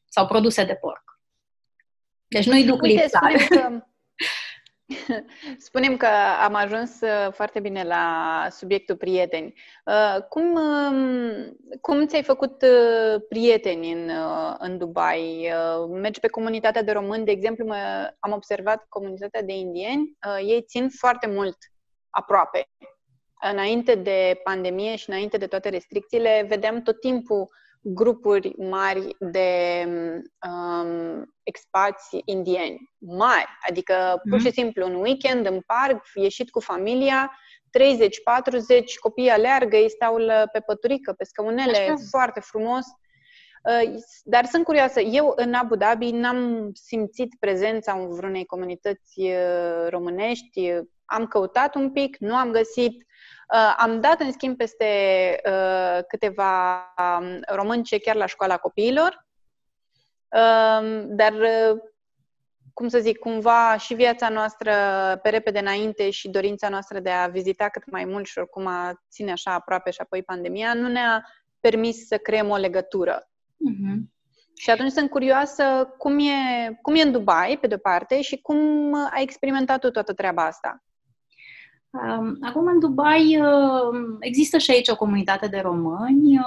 sau 0.08 0.26
produse 0.26 0.64
de 0.64 0.74
porc. 0.74 1.13
Deci 2.34 2.46
nu-i 2.46 2.64
duc 2.64 2.82
Uite, 2.82 3.00
lipsa. 3.00 3.20
Spunem 3.38 3.48
că, 3.48 3.84
spunem 5.66 5.96
că 5.96 6.06
am 6.40 6.54
ajuns 6.54 7.00
uh, 7.00 7.32
foarte 7.32 7.60
bine 7.60 7.82
la 7.82 8.46
subiectul 8.50 8.96
prieteni. 8.96 9.54
Uh, 9.84 10.22
cum, 10.28 10.54
um, 10.54 11.56
cum 11.80 12.06
ți-ai 12.06 12.22
făcut 12.22 12.62
uh, 12.62 13.22
prieteni 13.28 13.92
în, 13.92 14.10
în 14.58 14.78
Dubai? 14.78 15.52
Mergi 15.88 16.20
pe 16.20 16.28
comunitatea 16.28 16.82
de 16.82 16.92
români, 16.92 17.24
de 17.24 17.30
exemplu, 17.30 17.74
am 18.18 18.32
observat 18.32 18.86
comunitatea 18.88 19.42
de 19.42 19.52
indieni, 19.52 20.18
ei 20.46 20.64
țin 20.68 20.88
foarte 20.88 21.26
mult 21.26 21.56
aproape 22.10 22.68
înainte 23.50 23.94
de 23.94 24.40
pandemie 24.44 24.96
și 24.96 25.10
înainte 25.10 25.36
de 25.36 25.46
toate 25.46 25.68
restricțiile, 25.68 26.44
vedeam 26.48 26.82
tot 26.82 27.00
timpul 27.00 27.48
grupuri 27.84 28.54
mari 28.58 29.16
de 29.18 29.84
um, 30.48 31.34
expați 31.42 32.22
indieni, 32.24 32.90
mari, 32.98 33.48
adică 33.68 34.22
pur 34.30 34.38
și 34.38 34.46
mhm. 34.46 34.54
simplu 34.54 34.86
un 34.86 34.94
weekend 34.94 35.46
în 35.46 35.60
parc, 35.66 36.06
ieșit 36.14 36.50
cu 36.50 36.60
familia, 36.60 37.38
30-40 37.78 38.84
copii 39.00 39.28
aleargă, 39.28 39.76
ei 39.76 39.90
stau 39.90 40.16
pe 40.52 40.60
păturică, 40.60 41.12
pe 41.12 41.24
scăunele, 41.24 41.78
Așa. 41.78 41.94
foarte 42.10 42.40
frumos. 42.40 42.84
Uh, 43.62 43.94
dar 44.22 44.44
sunt 44.44 44.64
curioasă, 44.64 45.00
eu 45.00 45.32
în 45.36 45.54
Abu 45.54 45.76
Dhabi 45.76 46.10
n-am 46.10 46.70
simțit 46.72 47.34
prezența 47.38 47.96
vreunei 47.96 48.44
comunități 48.44 49.20
uh, 49.20 49.88
românești, 49.88 50.72
am 51.04 51.26
căutat 51.26 51.74
un 51.74 51.90
pic, 51.90 52.16
nu 52.16 52.34
am 52.34 52.50
găsit, 52.50 52.92
Uh, 52.92 53.13
am 53.76 54.00
dat, 54.00 54.20
în 54.20 54.33
schimb, 54.33 54.57
peste 54.57 54.87
uh, 55.46 56.04
câteva 56.09 56.74
um, 57.18 57.40
românce 57.46 57.98
chiar 57.98 58.14
la 58.14 58.26
școala 58.26 58.57
copiilor, 58.57 59.26
uh, 60.28 61.04
dar, 61.07 61.33
uh, 61.33 61.80
cum 62.72 62.88
să 62.88 62.98
zic, 62.98 63.18
cumva 63.18 63.76
și 63.76 63.94
viața 63.94 64.28
noastră 64.28 64.72
pe 65.22 65.28
repede 65.28 65.59
înainte 65.59 66.11
și 66.11 66.28
dorința 66.28 66.68
noastră 66.68 67.00
de 67.00 67.11
a 67.11 67.26
vizita 67.26 67.68
cât 67.68 67.90
mai 67.90 68.04
mult 68.04 68.26
și 68.26 68.38
oricum 68.38 68.66
a 68.66 69.02
ține 69.11 69.33
așa 69.33 69.52
aproape 69.52 69.90
și 69.90 70.00
apoi 70.00 70.22
pandemia, 70.22 70.74
nu 70.74 70.88
ne-a 70.88 71.26
permis 71.61 72.07
să 72.07 72.16
creăm 72.16 72.50
o 72.50 72.57
legătură. 72.57 73.28
Uh-huh. 73.48 74.12
Și 74.57 74.70
atunci 74.70 74.92
sunt 74.92 75.11
curioasă 75.11 75.94
cum 75.98 76.18
e, 76.18 76.78
cum 76.83 76.94
e 76.94 77.02
în 77.02 77.12
Dubai, 77.12 77.59
pe 77.61 77.66
de-o 77.66 77.78
parte, 77.78 78.22
și 78.22 78.40
cum 78.40 78.94
ai 78.94 79.22
experimentat 79.22 79.80
tu 79.80 79.90
toată 79.90 80.14
treaba 80.14 80.44
asta. 80.44 80.83
Acum, 82.40 82.66
în 82.66 82.80
Dubai, 82.80 83.40
există 84.20 84.59
și 84.59 84.70
aici 84.70 84.88
o 84.88 84.96
comunitate 84.96 85.46
de 85.46 85.59
români. 85.59 86.38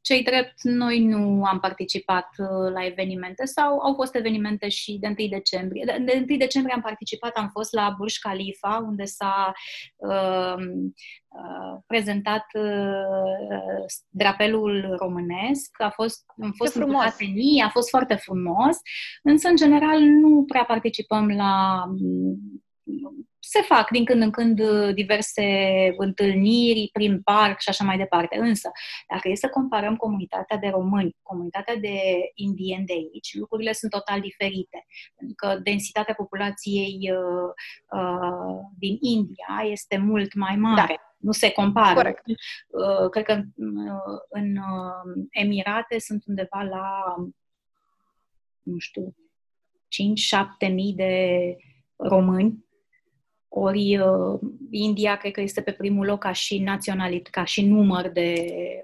Cei 0.00 0.22
drept, 0.22 0.62
noi 0.62 1.04
nu 1.04 1.44
am 1.44 1.60
participat 1.60 2.28
uh, 2.38 2.72
la 2.72 2.84
evenimente 2.86 3.44
sau 3.44 3.78
au 3.78 3.94
fost 3.94 4.14
evenimente 4.14 4.68
și 4.68 4.98
de 5.00 5.06
1 5.06 5.28
decembrie. 5.28 5.84
De 6.04 6.24
1 6.28 6.36
decembrie 6.36 6.74
am 6.74 6.80
participat, 6.80 7.36
am 7.36 7.48
fost 7.48 7.72
la 7.72 7.94
Burj 7.98 8.18
Khalifa, 8.18 8.84
unde 8.86 9.04
s-a 9.04 9.52
uh, 9.96 10.54
uh, 11.28 11.80
prezentat 11.86 12.46
uh, 12.54 13.84
drapelul 14.08 14.96
românesc. 14.98 15.82
A 15.82 15.90
fost, 15.90 16.24
am 16.42 16.52
fost 16.56 16.72
frumos. 16.72 17.04
a 17.64 17.68
fost 17.68 17.88
foarte 17.88 18.14
frumos, 18.14 18.76
însă, 19.22 19.48
în 19.48 19.56
general, 19.56 20.00
nu 20.00 20.44
prea 20.44 20.64
participăm 20.64 21.28
la 21.28 21.84
se 23.38 23.60
fac 23.60 23.90
din 23.90 24.04
când 24.04 24.22
în 24.22 24.30
când 24.30 24.60
uh, 24.60 24.94
diverse 24.94 25.44
întâlniri 25.96 26.88
prin 26.92 27.22
parc 27.22 27.60
și 27.60 27.68
așa 27.68 27.84
mai 27.84 27.96
departe. 27.96 28.38
Însă, 28.38 28.70
dacă 29.08 29.28
e 29.28 29.34
să 29.34 29.48
comparăm 29.48 29.96
comunitatea 29.96 30.56
de 30.56 30.68
români, 30.68 31.16
comunitatea 31.22 31.76
de 31.76 32.00
indieni 32.34 32.84
de 32.84 32.92
aici, 32.92 33.34
lucrurile 33.34 33.72
sunt 33.72 33.90
total 33.90 34.20
diferite. 34.20 34.86
Pentru 35.16 35.34
că 35.36 35.58
densitatea 35.62 36.14
populației 36.14 37.12
uh, 37.12 38.00
uh, 38.00 38.58
din 38.78 38.98
India 39.00 39.70
este 39.70 39.96
mult 39.96 40.34
mai 40.34 40.56
mare. 40.56 40.94
Da. 40.98 41.14
Nu 41.16 41.32
se 41.32 41.50
compară. 41.50 41.94
Corect. 41.94 42.22
Uh, 42.26 43.08
cred 43.10 43.24
că 43.24 43.32
uh, 43.32 44.18
în 44.28 44.56
uh, 44.56 45.26
Emirate 45.30 45.98
sunt 45.98 46.24
undeva 46.26 46.62
la, 46.62 47.14
nu 48.62 48.78
știu, 48.78 49.14
5-7 50.68 50.72
mii 50.72 50.94
de 50.94 51.56
români 51.96 52.68
ori 53.52 53.98
uh, 53.98 54.40
India 54.70 55.16
cred 55.16 55.32
că 55.32 55.40
este 55.40 55.62
pe 55.62 55.72
primul 55.72 56.06
loc 56.06 56.18
ca 56.18 56.32
și 56.32 56.58
naționalit, 56.58 57.28
ca 57.28 57.44
și 57.44 57.66
număr 57.66 58.08
de, 58.08 58.34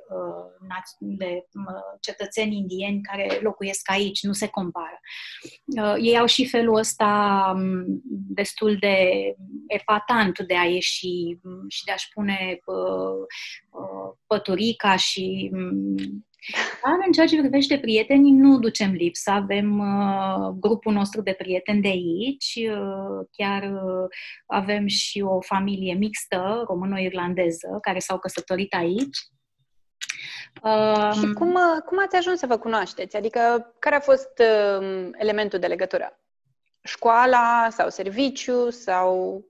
uh, 0.09 0.87
de 0.99 1.47
uh, 1.53 1.99
cetățeni 2.01 2.57
indieni 2.57 3.01
care 3.01 3.39
locuiesc 3.43 3.91
aici, 3.91 4.23
nu 4.23 4.33
se 4.33 4.49
compară. 4.49 5.01
Ei 6.01 6.19
au 6.19 6.27
și 6.27 6.47
felul 6.47 6.77
ăsta 6.77 7.53
um, 7.57 8.03
destul 8.29 8.77
de 8.81 9.09
epatant 9.67 10.39
de 10.39 10.57
a 10.57 10.65
ieși 10.65 11.39
um, 11.43 11.69
și 11.69 11.85
de 11.85 11.93
a-și 11.93 12.09
pune 12.15 12.61
păturica 14.27 14.97
și 14.97 15.51
um, 15.53 16.27
dar 16.83 16.99
în 17.07 17.13
ceea 17.13 17.27
ce 17.27 17.39
privește 17.39 17.79
prietenii, 17.79 18.33
nu 18.33 18.59
ducem 18.59 18.93
lipsă. 18.93 19.31
Avem 19.31 19.79
uh, 19.79 20.49
grupul 20.61 20.93
nostru 20.93 21.23
de 21.23 21.33
prieteni 21.33 21.83
de 21.83 21.89
aici, 21.89 22.59
uh, 22.71 23.27
chiar 23.31 23.63
uh, 23.63 24.09
avem 24.47 24.87
și 24.87 25.21
o 25.21 25.41
familie 25.41 25.95
mixtă, 25.95 26.65
româno-irlandeză, 26.69 27.79
care 27.81 27.99
s-au 27.99 28.19
căsătorit 28.19 28.75
aici. 28.75 29.19
Uh, 30.63 31.13
și 31.13 31.33
cum, 31.33 31.55
uh, 31.55 31.83
cum 31.87 31.99
ați 32.01 32.17
ajuns 32.17 32.39
să 32.39 32.47
vă 32.47 32.57
cunoașteți? 32.57 33.17
Adică, 33.17 33.75
care 33.79 33.95
a 33.95 34.01
fost 34.01 34.39
uh, 34.39 35.09
elementul 35.13 35.59
de 35.59 35.67
legătură? 35.67 36.21
Școala 36.83 37.69
sau 37.71 37.89
serviciu 37.89 38.71
sau 38.71 39.45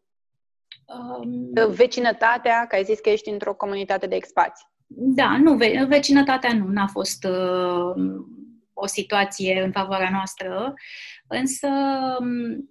um, 0.86 1.70
vecinătatea, 1.70 2.66
că 2.66 2.74
ai 2.74 2.84
zis 2.84 3.00
că 3.00 3.08
ești 3.08 3.28
într-o 3.28 3.54
comunitate 3.54 4.06
de 4.06 4.14
expați? 4.14 4.66
Da, 4.86 5.36
nu, 5.38 5.56
ve- 5.56 5.84
vecinătatea 5.88 6.54
nu, 6.54 6.68
n-a 6.68 6.86
fost 6.86 7.24
uh, 7.24 8.04
o 8.72 8.86
situație 8.86 9.62
în 9.62 9.72
favoarea 9.72 10.10
noastră, 10.10 10.74
însă, 11.26 11.68
um, 12.20 12.70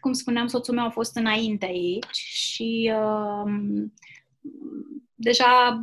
cum 0.00 0.12
spuneam, 0.12 0.46
soțul 0.46 0.74
meu 0.74 0.84
a 0.84 0.90
fost 0.90 1.16
înainte 1.16 1.66
aici 1.66 2.16
și 2.16 2.92
uh, 2.94 3.52
deja 5.14 5.82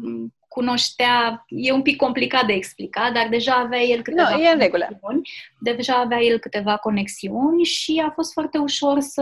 cunoștea, 0.58 1.46
e 1.48 1.72
un 1.72 1.82
pic 1.82 1.98
complicat 1.98 2.46
de 2.46 2.54
explicat, 2.54 3.14
dar 3.14 3.28
deja 3.30 3.54
avea 3.54 3.82
el 3.82 4.02
câteva 4.02 4.30
no, 4.30 4.42
e 4.42 4.52
în 4.54 4.60
regulă. 4.60 5.00
deja 5.60 5.96
avea 5.96 6.22
el 6.22 6.40
câteva 6.40 6.78
conexiuni 6.78 7.64
și 7.64 8.04
a 8.08 8.12
fost 8.12 8.32
foarte 8.32 8.58
ușor 8.58 9.00
să 9.00 9.22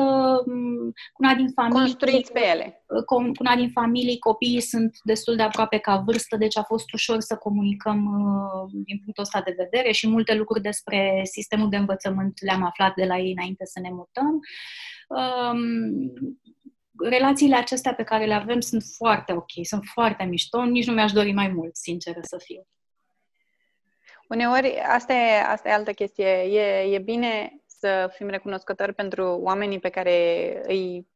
cu 1.14 1.24
una 1.24 1.34
din 1.34 1.50
familii 1.56 1.80
construiți 1.80 2.32
pe 2.32 2.42
ele. 2.54 2.84
Cu 3.06 3.32
una 3.40 3.56
din 3.56 3.70
familii, 3.70 4.20
copiii 4.20 4.62
sunt 4.62 4.98
destul 5.04 5.36
de 5.36 5.42
aproape 5.42 5.78
ca 5.78 6.04
vârstă, 6.06 6.38
deci 6.38 6.58
a 6.58 6.64
fost 6.64 6.94
ușor 6.94 7.20
să 7.20 7.36
comunicăm 7.36 8.00
uh, 8.06 8.72
din 8.86 9.02
punctul 9.04 9.24
ăsta 9.24 9.42
de 9.46 9.56
vedere 9.58 9.92
și 9.92 10.10
multe 10.10 10.36
lucruri 10.36 10.62
despre 10.62 11.22
sistemul 11.24 11.70
de 11.70 11.78
învățământ 11.78 12.34
le-am 12.42 12.64
aflat 12.64 12.94
de 12.96 13.06
la 13.06 13.18
ei 13.18 13.32
înainte 13.32 13.66
să 13.66 13.80
ne 13.80 13.90
mutăm. 13.92 14.40
Um, 15.08 16.14
relațiile 17.00 17.56
acestea 17.56 17.94
pe 17.94 18.04
care 18.04 18.26
le 18.26 18.34
avem 18.34 18.60
sunt 18.60 18.84
foarte 18.98 19.34
ok, 19.34 19.52
sunt 19.64 19.84
foarte 19.84 20.24
mișto, 20.24 20.64
nici 20.64 20.88
nu 20.88 20.94
mi-aș 20.94 21.12
dori 21.12 21.34
mai 21.34 21.48
mult, 21.48 21.76
sinceră 21.76 22.20
să 22.22 22.38
fiu. 22.44 22.68
Uneori, 24.28 24.80
asta 24.80 25.14
e, 25.14 25.41
asta 25.41 25.70
e 25.70 25.74
altă 25.74 25.91
chestie. 25.91 26.30
E, 26.30 26.96
e 26.96 27.00
bine 27.00 27.64
să 27.68 28.12
fim 28.16 28.28
recunoscători 28.28 28.94
pentru 28.94 29.24
oamenii 29.41 29.80
pe 29.80 29.89
care 29.89 30.62
îi 30.68 31.08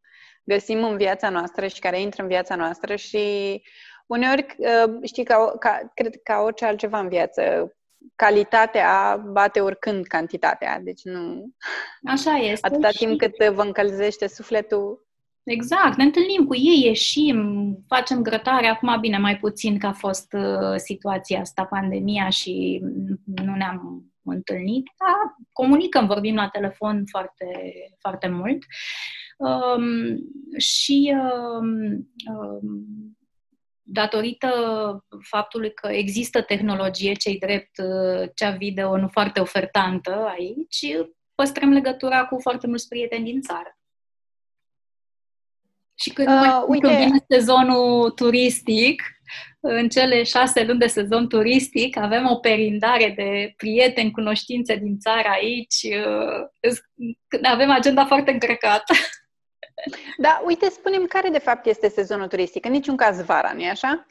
găsim 0.44 0.84
în 0.84 0.98
viața 0.98 1.30
noastră 1.30 1.68
și 1.68 1.80
care 1.80 2.02
intră 2.02 2.22
în 2.22 2.28
viața 2.28 2.56
noastră 2.56 2.96
și 2.96 3.62
uneori, 4.06 4.56
uh, 4.58 4.94
știi, 5.04 5.24
ca, 5.24 5.56
ca, 5.60 5.92
cred 5.94 6.12
că 6.12 6.20
ca 6.24 6.40
orice 6.40 6.66
altceva 6.66 7.00
în 7.00 7.10
viață, 7.10 7.72
calitatea 8.16 9.24
bate 9.32 9.60
oricând 9.62 10.06
cantitatea. 10.06 10.80
Deci 10.84 11.04
nu... 11.04 11.46
Așa 12.04 12.32
este. 12.32 12.68
Atâta 12.68 12.90
și... 12.90 12.98
timp 12.98 13.20
cât 13.20 13.50
vă 13.50 13.62
încălzește 13.62 14.28
sufletul, 14.28 15.07
Exact, 15.50 15.98
ne 15.98 16.04
întâlnim 16.04 16.46
cu 16.46 16.56
ei, 16.56 16.82
ieșim, 16.84 17.40
facem 17.88 18.22
grătare. 18.22 18.68
Acum, 18.68 19.00
bine, 19.00 19.18
mai 19.18 19.38
puțin 19.38 19.80
că 19.80 19.86
a 19.86 19.94
fost 19.94 20.34
uh, 20.34 20.76
situația 20.76 21.40
asta, 21.40 21.66
pandemia 21.66 22.30
și 22.30 22.82
nu 23.26 23.56
ne-am 23.56 24.06
întâlnit, 24.24 24.86
dar 24.98 25.36
comunicăm, 25.52 26.08
vorbim 26.08 26.36
la 26.36 26.48
telefon 26.48 27.04
foarte, 27.06 27.46
foarte 28.00 28.28
mult. 28.28 28.64
Um, 29.38 30.18
și 30.58 31.14
um, 31.16 31.70
um, 32.36 33.18
datorită 33.82 34.50
faptului 35.30 35.74
că 35.74 35.88
există 35.88 36.42
tehnologie, 36.42 37.14
cei 37.14 37.38
drept, 37.38 37.78
uh, 37.78 38.30
cea 38.36 38.52
video 38.52 38.98
nu 38.98 39.08
foarte 39.08 39.40
ofertantă 39.40 40.26
aici, 40.38 40.98
păstrăm 41.36 41.70
legătura 41.70 42.26
cu 42.26 42.40
foarte 42.40 42.68
mulți 42.68 42.88
prieteni 42.88 43.26
din 43.26 43.42
țară. 43.42 43.77
Și 46.00 46.10
când, 46.10 46.28
uh, 46.28 46.64
uite... 46.68 46.88
când 46.88 47.00
vine 47.00 47.26
sezonul 47.28 48.12
turistic, 48.12 49.02
în 49.60 49.90
cele 49.90 50.24
șase 50.24 50.64
luni 50.64 50.80
de 50.80 50.88
sezon 50.88 51.28
turistic, 51.28 51.98
avem 51.98 52.30
o 52.30 52.36
perindare 52.36 53.14
de 53.16 53.54
prieteni, 53.58 54.12
cunoștințe 54.12 54.76
din 54.76 55.00
țară 55.00 55.28
aici. 55.30 55.84
Uh, 55.84 56.72
avem 57.44 57.72
agenda 57.72 58.06
foarte 58.06 58.32
încărcată. 58.32 58.94
Da, 60.18 60.42
uite, 60.46 60.70
spunem 60.70 61.06
care 61.06 61.30
de 61.30 61.40
fapt 61.40 61.66
este 61.66 61.90
sezonul 61.90 62.28
turistic. 62.28 62.66
În 62.66 62.72
niciun 62.72 62.96
caz 62.96 63.22
vara, 63.22 63.52
nu-i 63.54 63.70
așa? 63.70 64.06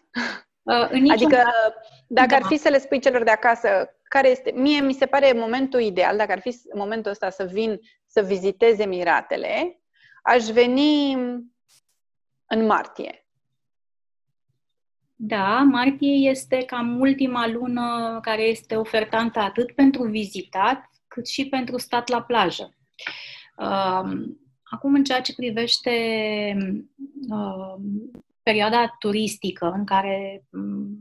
Uh, 0.62 0.88
în 0.90 1.10
adică, 1.10 1.36
caz... 1.36 1.44
dacă 2.06 2.28
da. 2.28 2.36
ar 2.36 2.42
fi 2.42 2.56
să 2.56 2.68
le 2.68 2.78
spui 2.78 3.00
celor 3.00 3.22
de 3.22 3.30
acasă, 3.30 3.90
care 4.02 4.28
este... 4.28 4.52
Mie 4.54 4.80
mi 4.80 4.92
se 4.92 5.06
pare 5.06 5.32
momentul 5.32 5.80
ideal, 5.80 6.16
dacă 6.16 6.32
ar 6.32 6.40
fi 6.40 6.56
momentul 6.74 7.10
ăsta 7.10 7.30
să 7.30 7.44
vin 7.52 7.80
să 8.06 8.22
viziteze 8.22 8.86
Miratele, 8.86 9.80
aș 10.22 10.44
veni 10.44 11.16
în 12.46 12.66
martie. 12.66 13.26
Da, 15.14 15.62
martie 15.62 16.28
este 16.28 16.56
cam 16.56 17.00
ultima 17.00 17.48
lună 17.48 18.18
care 18.22 18.42
este 18.42 18.76
ofertantă 18.76 19.38
atât 19.38 19.72
pentru 19.72 20.02
vizitat, 20.02 20.90
cât 21.08 21.26
și 21.26 21.48
pentru 21.48 21.78
stat 21.78 22.08
la 22.08 22.22
plajă. 22.22 22.74
Um, 23.56 24.40
acum, 24.62 24.94
în 24.94 25.04
ceea 25.04 25.20
ce 25.20 25.34
privește 25.34 25.92
um, 27.28 28.10
perioada 28.42 28.96
turistică 28.98 29.70
în 29.76 29.84
care 29.84 30.44
um, 30.50 30.98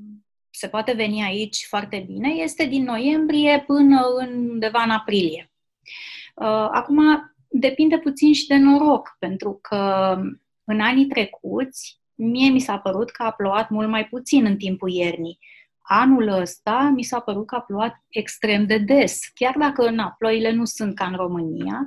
se 0.50 0.68
poate 0.68 0.94
veni 0.94 1.24
aici 1.24 1.66
foarte 1.70 2.04
bine, 2.08 2.30
este 2.30 2.66
din 2.66 2.84
noiembrie 2.84 3.64
până 3.68 4.06
undeva 4.20 4.82
în 4.82 4.90
aprilie. 4.90 5.52
Uh, 6.36 6.68
acum, 6.72 7.00
depinde 7.48 7.98
puțin 7.98 8.34
și 8.34 8.48
de 8.48 8.56
noroc, 8.56 9.16
pentru 9.20 9.60
că 9.62 10.16
în 10.66 10.80
anii 10.80 11.06
trecuți, 11.06 12.00
mie 12.16 12.50
mi 12.50 12.60
s-a 12.60 12.78
părut 12.78 13.12
că 13.12 13.24
a 13.24 13.32
plouat 13.32 13.70
mult 13.70 13.90
mai 13.90 14.06
puțin 14.06 14.46
în 14.46 14.58
timpul 14.58 14.90
iernii. 14.90 15.40
Anul 15.88 16.28
ăsta 16.28 16.92
mi 16.96 17.04
s-a 17.04 17.20
părut 17.20 17.48
că 17.48 17.56
a 17.56 17.62
plouat 17.62 18.04
extrem 18.10 18.66
de 18.66 18.78
des, 18.78 19.20
chiar 19.34 19.56
dacă 19.58 19.90
na, 19.90 20.16
ploile 20.18 20.52
nu 20.52 20.66
sunt 20.66 20.96
ca 20.96 21.06
în 21.06 21.16
România, 21.16 21.86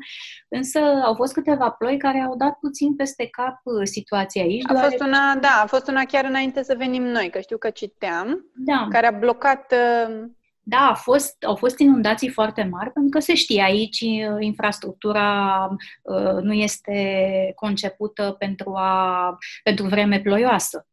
însă 0.49 0.79
au 0.79 1.15
fost 1.15 1.33
câteva 1.33 1.71
ploi 1.71 1.97
care 1.97 2.19
au 2.21 2.37
dat 2.37 2.59
puțin 2.59 2.95
peste 2.95 3.27
cap 3.27 3.61
uh, 3.63 3.81
situația 3.83 4.43
aici. 4.43 4.65
A 4.67 4.75
fost 4.75 5.01
una, 5.01 5.37
da, 5.41 5.61
a 5.63 5.67
fost 5.67 5.89
una 5.89 6.05
chiar 6.05 6.25
înainte 6.25 6.63
să 6.63 6.75
venim 6.79 7.03
noi, 7.03 7.31
că 7.31 7.41
știu 7.41 7.59
că 7.59 7.71
citeam, 7.71 8.51
da. 8.55 8.87
care 8.91 9.07
a 9.07 9.19
blocat 9.19 9.73
uh, 9.73 10.25
da, 10.69 10.89
a 10.91 10.95
fost, 10.95 11.43
au 11.45 11.57
fost 11.57 11.79
inundații 11.79 12.29
foarte 12.29 12.63
mari, 12.63 12.91
pentru 12.93 13.11
că 13.11 13.19
se 13.19 13.35
știe, 13.35 13.63
aici 13.63 14.01
uh, 14.01 14.37
infrastructura 14.41 15.69
uh, 16.03 16.43
nu 16.43 16.53
este 16.53 17.53
concepută 17.55 18.37
pentru, 18.39 18.73
a, 18.75 19.39
pentru 19.63 19.87
vreme 19.87 20.21
ploioasă. 20.21 20.87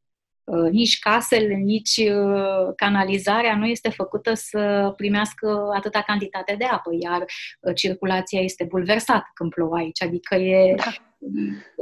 Uh, 0.44 0.70
nici 0.72 1.00
casele, 1.00 1.54
nici 1.54 1.98
uh, 1.98 2.74
canalizarea 2.76 3.58
nu 3.58 3.66
este 3.66 3.90
făcută 3.90 4.34
să 4.34 4.94
primească 4.98 5.70
atâta 5.76 6.02
cantitate 6.02 6.56
de 6.58 6.66
apă, 6.66 6.90
iar 7.00 7.26
uh, 7.60 7.76
circulația 7.76 8.42
este 8.42 8.64
bulversată 8.64 9.32
când 9.34 9.50
plouă 9.54 9.76
aici, 9.76 10.04
adică 10.04 10.36
e... 10.36 10.76
Da. 10.76 10.92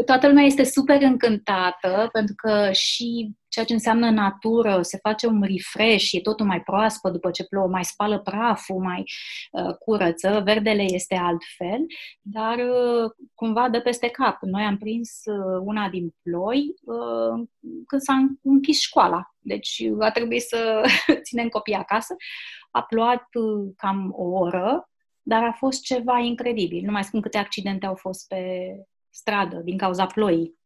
Toată 0.06 0.28
lumea 0.28 0.44
este 0.44 0.64
super 0.64 1.02
încântată 1.02 2.10
pentru 2.12 2.36
că 2.36 2.72
și 2.72 3.36
ceea 3.48 3.66
ce 3.66 3.74
înseamnă 3.74 4.10
natură, 4.10 4.82
se 4.82 4.98
face 4.98 5.28
un 5.28 5.41
refresh, 5.41 6.12
e 6.12 6.20
totul 6.20 6.46
mai 6.46 6.62
proaspăt 6.62 7.12
după 7.12 7.32
ce 7.32 7.44
plouă, 7.44 7.68
mai 7.68 7.84
spală 7.84 8.20
praful, 8.20 8.80
mai 8.80 9.04
uh, 9.52 9.76
curăță, 9.80 10.41
verdele 10.46 10.82
este 10.82 11.16
altfel, 11.16 11.86
dar 12.22 12.58
uh, 12.58 13.12
cumva 13.34 13.70
dă 13.70 13.82
peste 13.82 14.08
cap. 14.08 14.41
Noi 14.41 14.64
am 14.64 14.78
prins 14.78 15.22
uh, 15.26 15.62
una 15.64 15.89
din 15.89 16.16
ploi 16.22 16.74
uh, 16.84 17.48
când 17.88 18.02
s-a 18.02 18.26
închis 18.41 18.82
școala, 18.82 19.34
deci 19.39 19.89
va 19.89 20.12
trebui 20.12 20.39
să 20.39 20.82
ținem 21.28 21.48
copiii 21.48 21.78
acasă. 21.78 22.16
A 22.72 22.82
plouat 22.82 23.28
uh, 23.34 23.72
cam 23.76 24.14
o 24.16 24.24
oră, 24.24 24.89
dar 25.22 25.44
a 25.44 25.52
fost 25.52 25.82
ceva 25.82 26.20
incredibil. 26.20 26.86
Nu 26.86 26.91
mai 26.91 27.04
spun 27.04 27.22
câte 27.22 27.38
accidente 27.38 27.86
au 27.86 27.96
fost 27.96 28.28
pe 28.28 28.74
stradă 29.14 29.55
din 29.55 29.78
cauza 29.78 30.05
ploii. 30.05 30.57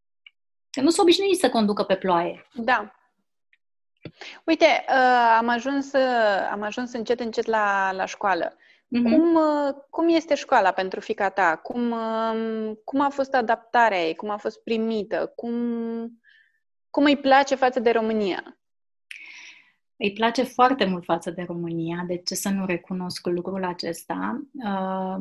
Că 0.69 0.81
nu 0.81 0.89
sunt 0.89 1.01
obișnuiți 1.01 1.39
să 1.39 1.49
conducă 1.49 1.83
pe 1.83 1.95
ploaie. 1.95 2.47
Da. 2.53 2.91
Uite, 4.45 4.85
uh, 4.87 5.35
am 5.37 5.47
ajuns, 5.47 5.91
uh, 5.91 6.49
am 6.51 6.61
ajuns 6.61 6.93
încet, 6.93 7.19
încet 7.19 7.45
la, 7.45 7.91
la 7.91 8.05
școală. 8.05 8.55
Mm-hmm. 8.55 9.11
Cum, 9.11 9.35
uh, 9.35 9.75
cum 9.89 10.09
este 10.09 10.35
școala 10.35 10.71
pentru 10.71 10.99
fica 10.99 11.29
ta? 11.29 11.55
Cum, 11.55 11.91
uh, 11.91 12.71
cum 12.83 12.99
a 12.99 13.09
fost 13.09 13.33
adaptarea 13.33 14.05
ei? 14.05 14.15
Cum 14.15 14.29
a 14.29 14.37
fost 14.37 14.63
primită? 14.63 15.33
Cum, 15.35 15.53
cum 16.89 17.03
îi 17.03 17.17
place 17.17 17.55
față 17.55 17.79
de 17.79 17.91
România? 17.91 18.57
Îi 19.95 20.13
place 20.13 20.43
foarte 20.43 20.85
mult 20.85 21.03
față 21.03 21.31
de 21.31 21.41
România, 21.41 22.03
de 22.07 22.17
ce 22.17 22.35
să 22.35 22.49
nu 22.49 22.65
recunosc 22.65 23.25
lucrul 23.25 23.63
acesta? 23.63 24.41
Uh, 24.53 25.17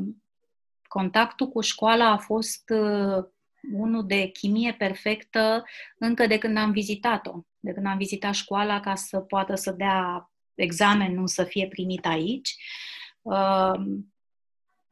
contactul 0.88 1.48
cu 1.48 1.60
școala 1.60 2.10
a 2.10 2.16
fost 2.16 2.70
uh, 2.70 3.24
unul 3.72 4.06
de 4.06 4.26
chimie 4.26 4.74
perfectă 4.78 5.64
încă 5.98 6.26
de 6.26 6.38
când 6.38 6.56
am 6.56 6.70
vizitat-o, 6.70 7.44
de 7.58 7.72
când 7.72 7.86
am 7.86 7.96
vizitat 7.96 8.34
școala 8.34 8.80
ca 8.80 8.94
să 8.94 9.18
poată 9.18 9.54
să 9.54 9.70
dea 9.70 10.30
examen, 10.54 11.14
nu 11.14 11.26
să 11.26 11.44
fie 11.44 11.66
primit 11.66 12.06
aici. 12.06 12.56
Uh, 13.22 13.72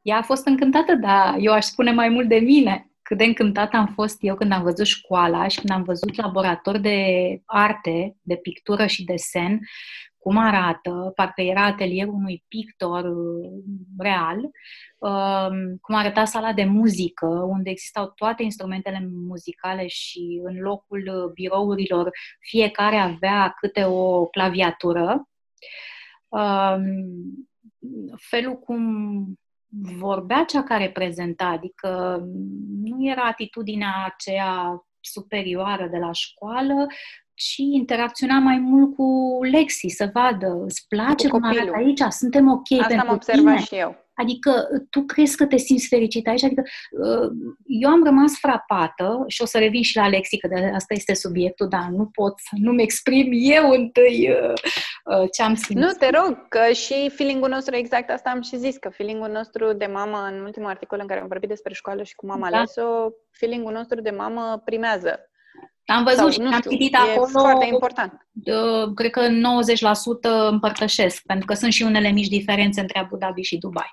ea 0.01 0.17
a 0.17 0.21
fost 0.21 0.45
încântată, 0.45 0.95
dar 0.95 1.35
eu 1.39 1.53
aș 1.53 1.63
spune 1.63 1.91
mai 1.91 2.09
mult 2.09 2.27
de 2.27 2.35
mine. 2.35 2.89
Cât 3.01 3.17
de 3.17 3.23
încântată 3.23 3.77
am 3.77 3.87
fost 3.87 4.17
eu 4.21 4.35
când 4.35 4.51
am 4.51 4.63
văzut 4.63 4.85
școala 4.85 5.47
și 5.47 5.59
când 5.59 5.71
am 5.71 5.83
văzut 5.83 6.15
laborator 6.15 6.77
de 6.77 6.97
arte, 7.45 8.15
de 8.21 8.35
pictură 8.35 8.85
și 8.85 9.03
desen, 9.03 9.59
cum 10.25 10.37
arată, 10.37 11.11
parcă 11.15 11.41
era 11.41 11.65
atelierul 11.65 12.13
unui 12.13 12.43
pictor 12.47 13.03
uh, 13.03 13.63
real, 13.97 14.37
um, 14.97 15.77
cum 15.81 15.95
arăta 15.95 16.25
sala 16.25 16.53
de 16.53 16.63
muzică, 16.63 17.25
unde 17.25 17.69
existau 17.69 18.11
toate 18.15 18.43
instrumentele 18.43 19.07
muzicale 19.11 19.87
și 19.87 20.41
în 20.43 20.59
locul 20.59 21.03
uh, 21.07 21.31
birourilor 21.33 22.09
fiecare 22.39 22.95
avea 22.95 23.55
câte 23.59 23.83
o 23.83 24.25
claviatură. 24.25 25.29
Um, 26.27 26.83
felul 28.17 28.55
cum 28.55 28.83
vorbea 29.97 30.43
cea 30.43 30.63
care 30.63 30.91
prezenta, 30.91 31.45
adică 31.45 32.21
nu 32.83 33.09
era 33.09 33.23
atitudinea 33.23 34.13
aceea 34.13 34.85
superioară 34.99 35.87
de 35.87 35.97
la 35.97 36.11
școală, 36.11 36.87
ci 37.35 37.57
interacționa 37.57 38.39
mai 38.39 38.57
mult 38.57 38.95
cu 38.95 39.39
Lexi, 39.51 39.87
să 39.87 40.09
vadă, 40.13 40.61
îți 40.65 40.85
place 40.87 41.27
cum 41.27 41.43
arată 41.43 41.71
aici, 41.75 42.01
suntem 42.09 42.51
ok 42.51 42.71
Asta 42.71 42.85
pentru 42.87 43.07
am 43.07 43.13
observat 43.13 43.53
tine. 43.53 43.65
și 43.65 43.75
eu. 43.75 44.03
Adică 44.17 44.67
tu 44.89 45.01
crezi 45.01 45.37
că 45.37 45.45
te 45.45 45.57
simți 45.57 45.87
fericit 45.87 46.27
aici? 46.27 46.43
Adică 46.43 46.61
uh, 46.91 47.29
eu 47.65 47.89
am 47.89 48.03
rămas 48.03 48.33
frapată 48.39 49.23
și 49.27 49.41
o 49.41 49.45
să 49.45 49.57
revin 49.57 49.81
și 49.81 49.95
la 49.95 50.03
Alexi, 50.03 50.37
că 50.37 50.47
de 50.47 50.71
asta 50.73 50.93
este 50.93 51.13
subiectul, 51.13 51.67
dar 51.67 51.87
nu 51.91 52.05
pot 52.05 52.33
să 52.39 52.55
nu-mi 52.57 52.81
exprim 52.83 53.29
eu 53.31 53.69
întâi 53.69 54.29
uh, 54.29 54.53
uh, 55.19 55.29
ce 55.31 55.41
am 55.43 55.55
simțit. 55.55 55.75
Nu, 55.75 55.91
te 55.91 56.09
rog, 56.09 56.47
că 56.47 56.73
și 56.73 57.09
feeling-ul 57.09 57.49
nostru, 57.49 57.75
exact 57.75 58.09
asta 58.09 58.29
am 58.29 58.41
și 58.41 58.57
zis, 58.57 58.77
că 58.77 58.89
feeling-ul 58.89 59.31
nostru 59.31 59.73
de 59.73 59.85
mamă, 59.85 60.29
în 60.31 60.41
ultimul 60.41 60.69
articol 60.69 60.99
în 61.01 61.07
care 61.07 61.19
am 61.19 61.27
vorbit 61.27 61.49
despre 61.49 61.73
școală 61.73 62.03
și 62.03 62.15
cum 62.15 62.29
am 62.29 62.39
Da. 62.39 62.45
ales-o, 62.45 63.09
feeling-ul 63.31 63.71
nostru 63.73 64.01
de 64.01 64.09
mamă 64.09 64.61
primează. 64.65 65.29
Am 65.85 66.03
văzut 66.03 66.19
Sau, 66.19 66.29
și 66.29 66.39
nu 66.39 66.45
am 66.45 66.59
știu, 66.59 66.71
citit 66.71 66.93
e 66.93 66.97
acolo, 66.97 67.27
foarte 67.27 67.65
important. 67.65 68.27
uh, 68.45 68.93
cred 68.95 69.11
că 69.11 69.27
90% 69.27 70.49
împărtășesc, 70.49 71.23
pentru 71.25 71.45
că 71.45 71.53
sunt 71.53 71.73
și 71.73 71.83
unele 71.83 72.11
mici 72.11 72.27
diferențe 72.27 72.81
între 72.81 72.99
Abu 72.99 73.17
Dhabi 73.17 73.41
și 73.41 73.57
Dubai. 73.57 73.91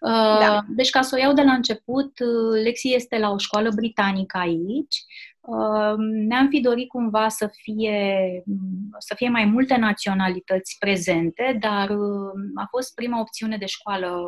Uh, 0.00 0.38
Da. 0.38 0.60
Deci, 0.68 0.90
ca 0.90 1.02
să 1.02 1.14
o 1.16 1.18
iau 1.18 1.32
de 1.32 1.42
la 1.42 1.52
început, 1.52 2.18
uh, 2.18 2.62
Lexi 2.62 2.94
este 2.94 3.18
la 3.18 3.30
o 3.30 3.38
școală 3.38 3.70
britanică 3.74 4.38
aici. 4.38 5.04
Uh, 5.40 5.94
Ne-am 6.28 6.48
fi 6.48 6.60
dorit 6.60 6.88
cumva 6.88 7.28
să 7.28 7.50
fie, 7.52 8.42
să 8.98 9.14
fie 9.14 9.28
mai 9.28 9.44
multe 9.44 9.76
naționalități 9.76 10.76
prezente, 10.78 11.56
dar 11.60 11.90
uh, 11.90 12.32
a 12.54 12.66
fost 12.70 12.94
prima 12.94 13.20
opțiune 13.20 13.56
de 13.56 13.66
școală 13.66 14.20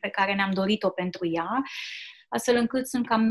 pe 0.00 0.08
care 0.08 0.34
ne-am 0.34 0.50
dorit-o 0.52 0.88
pentru 0.88 1.28
ea, 1.32 1.62
astfel 2.28 2.56
încât 2.56 2.86
sunt 2.86 3.06
cam 3.06 3.22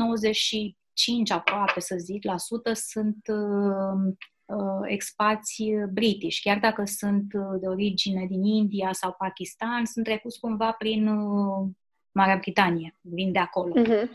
95 0.94 1.30
aproape, 1.30 1.80
să 1.80 1.96
zic, 1.98 2.24
la 2.24 2.36
sută 2.36 2.72
sunt 2.72 3.16
uh, 3.26 4.12
uh, 4.44 4.82
expați 4.86 5.62
british, 5.92 6.40
chiar 6.42 6.58
dacă 6.58 6.82
sunt 6.84 7.32
uh, 7.32 7.60
de 7.60 7.66
origine 7.66 8.26
din 8.28 8.44
India 8.44 8.92
sau 8.92 9.14
Pakistan, 9.18 9.84
sunt 9.84 10.04
trecuți 10.04 10.40
cumva 10.40 10.72
prin 10.72 11.06
uh, 11.06 11.68
Marea 12.12 12.36
Britanie, 12.36 12.96
vin 13.00 13.32
de 13.32 13.38
acolo. 13.38 13.74
Mhm. 13.76 14.10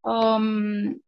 Um, 0.00 1.04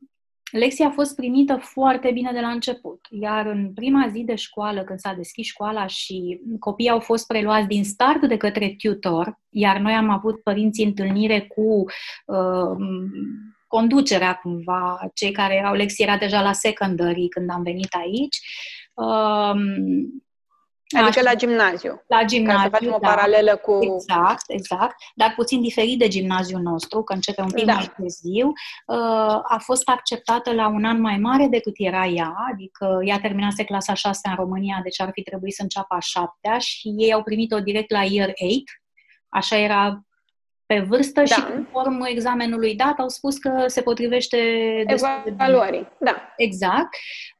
Lexi 0.50 0.82
a 0.82 0.90
fost 0.90 1.16
primită 1.16 1.56
foarte 1.56 2.10
bine 2.10 2.32
de 2.32 2.40
la 2.40 2.48
început, 2.48 3.06
iar 3.10 3.46
în 3.46 3.72
prima 3.72 4.08
zi 4.08 4.22
de 4.22 4.34
școală, 4.34 4.84
când 4.84 4.98
s-a 4.98 5.12
deschis 5.12 5.46
școala 5.46 5.86
și 5.86 6.40
copiii 6.58 6.88
au 6.88 7.00
fost 7.00 7.26
preluați 7.26 7.66
din 7.66 7.84
start 7.84 8.28
de 8.28 8.36
către 8.36 8.74
tutor, 8.78 9.40
iar 9.48 9.78
noi 9.78 9.92
am 9.92 10.10
avut 10.10 10.42
părinții 10.42 10.84
întâlnire 10.84 11.40
cu 11.40 11.84
uh, 12.26 12.76
conducerea 13.66 14.34
cumva, 14.34 15.10
cei 15.14 15.32
care 15.32 15.54
erau, 15.54 15.74
Lexi 15.74 16.02
era 16.02 16.16
deja 16.16 16.42
la 16.42 16.52
secondary 16.52 17.28
când 17.28 17.50
am 17.50 17.62
venit 17.62 17.94
aici, 17.94 18.36
um, 18.94 20.24
Adică 20.94 21.18
Așa. 21.18 21.30
la 21.30 21.34
gimnaziu. 21.34 22.02
la 22.06 22.16
Ca 22.16 22.24
gimnaziu, 22.24 22.62
să 22.62 22.68
facem 22.68 22.92
o 22.92 22.98
da. 23.00 23.08
paralelă 23.08 23.56
cu... 23.56 23.78
Exact, 23.80 24.44
exact, 24.46 24.94
dar 25.14 25.32
puțin 25.36 25.60
diferit 25.62 25.98
de 25.98 26.08
gimnaziul 26.08 26.60
nostru, 26.60 27.02
că 27.02 27.12
începe 27.12 27.40
un 27.40 27.50
pic 27.50 27.64
Da. 27.64 27.72
mai 27.74 27.92
târziu. 27.96 28.46
Uh, 28.86 29.40
A 29.42 29.58
fost 29.58 29.88
acceptată 29.88 30.52
la 30.52 30.68
un 30.68 30.84
an 30.84 31.00
mai 31.00 31.16
mare 31.18 31.46
decât 31.46 31.74
era 31.76 32.06
ea, 32.06 32.34
adică 32.52 32.98
ea 33.04 33.18
terminase 33.20 33.64
clasa 33.64 33.94
6 33.94 34.28
în 34.28 34.34
România, 34.34 34.80
deci 34.82 35.00
ar 35.00 35.10
fi 35.12 35.22
trebuit 35.22 35.54
să 35.54 35.62
înceapă 35.62 35.94
a 35.94 36.00
7 36.00 36.58
și 36.58 36.94
ei 36.98 37.12
au 37.12 37.22
primit-o 37.22 37.60
direct 37.60 37.90
la 37.90 38.02
Year 38.02 38.28
8. 38.28 38.38
Așa 39.28 39.56
era 39.56 40.00
pe 40.66 40.80
vârstă 40.80 41.20
Da. 41.20 41.24
și 41.34 41.42
conform 41.42 42.02
examenului 42.04 42.74
dat 42.74 42.98
au 42.98 43.08
spus 43.08 43.38
că 43.38 43.64
se 43.66 43.82
potrivește 43.82 44.38
destul 44.86 45.20
de 45.24 45.30
bine. 45.30 45.44
Evaluării. 45.44 45.88
Da. 46.00 46.32
Exact. 46.36 46.88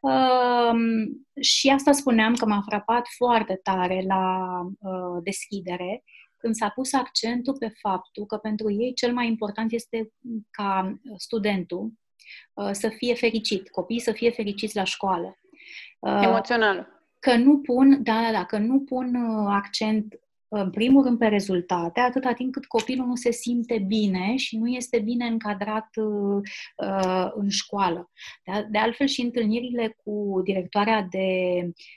Um, 0.01 0.79
și 1.41 1.69
asta 1.69 1.93
spuneam 1.93 2.35
că 2.35 2.47
m-a 2.47 2.63
frapat 2.69 3.07
foarte 3.17 3.61
tare 3.63 4.05
la 4.07 4.47
uh, 4.81 5.23
deschidere, 5.23 6.05
când 6.37 6.55
s-a 6.55 6.69
pus 6.69 6.93
accentul 6.93 7.57
pe 7.59 7.73
faptul 7.81 8.27
că 8.27 8.37
pentru 8.37 8.71
ei 8.73 8.95
cel 8.95 9.13
mai 9.13 9.27
important 9.27 9.73
este 9.73 10.13
ca 10.51 10.99
studentul 11.17 11.93
uh, 12.55 12.69
să 12.73 12.89
fie 12.89 13.15
fericit, 13.15 13.71
copiii 13.71 14.01
să 14.01 14.13
fie 14.13 14.31
fericiți 14.31 14.77
la 14.77 14.85
școală. 14.85 15.39
Uh, 16.01 16.21
Emoțional. 16.23 16.89
că 17.21 17.35
nu 17.37 17.59
pun, 17.59 18.03
da, 18.03 18.21
da, 18.23 18.33
da, 18.33 18.45
că 18.45 18.59
nu 18.59 18.81
pun 18.81 19.15
uh, 19.15 19.47
accent 19.55 20.15
în 20.49 20.71
primul 20.71 21.03
rând 21.05 21.19
pe 21.19 21.27
rezultate, 21.27 22.01
atâta 22.01 22.33
timp 22.33 22.53
cât 22.53 22.67
copilul 22.67 23.07
nu 23.07 23.15
se 23.15 23.31
simte 23.31 23.79
bine 23.87 24.37
și 24.37 24.59
nu 24.59 24.67
este 24.67 24.99
bine 24.99 25.27
încadrat 25.27 25.89
uh, 25.97 26.43
uh, 26.77 27.31
în 27.35 27.49
școală. 27.49 28.11
De, 28.45 28.67
de 28.71 28.79
altfel 28.79 29.07
și 29.07 29.21
întâlnirile 29.21 29.97
cu 30.05 30.41
directoarea 30.45 31.03
de 31.11 31.29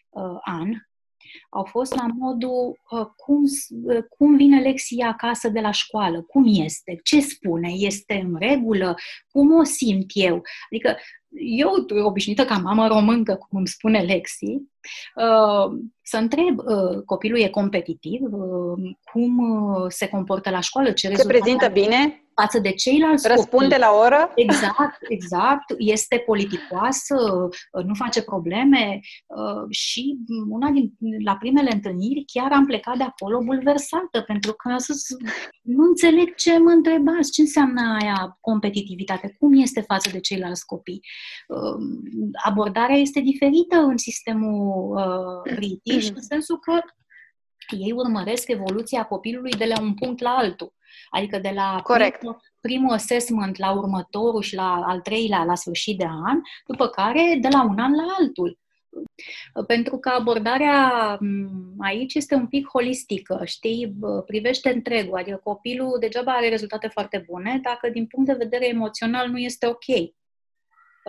uh, 0.10 0.38
an 0.44 0.72
au 1.50 1.64
fost 1.64 1.96
la 1.96 2.06
modul 2.18 2.80
uh, 2.92 3.06
cum, 3.16 3.46
s- 3.46 3.70
uh, 3.84 4.04
cum 4.18 4.36
vine 4.36 4.62
Lexia 4.62 5.08
acasă 5.08 5.50
de 5.50 5.60
la 5.60 5.72
școală, 5.72 6.22
cum 6.22 6.44
este, 6.48 7.00
ce 7.04 7.20
spune, 7.20 7.70
este 7.72 8.14
în 8.14 8.36
regulă, 8.40 8.96
cum 9.32 9.54
o 9.54 9.64
simt 9.64 10.06
eu. 10.14 10.42
Adică 10.72 10.98
eu, 11.32 11.86
obișnuită 12.04 12.46
ca 12.46 12.58
mamă 12.58 12.88
româncă, 12.88 13.36
cum 13.36 13.58
îmi 13.58 13.68
spune 13.68 14.02
Lexi, 14.02 14.46
uh, 15.16 15.80
să 16.02 16.18
întreb, 16.18 16.58
uh, 16.58 17.04
copilul 17.06 17.40
e 17.40 17.50
competitiv, 17.50 18.22
uh, 18.22 18.96
cum 19.12 19.38
uh, 19.38 19.86
se 19.88 20.08
comportă 20.08 20.50
la 20.50 20.60
școală, 20.60 20.92
ce 20.92 21.08
Se 21.08 21.14
rezultate 21.14 21.38
prezintă 21.38 21.66
are? 21.66 21.74
bine, 21.74 22.24
față 22.40 22.60
de 22.60 22.72
ceilalți 22.72 23.28
răspunde 23.28 23.76
copii. 23.76 23.80
la 23.80 23.92
oră. 24.06 24.32
Exact, 24.36 25.00
exact. 25.08 25.74
Este 25.78 26.24
politicoasă, 26.26 27.16
uh, 27.72 27.84
nu 27.84 27.94
face 27.94 28.22
probleme 28.22 29.00
uh, 29.26 29.64
și 29.70 30.18
una 30.50 30.70
din, 30.70 30.94
la 31.26 31.36
primele 31.36 31.72
întâlniri 31.74 32.24
chiar 32.34 32.52
am 32.52 32.66
plecat 32.66 32.98
de 32.98 33.04
acolo 33.04 33.40
bulversată, 33.44 34.22
pentru 34.28 34.54
că 34.54 34.70
am 34.72 34.78
spus, 34.78 35.02
nu 35.62 35.84
înțeleg 35.84 36.36
ce 36.36 36.58
mă 36.58 36.70
întrebați, 36.70 37.32
ce 37.32 37.42
înseamnă 37.42 37.98
aia 38.02 38.38
competitivitate, 38.42 39.36
cum 39.40 39.62
este 39.62 39.82
față 39.82 40.10
de 40.12 40.20
ceilalți 40.20 40.66
copii. 40.66 41.02
Uh, 41.48 41.78
Abordarea 42.44 42.98
este 42.98 43.20
diferită 43.20 43.78
în 43.78 43.98
sistemul 43.98 44.96
uh, 44.96 45.54
british, 45.56 46.10
în 46.16 46.22
sensul 46.22 46.60
că 46.60 46.82
ei 47.78 47.92
urmăresc 47.92 48.48
evoluția 48.48 49.04
copilului 49.04 49.52
de 49.52 49.66
la 49.66 49.82
un 49.82 49.94
punct 49.94 50.22
la 50.22 50.30
altul. 50.30 50.74
Adică 51.10 51.38
de 51.38 51.52
la 51.56 51.80
Corect. 51.84 52.18
primul, 52.18 52.42
primul 52.62 52.94
assessment 52.94 53.58
la 53.58 53.72
următorul 53.72 54.42
și 54.42 54.56
la 54.56 54.84
al 54.88 55.00
treilea 55.00 55.44
la 55.44 55.56
sfârșit 55.56 55.98
de 55.98 56.06
an, 56.06 56.42
după 56.68 56.88
care 56.88 57.38
de 57.42 57.48
la 57.48 57.64
un 57.64 57.80
an 57.80 57.96
la 57.96 58.16
altul. 58.20 58.60
Pentru 59.68 59.98
că 59.98 60.10
abordarea 60.10 61.18
m, 61.20 61.76
aici 61.80 62.14
este 62.14 62.36
un 62.36 62.48
pic 62.48 62.68
holistică, 62.68 63.42
știi, 63.46 63.88
bă, 63.98 64.22
privește 64.22 64.74
întregul, 64.74 65.18
adică 65.18 65.42
copilul 65.44 65.98
degeaba 66.00 66.32
are 66.32 66.50
rezultate 66.50 66.88
foarte 66.88 67.24
bune 67.28 67.60
dacă 67.64 67.90
din 67.90 68.06
punct 68.06 68.28
de 68.30 68.38
vedere 68.38 68.68
emoțional 68.68 69.30
nu 69.30 69.38
este 69.38 69.68
ok. 69.68 69.86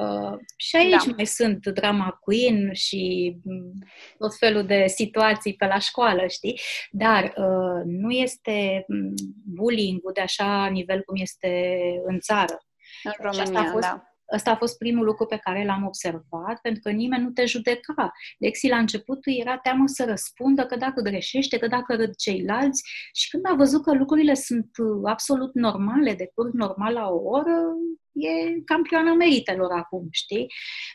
Uh, 0.00 0.38
și 0.56 0.76
aici 0.76 1.04
Da. 1.04 1.12
mai 1.16 1.24
sunt 1.26 1.66
drama 1.66 2.10
queen 2.20 2.72
și 2.72 3.34
m, 3.44 3.78
tot 4.18 4.36
felul 4.36 4.66
de 4.66 4.84
situații 4.86 5.54
pe 5.54 5.66
la 5.66 5.78
școală, 5.78 6.26
știi? 6.26 6.60
Dar 6.90 7.24
uh, 7.24 7.82
nu 7.84 8.10
este 8.10 8.84
m, 8.88 9.14
bullying-ul 9.54 10.12
de 10.14 10.20
așa 10.20 10.66
nivel 10.66 11.02
cum 11.02 11.16
este 11.20 11.80
în 12.04 12.18
țară. 12.18 12.58
În 13.04 13.10
Și 13.10 13.40
asta 13.40 13.40
a 13.42 13.46
România, 13.52 13.70
fost- 13.72 13.86
da. 13.88 14.04
Ăsta 14.34 14.50
a 14.50 14.56
fost 14.56 14.78
primul 14.78 15.04
lucru 15.04 15.26
pe 15.26 15.36
care 15.36 15.64
l-am 15.64 15.86
observat, 15.86 16.60
pentru 16.62 16.82
că 16.82 16.90
nimeni 16.90 17.22
nu 17.22 17.30
te 17.30 17.44
judeca. 17.44 18.12
Lexi 18.38 18.68
la 18.68 18.78
început 18.78 19.26
îi 19.26 19.38
era 19.40 19.58
teamă 19.58 19.82
să 19.86 20.04
răspundă 20.04 20.66
că 20.66 20.76
dacă 20.76 21.00
greșește, 21.00 21.58
că 21.58 21.66
dacă 21.66 21.94
râd 21.94 22.14
ceilalți 22.16 22.82
și 23.12 23.30
când 23.30 23.44
a 23.46 23.54
văzut 23.54 23.82
că 23.82 23.94
lucrurile 23.94 24.34
sunt 24.34 24.70
uh, 24.78 25.00
absolut 25.04 25.54
normale, 25.54 26.14
decurg 26.14 26.52
normal 26.52 26.92
la 26.92 27.08
o 27.08 27.22
oră, 27.24 27.74
e 28.12 28.60
campioana 28.64 29.14
meritelor 29.14 29.72
acum, 29.72 30.08
știi? 30.10 30.46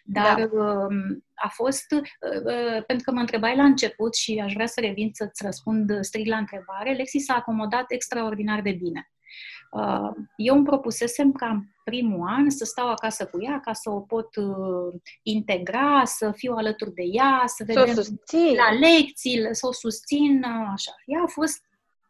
Dar 0.03 0.49
um, 0.51 1.23
a 1.33 1.47
fost, 1.47 1.91
uh, 1.91 2.01
uh, 2.45 2.83
pentru 2.85 3.05
că 3.05 3.11
mă 3.11 3.19
întrebai 3.19 3.55
la 3.55 3.63
început 3.63 4.15
și 4.15 4.41
aș 4.43 4.53
vrea 4.53 4.65
să 4.65 4.79
revin 4.79 5.09
să-ți 5.13 5.43
răspund 5.45 5.97
strict 6.01 6.27
la 6.27 6.37
întrebare, 6.37 6.93
Lexi 6.93 7.19
s-a 7.19 7.33
acomodat 7.33 7.85
extraordinar 7.87 8.61
de 8.61 8.71
bine. 8.71 9.09
Uh, 9.75 10.09
Eu 10.35 10.55
îmi 10.55 10.65
propusesem 10.65 11.31
ca 11.31 11.47
în 11.47 11.61
primul 11.83 12.27
an 12.27 12.49
să 12.49 12.65
stau 12.65 12.89
acasă 12.89 13.25
cu 13.25 13.43
ea, 13.43 13.59
ca 13.59 13.73
să 13.73 13.89
o 13.89 13.99
pot 13.99 14.35
uh, 14.35 15.01
integra, 15.23 16.01
să 16.05 16.31
fiu 16.31 16.53
alături 16.53 16.93
de 16.93 17.03
ea, 17.11 17.43
să 17.45 17.63
Să 17.67 17.79
o 17.79 17.85
vedem 17.85 17.93
susții. 18.03 18.55
la 18.55 18.87
lecții, 18.87 19.47
să 19.51 19.67
o 19.67 19.71
susțin, 19.71 20.43
uh, 20.43 20.67
așa. 20.73 20.91
Ea 21.05 21.21
a 21.23 21.27
fost 21.27 21.63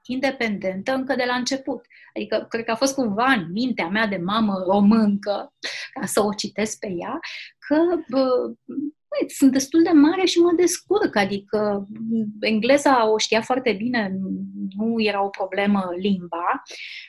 independentă 0.06 0.94
încă 0.94 1.16
de 1.16 1.24
la 1.28 1.36
început. 1.36 1.86
Adică, 2.16 2.46
cred 2.50 2.66
că 2.66 2.72
a 2.72 2.76
fost 2.76 2.96
cumva 2.96 3.26
în 3.26 3.52
mintea 3.52 3.88
mea 3.88 4.08
de 4.08 4.18
mamă 4.18 4.64
româncă, 4.68 5.54
ca 6.00 6.06
să 6.06 6.24
o 6.24 6.34
citesc 6.34 6.80
pe 6.80 6.88
ea, 6.88 7.20
că 7.68 7.76
bă, 8.10 8.52
băi, 9.20 9.30
sunt 9.30 9.52
destul 9.52 9.84
de 9.84 9.90
mare 9.90 10.26
și 10.26 10.40
mă 10.40 10.52
descurc, 10.56 11.16
adică 11.16 11.88
engleza 12.40 13.12
o 13.12 13.18
știa 13.18 13.42
foarte 13.42 13.74
bine, 13.74 14.14
nu 14.78 15.02
era 15.02 15.24
o 15.24 15.30
problemă 15.30 15.90
limba. 15.98 16.64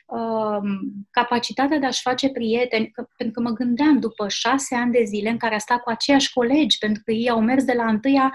Um, 0.07 0.67
capacitatea 1.11 1.79
de 1.79 1.87
a-și 1.87 2.01
face 2.01 2.29
prieteni, 2.29 2.91
că, 2.91 3.09
pentru 3.17 3.41
că 3.41 3.49
mă 3.49 3.55
gândeam 3.55 3.99
după 3.99 4.29
șase 4.29 4.75
ani 4.75 4.93
de 4.93 5.03
zile 5.05 5.31
în 5.31 5.37
care 5.37 5.55
a 5.55 5.59
stat 5.59 5.83
cu 5.83 5.91
aceiași 5.91 6.33
colegi, 6.33 6.79
pentru 6.79 7.03
că 7.05 7.13
ei 7.13 7.31
au 7.31 7.41
mers 7.41 7.65
de 7.65 7.73
la 7.73 7.87
întâia 7.87 8.33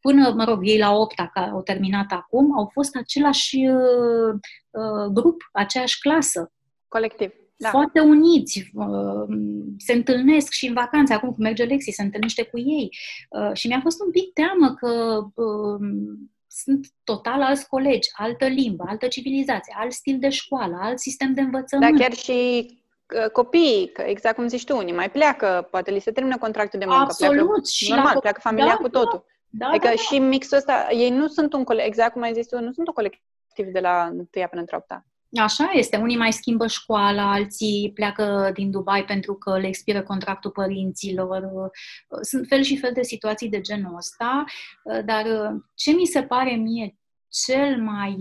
până, 0.00 0.32
mă 0.36 0.44
rog, 0.44 0.60
ei 0.62 0.78
la 0.78 0.92
opta, 0.92 1.30
care 1.32 1.50
au 1.50 1.62
terminat 1.62 2.12
acum, 2.12 2.58
au 2.58 2.70
fost 2.72 2.96
același 2.96 3.56
uh, 3.56 4.34
uh, 4.70 5.06
grup, 5.12 5.48
aceeași 5.52 6.00
clasă. 6.00 6.52
Colectiv. 6.88 7.39
Da. 7.62 7.68
Foarte 7.68 8.00
uniți, 8.00 8.70
uh, 8.74 9.36
se 9.78 9.92
întâlnesc 9.92 10.50
și 10.50 10.66
în 10.66 10.74
vacanțe, 10.74 11.12
acum 11.14 11.28
cum 11.28 11.42
merge 11.42 11.64
Lexi, 11.64 11.90
se 11.90 12.02
întâlnește 12.02 12.42
cu 12.42 12.58
ei. 12.58 12.96
Uh, 13.30 13.50
și 13.52 13.66
mi-a 13.66 13.80
fost 13.82 14.00
un 14.00 14.10
pic 14.10 14.32
teamă 14.32 14.74
că 14.74 15.20
uh, 15.42 15.88
sunt 16.46 16.86
total 17.04 17.42
alți 17.42 17.68
colegi, 17.68 18.08
altă 18.12 18.46
limbă, 18.46 18.84
altă 18.86 19.06
civilizație, 19.06 19.74
alt 19.76 19.92
stil 19.92 20.18
de 20.18 20.28
școală, 20.28 20.78
alt 20.80 20.98
sistem 20.98 21.34
de 21.34 21.40
învățământ. 21.40 21.96
Da, 21.96 22.04
chiar 22.04 22.12
și 22.12 22.68
copiii, 23.32 23.90
că 23.92 24.02
exact 24.02 24.34
cum 24.34 24.48
zici 24.48 24.64
tu, 24.64 24.76
unii 24.76 24.94
mai 24.94 25.10
pleacă, 25.10 25.68
poate 25.70 25.90
li 25.90 26.00
se 26.00 26.10
termină 26.10 26.38
contractul 26.38 26.78
de 26.78 26.84
muncă, 26.84 27.00
Absolut. 27.02 27.34
pleacă, 27.34 27.60
și 27.66 27.90
normal, 27.90 28.14
la... 28.14 28.20
pleacă 28.20 28.40
familia 28.42 28.66
da, 28.66 28.76
cu 28.76 28.88
totul. 28.88 29.24
Da. 29.26 29.64
Da, 29.64 29.66
adică 29.66 29.86
da, 29.86 29.94
da. 29.94 30.00
și 30.00 30.18
mixul 30.18 30.56
ăsta, 30.56 30.88
ei 30.90 31.10
nu 31.10 31.26
sunt 31.26 31.52
un 31.52 31.64
colectiv, 31.64 31.90
exact 31.92 32.12
cum 32.12 32.22
ai 32.22 32.32
zis 32.32 32.46
tu, 32.46 32.60
nu 32.60 32.72
sunt 32.72 32.86
un 32.86 32.94
colectiv 32.94 33.66
de 33.72 33.80
la 33.80 34.08
întâia 34.12 34.46
până 34.46 34.60
într 34.60 34.74
opta. 34.74 35.04
Așa 35.38 35.70
este. 35.72 35.96
Unii 35.96 36.16
mai 36.16 36.32
schimbă 36.32 36.66
școala, 36.66 37.32
alții 37.32 37.90
pleacă 37.94 38.50
din 38.54 38.70
Dubai 38.70 39.04
pentru 39.04 39.34
că 39.34 39.58
le 39.58 39.66
expiră 39.66 40.02
contractul 40.02 40.50
părinților. 40.50 41.70
Sunt 42.20 42.46
fel 42.46 42.62
și 42.62 42.76
fel 42.76 42.90
de 42.94 43.02
situații 43.02 43.48
de 43.48 43.60
genul 43.60 43.96
ăsta, 43.96 44.44
dar 45.04 45.24
ce 45.74 45.92
mi 45.92 46.06
se 46.06 46.22
pare 46.22 46.54
mie 46.54 46.98
cel 47.28 47.82
mai 47.82 48.16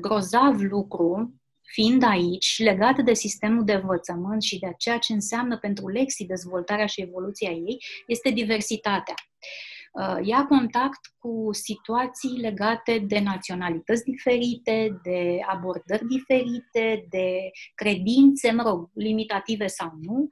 grozav 0.00 0.60
lucru, 0.60 1.34
fiind 1.62 2.02
aici, 2.02 2.58
legat 2.58 2.98
de 2.98 3.14
sistemul 3.14 3.64
de 3.64 3.72
învățământ 3.72 4.42
și 4.42 4.58
de 4.58 4.74
ceea 4.78 4.98
ce 4.98 5.12
înseamnă 5.12 5.58
pentru 5.58 5.88
Lexi 5.88 6.26
dezvoltarea 6.26 6.86
și 6.86 7.00
evoluția 7.00 7.50
ei, 7.50 7.84
este 8.06 8.30
diversitatea. 8.30 9.14
Uh, 9.14 9.77
ia 10.22 10.46
contact 10.46 11.00
cu 11.18 11.48
situații 11.50 12.38
legate 12.40 13.04
de 13.06 13.20
naționalități 13.20 14.04
diferite, 14.04 15.00
de 15.02 15.38
abordări 15.46 16.06
diferite, 16.06 17.06
de 17.10 17.50
credințe, 17.74 18.50
mă 18.50 18.62
rog, 18.62 18.90
limitative 18.94 19.66
sau 19.66 19.92
nu. 20.00 20.28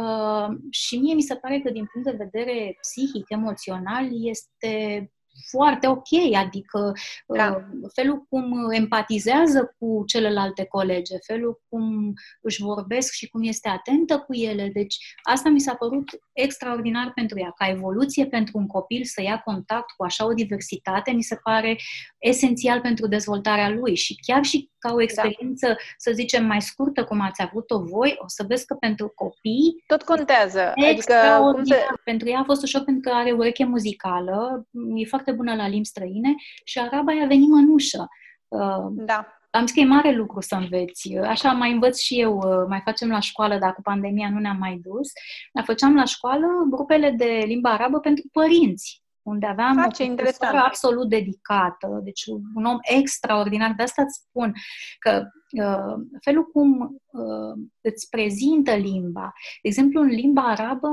Uh, 0.00 0.56
și 0.70 0.98
mie 0.98 1.14
mi 1.14 1.22
se 1.22 1.34
pare 1.34 1.60
că, 1.60 1.70
din 1.70 1.86
punct 1.92 2.10
de 2.10 2.24
vedere 2.24 2.76
psihic, 2.80 3.24
emoțional, 3.28 4.08
este 4.12 5.10
foarte 5.50 5.86
ok, 5.86 6.34
adică 6.36 6.92
da. 7.26 7.46
Uh, 7.46 7.90
felul 7.94 8.26
cum 8.28 8.70
empatizează 8.70 9.74
cu 9.78 10.02
celelalte 10.06 10.64
colege, 10.64 11.16
felul 11.26 11.62
cum 11.68 12.12
își 12.40 12.62
vorbesc 12.62 13.12
și 13.12 13.28
cum 13.28 13.42
este 13.42 13.68
atentă 13.68 14.18
cu 14.18 14.34
ele. 14.34 14.70
Deci 14.72 14.96
asta 15.22 15.48
mi 15.48 15.60
s-a 15.60 15.74
părut 15.74 16.08
extraordinar 16.32 17.12
pentru 17.14 17.38
ea. 17.38 17.52
Ca 17.56 17.68
evoluție 17.68 18.26
pentru 18.26 18.58
un 18.58 18.66
copil 18.66 19.04
să 19.04 19.22
ia 19.22 19.38
contact 19.44 19.90
cu 19.96 20.04
așa 20.04 20.26
o 20.26 20.32
diversitate, 20.32 21.10
mi 21.10 21.22
se 21.22 21.36
pare 21.42 21.76
esențial 22.18 22.80
pentru 22.80 23.06
dezvoltarea 23.06 23.70
lui 23.70 23.96
și 23.96 24.18
chiar 24.26 24.44
și 24.44 24.70
ca 24.78 24.92
o 24.92 24.96
da. 24.96 25.02
experiență, 25.02 25.66
da. 25.66 25.74
să 25.96 26.10
zicem, 26.14 26.44
mai 26.44 26.62
scurtă, 26.62 27.04
cum 27.04 27.20
ați 27.20 27.42
avut-o 27.42 27.78
voi, 27.78 28.14
o 28.18 28.24
să 28.26 28.44
vezi 28.48 28.66
că 28.66 28.74
pentru 28.74 29.12
copii... 29.14 29.84
Tot 29.86 30.02
contează. 30.02 30.72
Adică, 30.90 31.14
cum 31.52 31.64
se... 31.64 31.86
Pentru 32.04 32.28
ea 32.28 32.38
a 32.38 32.44
fost 32.44 32.62
ușor 32.62 32.82
pentru 32.84 33.10
că 33.10 33.16
are 33.16 33.32
ureche 33.32 33.64
muzicală, 33.64 34.66
e 34.94 35.04
foarte 35.04 35.25
bună 35.32 35.54
la 35.54 35.68
limbi 35.68 35.86
străine 35.86 36.34
și 36.64 36.78
araba 36.78 37.12
i-a 37.12 37.26
venit 37.26 37.48
mănușă. 37.48 38.08
Uh, 38.48 38.86
da. 38.90 39.30
Am 39.50 39.66
zis 39.66 39.74
că 39.74 39.80
e 39.80 39.84
mare 39.84 40.12
lucru 40.12 40.40
să 40.40 40.54
înveți. 40.54 41.16
Așa 41.16 41.52
mai 41.52 41.72
învăț 41.72 41.98
și 41.98 42.20
eu, 42.20 42.36
uh, 42.36 42.64
mai 42.68 42.80
facem 42.84 43.08
la 43.08 43.20
școală, 43.20 43.58
dacă 43.58 43.80
pandemia 43.82 44.30
nu 44.30 44.38
ne-a 44.38 44.56
mai 44.58 44.80
dus. 44.82 45.08
Dar 45.52 45.64
făceam 45.64 45.94
la 45.94 46.04
școală 46.04 46.46
grupele 46.70 47.10
de 47.10 47.42
limba 47.46 47.70
arabă 47.70 47.98
pentru 47.98 48.24
părinți 48.32 49.04
unde 49.26 49.46
aveam 49.46 49.74
Face, 49.74 50.02
o 50.02 50.14
profesoară 50.14 50.56
absolut 50.56 51.08
dedicată, 51.08 52.00
deci 52.02 52.24
un 52.54 52.64
om 52.64 52.78
extraordinar. 52.80 53.72
De 53.76 53.82
asta 53.82 54.02
îți 54.02 54.24
spun 54.28 54.52
că 54.98 55.28
uh, 55.62 55.94
felul 56.20 56.44
cum 56.44 57.00
uh, 57.06 57.64
îți 57.80 58.08
prezintă 58.08 58.74
limba, 58.74 59.32
de 59.62 59.68
exemplu, 59.68 60.00
în 60.00 60.08
limba 60.08 60.42
arabă, 60.42 60.88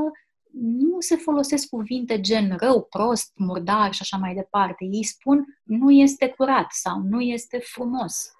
nu 0.61 0.99
se 0.99 1.15
folosesc 1.15 1.69
cuvinte 1.69 2.19
gen 2.19 2.55
rău, 2.59 2.81
prost, 2.89 3.31
murdar 3.35 3.93
și 3.93 3.99
așa 4.01 4.17
mai 4.17 4.33
departe. 4.33 4.85
Ei 4.91 5.03
spun 5.03 5.45
nu 5.63 5.91
este 5.91 6.27
curat 6.27 6.67
sau 6.69 7.01
nu 7.09 7.21
este 7.21 7.57
frumos. 7.57 8.31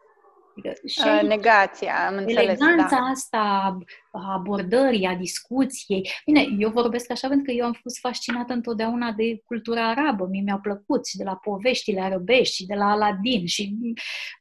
Adică 0.58 0.74
și 0.86 1.02
uh, 1.06 1.28
Negația, 1.28 2.08
am 2.08 2.18
înțeles, 2.18 2.44
Eleganța 2.44 2.96
da. 2.96 3.04
asta 3.04 3.78
a 4.12 4.34
abordării, 4.34 5.06
a 5.06 5.16
discuției. 5.16 6.10
Bine, 6.26 6.46
eu 6.58 6.70
vorbesc 6.70 7.12
așa 7.12 7.28
pentru 7.28 7.46
că 7.46 7.52
eu 7.52 7.66
am 7.66 7.78
fost 7.82 8.00
fascinată 8.00 8.54
întotdeauna 8.54 9.12
de 9.12 9.42
cultura 9.46 9.90
arabă. 9.90 10.28
Mie 10.30 10.42
mi-au 10.42 10.60
plăcut 10.60 11.08
și 11.08 11.18
de 11.18 11.24
la 11.24 11.36
poveștile 11.36 12.02
arabești 12.02 12.56
și 12.56 12.66
de 12.66 12.74
la 12.74 12.92
Aladdin 12.92 13.46
și 13.46 13.76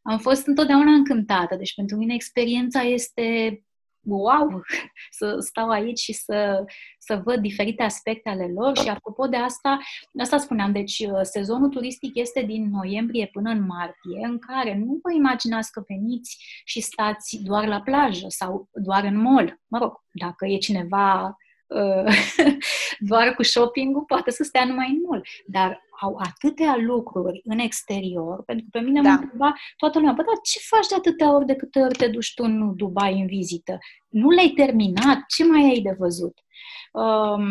am 0.03 0.18
fost 0.18 0.47
întotdeauna 0.47 0.93
încântată. 0.93 1.57
Deci 1.57 1.75
pentru 1.75 1.97
mine 1.97 2.14
experiența 2.14 2.81
este 2.81 3.59
wow, 4.05 4.62
să 5.18 5.36
stau 5.38 5.68
aici 5.68 5.98
și 5.98 6.12
să, 6.12 6.64
să 6.98 7.20
văd 7.24 7.40
diferite 7.40 7.82
aspecte 7.82 8.28
ale 8.28 8.53
lor 8.55 8.78
și 8.78 8.88
apropo 8.88 9.26
de 9.26 9.36
asta, 9.36 9.78
asta 10.18 10.38
spuneam, 10.38 10.72
deci 10.72 10.98
uh, 10.98 11.20
sezonul 11.22 11.68
turistic 11.68 12.14
este 12.14 12.42
din 12.42 12.70
noiembrie 12.70 13.26
până 13.32 13.50
în 13.50 13.66
martie, 13.66 14.26
în 14.26 14.38
care 14.38 14.78
nu 14.78 14.98
vă 15.03 15.12
imaginați 15.12 15.72
că 15.72 15.82
veniți 15.86 16.62
și 16.64 16.80
stați 16.80 17.40
doar 17.42 17.66
la 17.66 17.80
plajă 17.80 18.26
sau 18.28 18.68
doar 18.72 19.05
în 19.05 19.16
mall. 19.16 19.61
Mă 19.66 19.78
rog, 19.78 19.92
dacă 20.12 20.46
e 20.46 20.57
cineva 20.57 21.24
uh, 21.24 21.34
doar 23.11 23.35
cu 23.35 23.43
shopping-ul, 23.43 24.03
poate 24.03 24.31
să 24.31 24.43
stea 24.43 24.64
numai 24.64 24.89
în 24.91 25.01
mall. 25.09 25.27
Dar 25.47 25.83
au 26.01 26.16
atâtea 26.18 26.77
lucruri 26.81 27.41
în 27.45 27.59
exterior, 27.59 28.43
pentru 28.45 28.66
că 28.70 28.79
pe 28.79 28.85
mine 28.85 29.01
da. 29.01 29.09
mă 29.09 29.18
întreba 29.20 29.53
toată 29.77 29.99
lumea, 29.99 30.12
bă, 30.12 30.23
dar 30.23 30.35
ce 30.43 30.59
faci 30.62 30.87
de 30.87 30.95
atâtea 30.95 31.35
ori 31.35 31.47
de 31.47 31.55
câte 31.55 31.81
ori 31.81 31.97
te 31.97 32.09
duci 32.09 32.35
tu 32.35 32.45
în 32.45 32.77
Dubai 32.77 33.20
în 33.20 33.27
vizită? 33.27 33.79
Nu 34.09 34.31
le-ai 34.31 34.49
terminat? 34.49 35.18
Ce 35.29 35.45
mai 35.45 35.62
ai 35.62 35.81
de 35.81 35.97
văzut? 35.99 36.39
Um, 36.93 37.45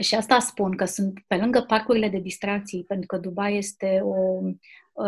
și 0.00 0.14
asta 0.14 0.38
spun, 0.38 0.76
că 0.76 0.84
sunt 0.84 1.20
pe 1.26 1.36
lângă 1.36 1.60
parcurile 1.60 2.08
de 2.08 2.18
distracții, 2.18 2.84
pentru 2.84 3.06
că 3.06 3.16
Dubai 3.16 3.56
este 3.56 4.00
o 4.02 4.40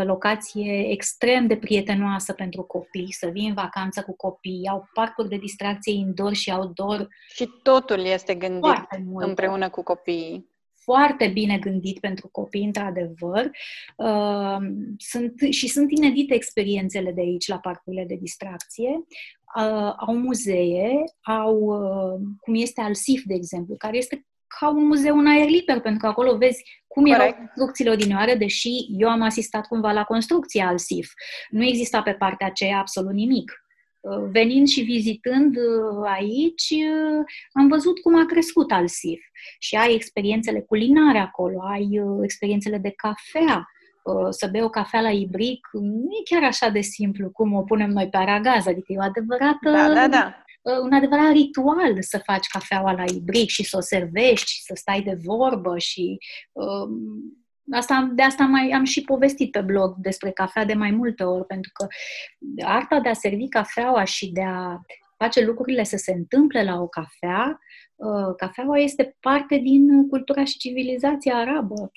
locație 0.05 0.91
extrem 0.91 1.47
de 1.47 1.57
prietenoasă 1.57 2.33
pentru 2.33 2.63
copii, 2.63 3.13
să 3.13 3.27
vii 3.27 3.49
în 3.49 3.55
vacanță 3.55 4.03
cu 4.03 4.17
copii, 4.17 4.69
au 4.71 4.89
parcuri 4.93 5.29
de 5.29 5.37
distracție 5.37 5.93
indoor 5.93 6.35
și 6.35 6.51
outdoor. 6.51 7.09
Și 7.29 7.49
totul 7.63 8.05
este 8.05 8.35
gândit 8.35 8.87
împreună 9.15 9.69
cu 9.71 9.83
copiii 9.83 10.55
foarte 10.87 11.29
bine 11.29 11.59
gândit 11.59 12.01
pentru 12.01 12.29
copii, 12.29 12.65
într-adevăr. 12.65 13.51
Uh, 13.97 14.57
sunt, 14.99 15.35
și 15.51 15.69
sunt 15.69 15.91
inedite 15.91 16.35
experiențele 16.35 17.13
de 17.13 17.21
aici 17.21 17.49
la 17.49 17.59
parcurile 17.59 18.05
de 18.05 18.15
distracție. 18.15 19.05
Uh, 19.57 19.93
au 19.97 20.17
muzee, 20.17 21.05
au, 21.21 21.57
uh, 21.57 22.21
cum 22.41 22.55
este 22.55 22.81
Alsif, 22.81 23.23
de 23.25 23.35
exemplu, 23.35 23.75
care 23.77 23.97
este 23.97 24.27
ca 24.59 24.69
un 24.69 24.87
muzeu 24.87 25.19
în 25.19 25.27
aer 25.27 25.49
liber, 25.49 25.81
pentru 25.81 26.01
că 26.01 26.07
acolo 26.07 26.37
vezi 26.37 26.65
cum 26.87 27.05
Corect. 27.05 27.23
erau 27.23 27.37
construcțiile 27.47 27.91
odinioare, 27.91 28.35
deși 28.35 28.71
eu 28.99 29.09
am 29.09 29.23
asistat 29.23 29.67
cumva 29.67 29.93
la 29.93 30.05
construcția 30.05 30.67
al 30.67 30.79
SIF. 30.79 31.13
Nu 31.51 31.65
exista 31.65 32.03
pe 32.03 32.13
partea 32.13 32.47
aceea 32.47 32.79
absolut 32.79 33.13
nimic. 33.13 33.53
Uh, 34.01 34.29
venind 34.31 34.69
și 34.69 34.81
vizitând 34.81 35.57
uh, 35.57 36.09
aici, 36.09 36.71
uh, 36.71 37.25
am 37.53 37.69
văzut 37.69 37.99
cum 37.99 38.19
a 38.19 38.27
crescut 38.27 38.73
al 38.73 38.89
SIF. 38.89 39.21
Și 39.59 39.75
ai 39.75 39.95
experiențele 39.95 40.61
culinare 40.61 41.19
acolo, 41.19 41.63
ai 41.63 42.01
experiențele 42.23 42.79
de 42.79 42.91
cafea, 42.97 43.71
să 44.31 44.49
bei 44.51 44.63
o 44.63 44.69
cafea 44.69 45.01
la 45.01 45.11
ibric, 45.11 45.69
nu 45.73 46.09
e 46.21 46.35
chiar 46.35 46.43
așa 46.43 46.69
de 46.69 46.81
simplu 46.81 47.31
cum 47.31 47.55
o 47.55 47.63
punem 47.63 47.91
noi 47.91 48.09
pe 48.09 48.17
aragaz, 48.17 48.67
adică 48.67 48.93
e 48.93 48.97
o 48.99 49.03
adevărată 49.03 49.71
da, 49.71 49.93
da, 49.93 50.09
da 50.09 50.45
un 50.73 50.93
adevărat 50.93 51.33
ritual 51.33 51.97
să 52.01 52.19
faci 52.19 52.47
cafeaua 52.47 52.93
la 52.93 53.05
ibric 53.15 53.49
și 53.49 53.65
să 53.65 53.77
o 53.77 53.81
servești 53.81 54.53
și 54.53 54.63
să 54.63 54.73
stai 54.77 55.03
de 55.03 55.19
vorbă 55.25 55.79
și 55.79 56.19
um, 56.53 56.91
asta, 57.73 58.11
de 58.15 58.23
asta 58.23 58.45
mai 58.45 58.71
am 58.71 58.85
și 58.85 59.03
povestit 59.03 59.51
pe 59.51 59.61
blog 59.61 59.95
despre 59.97 60.31
cafea 60.31 60.65
de 60.65 60.75
mai 60.75 60.91
multe 60.91 61.25
ori, 61.25 61.47
pentru 61.47 61.71
că 61.75 61.87
arta 62.65 63.01
de 63.01 63.09
a 63.09 63.13
servi 63.13 63.49
cafeaua 63.49 64.05
și 64.05 64.33
de 64.33 64.43
a 64.43 64.81
face 65.17 65.45
lucrurile 65.45 65.83
să 65.83 65.97
se 65.97 66.13
întâmple 66.13 66.65
la 66.65 66.81
o 66.81 66.89
cafea, 66.89 67.61
uh, 67.95 68.35
cafeaua 68.37 68.79
este 68.79 69.17
parte 69.21 69.57
din 69.57 70.09
cultura 70.09 70.45
și 70.45 70.59
civilizația 70.59 71.37
arabă. 71.37 71.91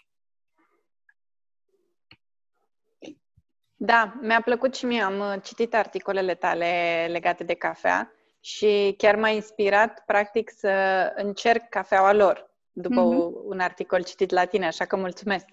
Da, 3.76 4.20
mi-a 4.22 4.42
plăcut 4.42 4.76
și 4.76 4.86
mie, 4.86 5.02
am 5.02 5.20
uh, 5.20 5.42
citit 5.44 5.74
articolele 5.74 6.36
tale 6.36 7.08
legate 7.10 7.44
de 7.44 7.54
cafea 7.54 8.14
și 8.40 8.94
chiar 8.98 9.16
m-a 9.16 9.30
inspirat, 9.30 10.04
practic, 10.06 10.50
să 10.50 10.70
încerc 11.16 11.70
cafeaua 11.70 12.14
lor. 12.14 12.48
după 12.72 13.02
mm-hmm. 13.02 13.46
un 13.46 13.60
articol 13.60 14.04
citit 14.04 14.30
la 14.30 14.46
tine, 14.46 14.66
așa 14.66 14.86
că 14.86 14.96
mulțumesc. 14.96 15.46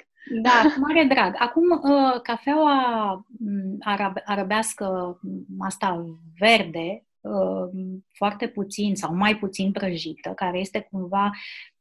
Da, 0.42 0.62
cu 0.74 0.80
mare 0.80 1.04
drag. 1.04 1.34
Acum, 1.38 1.70
uh, 1.70 2.20
cafeaua 2.22 3.26
mm, 3.38 3.78
arab- 3.80 4.22
arabească, 4.24 5.18
mm, 5.22 5.44
asta 5.58 6.04
verde, 6.38 7.06
uh, 7.20 7.68
foarte 8.12 8.48
puțin 8.48 8.94
sau 8.94 9.14
mai 9.14 9.36
puțin 9.36 9.72
prăjită, 9.72 10.32
care 10.36 10.58
este 10.58 10.88
cumva 10.90 11.30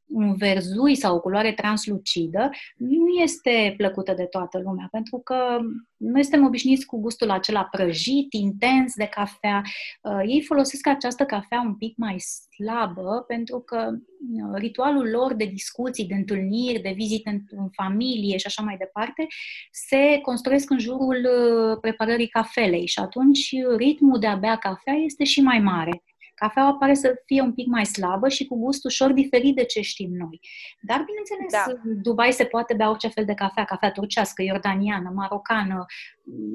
un 0.08 0.36
verzui 0.36 0.96
sau 0.96 1.16
o 1.16 1.20
culoare 1.20 1.52
translucidă, 1.54 2.50
nu 2.78 3.08
este 3.24 3.74
plăcută 3.78 4.14
de 4.14 4.24
toată 4.24 4.60
lumea, 4.64 4.88
pentru 4.92 5.18
că 5.18 5.60
noi 5.98 6.22
suntem 6.22 6.46
obișnuiți 6.46 6.86
cu 6.86 7.00
gustul 7.00 7.30
acela 7.30 7.64
prăjit, 7.64 8.34
intens 8.34 8.94
de 8.96 9.06
cafea. 9.06 9.62
Uh, 10.02 10.22
ei 10.26 10.42
folosesc 10.42 10.88
această 10.88 11.26
cafea 11.26 11.62
un 11.66 11.76
pic 11.76 11.98
mai 11.98 12.20
slabă, 12.20 13.24
pentru 13.28 13.60
că 13.60 13.90
uh, 13.92 14.54
ritualul 14.54 15.10
lor 15.10 15.34
de 15.34 15.46
discuții, 15.46 16.06
de 16.06 16.14
întâlniri, 16.14 16.82
de 16.82 16.94
vizite 16.96 17.30
în, 17.30 17.40
în 17.50 17.70
familie 17.70 18.38
și 18.38 18.48
așa 18.48 18.64
mai 18.64 18.78
departe, 18.78 19.28
se 19.72 20.20
construiesc 20.22 20.70
în 20.70 20.80
jurul 20.80 21.18
uh, 21.26 21.78
preparării 21.82 22.28
cafelei 22.28 22.88
și 22.88 23.00
atunci 23.00 23.50
ritmul 23.78 24.20
de 24.20 24.28
a 24.28 24.36
bea 24.36 24.56
cafea 24.56 24.94
este 24.94 25.24
și 25.24 25.42
mai 25.42 25.60
mare. 25.60 26.04
Cafeaua 26.36 26.74
pare 26.74 26.94
să 26.94 27.22
fie 27.26 27.42
un 27.42 27.54
pic 27.54 27.68
mai 27.68 27.86
slabă 27.86 28.30
și 28.30 28.46
cu 28.46 28.58
gust 28.58 28.86
ușor 28.86 29.12
diferit 29.12 29.56
de 29.56 29.64
ce 29.64 29.82
știm 29.82 30.10
noi. 30.12 30.40
Dar, 30.82 31.06
bineînțeles, 31.06 31.52
da. 31.52 31.82
în 31.84 32.02
Dubai 32.02 32.32
se 32.32 32.46
poate 32.46 32.74
bea 32.74 32.90
orice 32.90 33.08
fel 33.08 33.26
de 33.26 33.34
cafea, 33.34 33.64
cafea 33.64 33.92
turcească, 33.92 34.42
iordaniană, 34.42 35.12
marocană, 35.16 35.86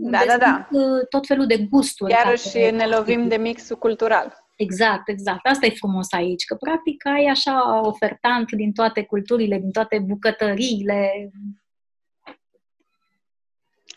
da, 0.00 0.22
da, 0.26 0.36
da. 0.36 0.68
Uh, 0.70 1.06
tot 1.08 1.26
felul 1.26 1.46
de 1.46 1.58
gusturi. 1.58 2.12
Iarăși 2.12 2.70
ne 2.70 2.86
lovim 2.86 3.28
de 3.28 3.36
mixul 3.36 3.76
cultural. 3.76 4.48
Exact, 4.56 5.08
exact. 5.08 5.46
Asta 5.46 5.66
e 5.66 5.70
frumos 5.70 6.12
aici, 6.12 6.44
că 6.44 6.54
practic 6.54 7.06
ai 7.06 7.24
așa 7.24 7.80
ofertant 7.82 8.52
din 8.52 8.72
toate 8.72 9.04
culturile, 9.04 9.58
din 9.58 9.70
toate 9.70 9.98
bucătăriile. 9.98 11.30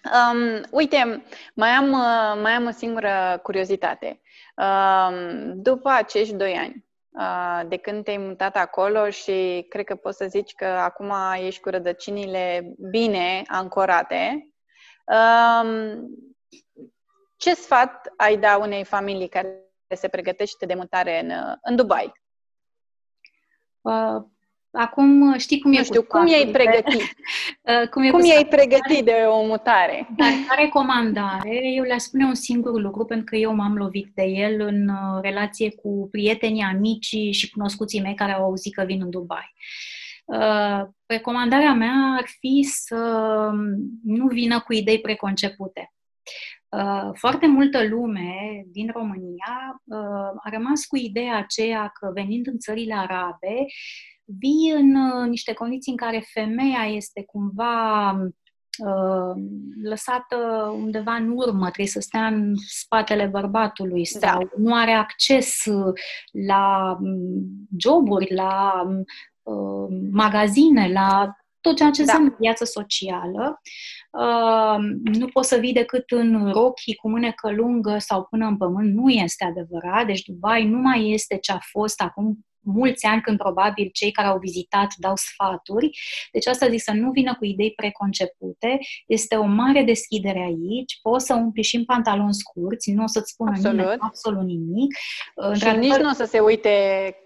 Um, 0.04 0.62
uite, 0.72 1.24
mai 1.56 1.70
am, 1.70 1.92
uh, 1.92 2.42
mai 2.42 2.52
am 2.52 2.66
o 2.66 2.72
singură 2.72 3.40
curiozitate. 3.44 4.22
După 5.54 5.90
acești 5.90 6.34
doi 6.36 6.54
ani, 6.54 6.86
de 7.70 7.78
când 7.78 8.04
te-ai 8.04 8.18
mutat 8.18 8.56
acolo 8.56 9.10
și 9.10 9.66
cred 9.70 9.86
că 9.86 9.96
poți 9.96 10.18
să 10.18 10.26
zici 10.28 10.54
că 10.54 10.66
acum 10.66 11.14
ești 11.36 11.62
cu 11.62 11.70
rădăcinile 11.70 12.74
bine 12.90 13.42
ancorate, 13.48 14.48
ce 17.36 17.54
sfat 17.54 18.14
ai 18.18 18.38
da 18.38 18.58
unei 18.58 18.84
familii 18.84 19.30
care 19.30 19.74
se 19.96 20.08
pregătește 20.08 20.66
de 20.66 20.74
mutare 20.74 21.20
în, 21.20 21.58
în 21.62 21.76
Dubai? 21.76 22.12
Uh, 24.74 24.82
Acum 24.82 25.38
știi 25.38 25.60
cum 25.60 25.74
e 25.74 25.78
Nu 25.78 25.84
știu, 25.84 26.04
cum 26.04 26.28
i-ai 26.28 26.48
pregătit? 26.52 27.02
Uh, 27.82 27.90
cum, 27.90 28.04
e 28.04 28.10
cum 28.10 28.26
i-ai 28.26 28.46
pregătit 28.46 29.06
de 29.06 29.12
o 29.28 29.46
mutare? 29.46 30.08
Dar 30.16 30.28
ca 30.48 30.56
recomandare, 30.58 31.62
eu 31.76 31.84
le 31.84 31.98
spune 31.98 32.26
un 32.26 32.34
singur 32.34 32.82
lucru, 32.82 33.06
pentru 33.06 33.26
că 33.26 33.36
eu 33.36 33.54
m-am 33.54 33.76
lovit 33.78 34.12
de 34.16 34.24
el 34.24 34.62
în 34.62 34.88
uh, 34.88 35.22
relație 35.22 35.72
cu 35.72 36.08
prietenii, 36.12 36.64
amicii 36.64 37.32
și 37.32 37.50
cunoscuții 37.50 38.02
mei 38.02 38.14
care 38.14 38.32
au 38.32 38.44
auzit 38.44 38.74
că 38.74 38.84
vin 38.84 39.02
în 39.02 39.10
Dubai. 39.10 39.54
Uh, 40.26 40.82
recomandarea 41.06 41.74
mea 41.74 42.16
ar 42.18 42.26
fi 42.40 42.64
să 42.70 42.96
nu 44.04 44.28
vină 44.28 44.60
cu 44.60 44.74
idei 44.74 45.00
preconcepute. 45.00 45.94
Foarte 47.14 47.48
multă 47.48 47.88
lume 47.88 48.64
din 48.72 48.90
România 48.94 49.82
a 50.44 50.50
rămas 50.50 50.86
cu 50.86 50.96
ideea 50.96 51.38
aceea 51.38 51.92
că 52.00 52.12
venind 52.14 52.48
în 52.48 52.58
țările 52.58 52.94
arabe, 52.94 53.66
vii 54.26 54.72
în 54.76 54.96
uh, 54.96 55.28
niște 55.28 55.54
condiții 55.54 55.92
în 55.92 55.98
care 55.98 56.24
femeia 56.34 56.86
este 56.86 57.24
cumva 57.24 58.12
uh, 58.12 59.44
lăsată 59.84 60.36
undeva 60.76 61.14
în 61.14 61.30
urmă, 61.36 61.64
trebuie 61.64 61.88
să 61.88 62.00
stea 62.00 62.28
în 62.28 62.54
spatele 62.56 63.26
bărbatului 63.26 64.08
da. 64.20 64.28
sau 64.28 64.40
da. 64.40 64.50
nu 64.58 64.76
are 64.76 64.92
acces 64.92 65.64
la 66.48 66.98
mm, 67.00 67.68
joburi, 67.78 68.34
la 68.34 68.84
uh, 69.44 69.98
magazine, 70.12 70.92
la 70.92 71.36
tot 71.64 71.76
ceea 71.76 71.90
ce 71.90 72.04
da. 72.04 72.12
înseamnă 72.12 72.36
viață 72.40 72.66
socială. 72.66 73.62
Uh, 74.12 74.78
nu 75.20 75.28
poți 75.28 75.50
să 75.50 75.58
vii 75.58 75.74
decât 75.74 76.12
în 76.12 76.52
rochii 76.52 76.96
cu 76.96 77.10
mânecă 77.10 77.52
lungă 77.52 77.98
sau 78.00 78.24
până 78.24 78.46
în 78.46 78.58
pământ. 78.58 78.94
Nu 78.94 79.10
este 79.10 79.44
adevărat. 79.46 80.06
Deci 80.06 80.22
Dubai 80.22 80.66
nu 80.66 80.78
mai 80.78 81.10
este 81.10 81.38
ce 81.38 81.52
a 81.52 81.58
fost 81.72 82.02
acum 82.02 82.46
mulți 82.64 83.06
ani 83.06 83.22
când 83.22 83.38
probabil 83.38 83.90
cei 83.94 84.12
care 84.12 84.28
au 84.28 84.38
vizitat 84.38 84.94
dau 84.98 85.14
sfaturi. 85.16 85.90
Deci 86.32 86.48
asta 86.48 86.70
zic 86.70 86.82
să 86.82 86.92
nu 86.94 87.12
vină 87.12 87.36
cu 87.36 87.46
idei 87.46 87.74
preconcepute. 87.76 88.80
Este 89.08 89.36
o 89.36 89.46
mare 89.46 89.84
deschidere 89.84 90.40
aici. 90.40 91.00
Poți 91.02 91.26
să 91.26 91.34
umpli 91.34 91.64
și 91.64 91.76
în 91.76 91.86
pantaloni 91.86 92.34
scurți, 92.34 92.92
nu 92.92 93.04
o 93.04 93.08
să-ți 93.08 93.32
spună 93.32 93.50
absolut. 93.50 93.78
nimeni 93.78 94.00
absolut 94.00 94.46
nimic. 94.46 94.96
Și 95.54 95.78
nici 95.78 95.96
nu 95.96 96.10
o 96.10 96.14
să 96.14 96.26
se 96.26 96.40
uite 96.40 96.70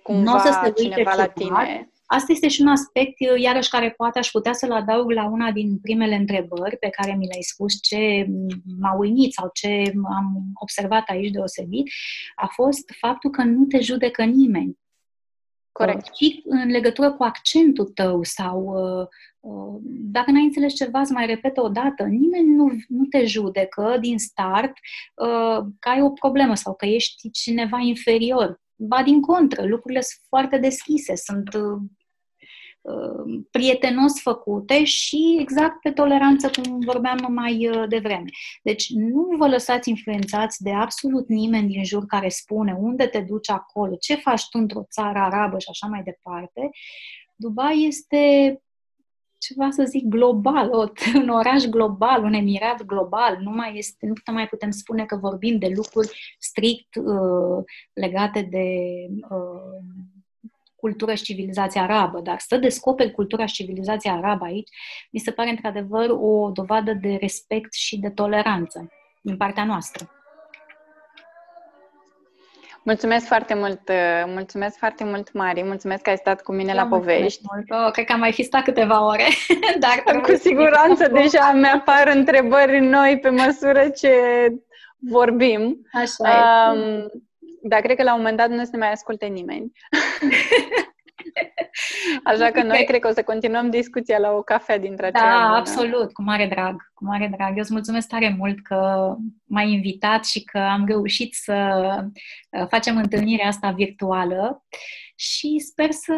cumva 0.03 0.35
o 0.35 0.37
să 0.37 0.51
se 0.51 0.59
uite 0.65 0.81
cineva 0.81 1.13
la 1.15 1.27
tine. 1.27 1.91
Asta 2.09 2.31
este 2.31 2.47
și 2.47 2.61
un 2.61 2.67
aspect, 2.67 3.15
iarăși, 3.37 3.69
care 3.69 3.91
poate 3.91 4.19
aș 4.19 4.29
putea 4.29 4.53
să-l 4.53 4.71
adaug 4.71 5.11
la 5.11 5.25
una 5.25 5.51
din 5.51 5.79
primele 5.79 6.15
întrebări 6.15 6.77
pe 6.77 6.89
care 6.89 7.11
mi 7.11 7.27
le-ai 7.27 7.41
spus, 7.41 7.81
ce 7.81 8.27
m-a 8.79 8.97
uimit 8.97 9.33
sau 9.33 9.49
ce 9.53 9.91
am 9.93 10.51
observat 10.53 11.07
aici 11.07 11.31
deosebit, 11.31 11.89
a 12.35 12.47
fost 12.47 12.91
faptul 12.99 13.29
că 13.29 13.43
nu 13.43 13.65
te 13.65 13.79
judecă 13.79 14.23
nimeni. 14.23 14.77
Corect. 15.77 16.15
Și 16.15 16.41
în 16.45 16.69
legătură 16.69 17.11
cu 17.11 17.23
accentul 17.23 17.85
tău 17.85 18.23
sau 18.23 18.61
uh, 18.61 19.07
uh, 19.39 19.79
dacă 20.11 20.31
n-ai 20.31 20.43
înțeles 20.43 20.73
ceva, 20.73 21.03
să 21.03 21.13
mai 21.13 21.25
repete 21.25 21.59
o 21.59 21.69
dată. 21.69 22.03
Nimeni 22.03 22.55
nu, 22.55 22.71
nu 22.87 23.05
te 23.05 23.25
judecă 23.25 23.97
din 23.99 24.17
start 24.17 24.71
uh, 25.15 25.65
că 25.79 25.89
ai 25.89 26.01
o 26.01 26.09
problemă 26.09 26.55
sau 26.55 26.75
că 26.75 26.85
ești 26.85 27.31
cineva 27.31 27.77
inferior. 27.79 28.59
Ba 28.77 29.03
din 29.03 29.21
contră, 29.21 29.65
lucrurile 29.65 30.01
sunt 30.01 30.25
foarte 30.29 30.57
deschise, 30.57 31.15
sunt 31.15 31.49
Uh, 32.87 33.43
prietenos 33.51 34.21
făcute 34.21 34.83
și 34.83 35.37
exact 35.39 35.81
pe 35.81 35.91
toleranță, 35.91 36.49
cum 36.49 36.79
vorbeam 36.79 37.33
mai 37.33 37.67
uh, 37.67 37.87
devreme. 37.89 38.29
Deci 38.63 38.89
nu 38.89 39.35
vă 39.37 39.47
lăsați 39.47 39.89
influențați 39.89 40.63
de 40.63 40.71
absolut 40.71 41.27
nimeni 41.27 41.67
din 41.67 41.83
jur 41.83 42.05
care 42.05 42.29
spune 42.29 42.73
unde 42.79 43.07
te 43.07 43.19
duci 43.19 43.49
acolo, 43.49 43.95
ce 43.95 44.15
faci 44.15 44.49
tu 44.49 44.57
într-o 44.57 44.83
țară 44.89 45.19
arabă 45.19 45.59
și 45.59 45.67
așa 45.69 45.87
mai 45.87 46.03
departe. 46.03 46.69
Dubai 47.35 47.83
este 47.87 48.61
ceva 49.37 49.69
să 49.69 49.83
zic 49.83 50.05
global, 50.05 50.69
o, 50.71 50.85
un 51.21 51.29
oraș 51.29 51.63
global, 51.63 52.23
un 52.23 52.33
emirat 52.33 52.85
global, 52.85 53.37
nu 53.41 53.49
mai 53.49 53.77
este, 53.77 54.05
nu 54.05 54.33
mai 54.33 54.47
putem 54.47 54.71
spune 54.71 55.05
că 55.05 55.15
vorbim 55.15 55.57
de 55.57 55.71
lucruri 55.75 56.35
strict 56.39 56.95
uh, 56.95 57.63
legate 57.93 58.41
de 58.41 58.65
uh, 59.29 60.07
cultură 60.75 61.13
și 61.13 61.23
civilizația 61.23 61.81
arabă, 61.81 62.19
dar 62.19 62.39
să 62.39 62.57
descoperi 62.57 63.11
cultura 63.11 63.45
și 63.45 63.53
civilizația 63.53 64.13
arabă 64.13 64.45
aici, 64.45 64.69
mi 65.11 65.19
se 65.19 65.31
pare 65.31 65.49
într-adevăr 65.49 66.09
o 66.09 66.49
dovadă 66.51 66.93
de 66.93 67.17
respect 67.19 67.73
și 67.73 67.99
de 67.99 68.09
toleranță 68.09 68.91
din 69.21 69.37
partea 69.37 69.65
noastră. 69.65 70.16
Mulțumesc 72.87 73.25
foarte 73.25 73.53
mult, 73.53 73.89
uh, 73.89 74.23
mulțumesc 74.25 74.77
foarte 74.77 75.03
mult, 75.03 75.33
Mari, 75.33 75.63
mulțumesc 75.63 76.01
că 76.01 76.09
ai 76.09 76.17
stat 76.17 76.41
cu 76.41 76.53
mine 76.53 76.73
la 76.73 76.85
povești. 76.85 77.41
Mult. 77.51 77.85
Oh, 77.85 77.91
cred 77.91 78.05
că 78.05 78.13
am 78.13 78.19
mai 78.19 78.31
fi 78.31 78.43
stat 78.43 78.63
câteva 78.63 79.05
ore, 79.05 79.27
dar 79.85 80.21
cu 80.21 80.35
siguranță 80.35 81.07
deja 81.07 81.51
mi-apar 81.51 82.11
întrebări 82.15 82.79
noi 82.79 83.19
pe 83.19 83.29
măsură 83.29 83.89
ce 83.89 84.11
vorbim. 84.97 85.81
Așa 85.91 86.73
um, 86.73 87.11
dar 87.61 87.81
cred 87.81 87.97
că 87.97 88.03
la 88.03 88.13
un 88.13 88.19
moment 88.19 88.37
dat 88.37 88.49
nu 88.49 88.63
se 88.63 88.77
mai 88.77 88.91
asculte 88.91 89.25
nimeni. 89.25 89.71
Așa 92.23 92.51
că 92.51 92.63
noi 92.63 92.83
cred 92.83 92.99
că 92.99 93.07
o 93.07 93.11
să 93.11 93.23
continuăm 93.23 93.69
discuția 93.69 94.17
la 94.17 94.31
o 94.31 94.41
cafea 94.41 94.77
dintre 94.77 95.11
Da, 95.11 95.19
bună. 95.19 95.55
absolut, 95.57 96.13
cu 96.13 96.21
mare 96.21 96.47
drag, 96.47 96.91
cu 96.93 97.05
mare 97.05 97.31
drag. 97.37 97.49
Eu 97.49 97.61
îți 97.61 97.73
mulțumesc 97.73 98.07
tare 98.07 98.35
mult 98.37 98.61
că 98.61 99.13
m-ai 99.43 99.71
invitat 99.71 100.25
și 100.25 100.43
că 100.43 100.57
am 100.57 100.85
reușit 100.85 101.33
să 101.33 101.79
uh, 102.49 102.67
facem 102.69 102.97
întâlnirea 102.97 103.47
asta 103.47 103.71
virtuală 103.71 104.65
și 105.15 105.59
sper 105.59 105.91
să 105.91 106.13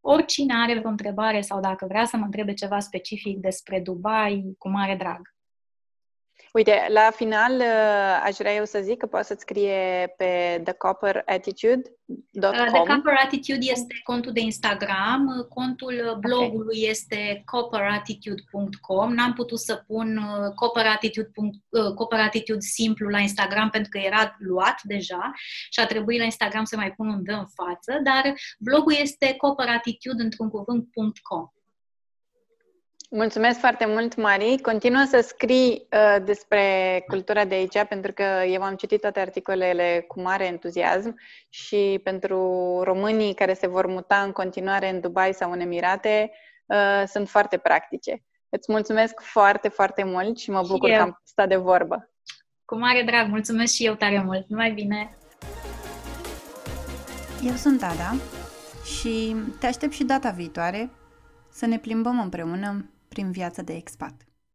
oricine 0.00 0.54
are 0.56 0.78
vreo 0.78 0.90
întrebare 0.90 1.40
sau 1.40 1.60
dacă 1.60 1.86
vrea 1.88 2.04
să 2.04 2.16
mă 2.16 2.24
întrebe 2.24 2.52
ceva 2.52 2.78
specific 2.78 3.38
despre 3.38 3.80
Dubai, 3.80 4.54
cu 4.58 4.68
mare 4.68 4.96
drag. 4.96 5.20
Uite, 6.52 6.86
la 6.88 7.10
final 7.14 7.52
uh, 7.52 8.22
aș 8.24 8.36
vrea 8.36 8.54
eu 8.54 8.64
să 8.64 8.80
zic 8.82 8.98
că 8.98 9.06
poți 9.06 9.26
să-ți 9.26 9.40
scrie 9.40 10.14
pe 10.16 10.60
thecopperatitude.com 10.64 11.92
uh, 12.30 12.70
The 12.70 12.82
Copper 12.86 13.14
Attitude 13.24 13.66
este 13.70 14.00
contul 14.02 14.32
de 14.32 14.40
Instagram, 14.40 15.46
contul 15.48 16.16
blogului 16.20 16.78
okay. 16.78 16.90
este 16.90 17.42
copperattitude.com. 17.44 19.12
N-am 19.12 19.32
putut 19.32 19.58
să 19.58 19.84
pun 19.86 20.20
copperattitude, 20.54 21.30
copperattitude 21.94 22.60
simplu 22.60 23.08
la 23.08 23.18
Instagram 23.18 23.70
pentru 23.70 23.90
că 23.90 23.98
era 23.98 24.36
luat 24.38 24.80
deja 24.82 25.32
și 25.70 25.80
a 25.80 25.86
trebuit 25.86 26.18
la 26.18 26.24
Instagram 26.24 26.64
să 26.64 26.76
mai 26.76 26.92
pun 26.92 27.08
un 27.08 27.24
dă 27.24 27.32
în 27.32 27.46
față, 27.54 28.00
dar 28.02 28.34
blogul 28.58 28.94
este 29.00 29.34
copperattitude 29.36 30.22
într-un 30.22 30.48
cuvânt.com. 30.48 31.46
Mulțumesc 33.14 33.58
foarte 33.58 33.86
mult, 33.86 34.16
Mari. 34.16 34.58
Continuă 34.60 35.04
să 35.08 35.20
scrii 35.20 35.86
uh, 35.90 36.24
despre 36.24 36.64
cultura 37.06 37.44
de 37.44 37.54
aici, 37.54 37.84
pentru 37.88 38.12
că 38.12 38.22
eu 38.48 38.62
am 38.62 38.74
citit 38.74 39.00
toate 39.00 39.20
articolele 39.20 40.04
cu 40.08 40.20
mare 40.20 40.46
entuziasm 40.46 41.14
și 41.48 42.00
pentru 42.02 42.38
românii 42.82 43.34
care 43.34 43.54
se 43.54 43.66
vor 43.66 43.86
muta 43.86 44.22
în 44.22 44.32
continuare 44.32 44.88
în 44.90 45.00
Dubai 45.00 45.34
sau 45.34 45.52
în 45.52 45.60
Emirate, 45.60 46.30
uh, 46.66 47.02
sunt 47.06 47.28
foarte 47.28 47.56
practice. 47.56 48.22
Îți 48.48 48.72
mulțumesc 48.72 49.20
foarte, 49.20 49.68
foarte 49.68 50.04
mult 50.04 50.38
și 50.38 50.50
mă 50.50 50.62
bucur 50.66 50.88
și 50.88 50.96
că 50.96 51.02
am 51.02 51.20
stat 51.24 51.48
de 51.48 51.56
vorbă. 51.56 52.10
Cu 52.64 52.78
mare 52.78 53.02
drag, 53.02 53.28
mulțumesc 53.28 53.74
și 53.74 53.86
eu 53.86 53.94
tare 53.94 54.22
mult. 54.22 54.48
Numai 54.48 54.70
bine! 54.70 55.16
Eu 57.42 57.54
sunt 57.54 57.82
Ada 57.82 58.14
și 58.84 59.36
te 59.60 59.66
aștept 59.66 59.92
și 59.92 60.04
data 60.04 60.30
viitoare 60.30 60.90
să 61.50 61.66
ne 61.66 61.78
plimbăm 61.78 62.20
împreună 62.20 62.86
prin 63.12 63.30
viața 63.30 63.62
de 63.62 63.72
expat. 63.72 64.24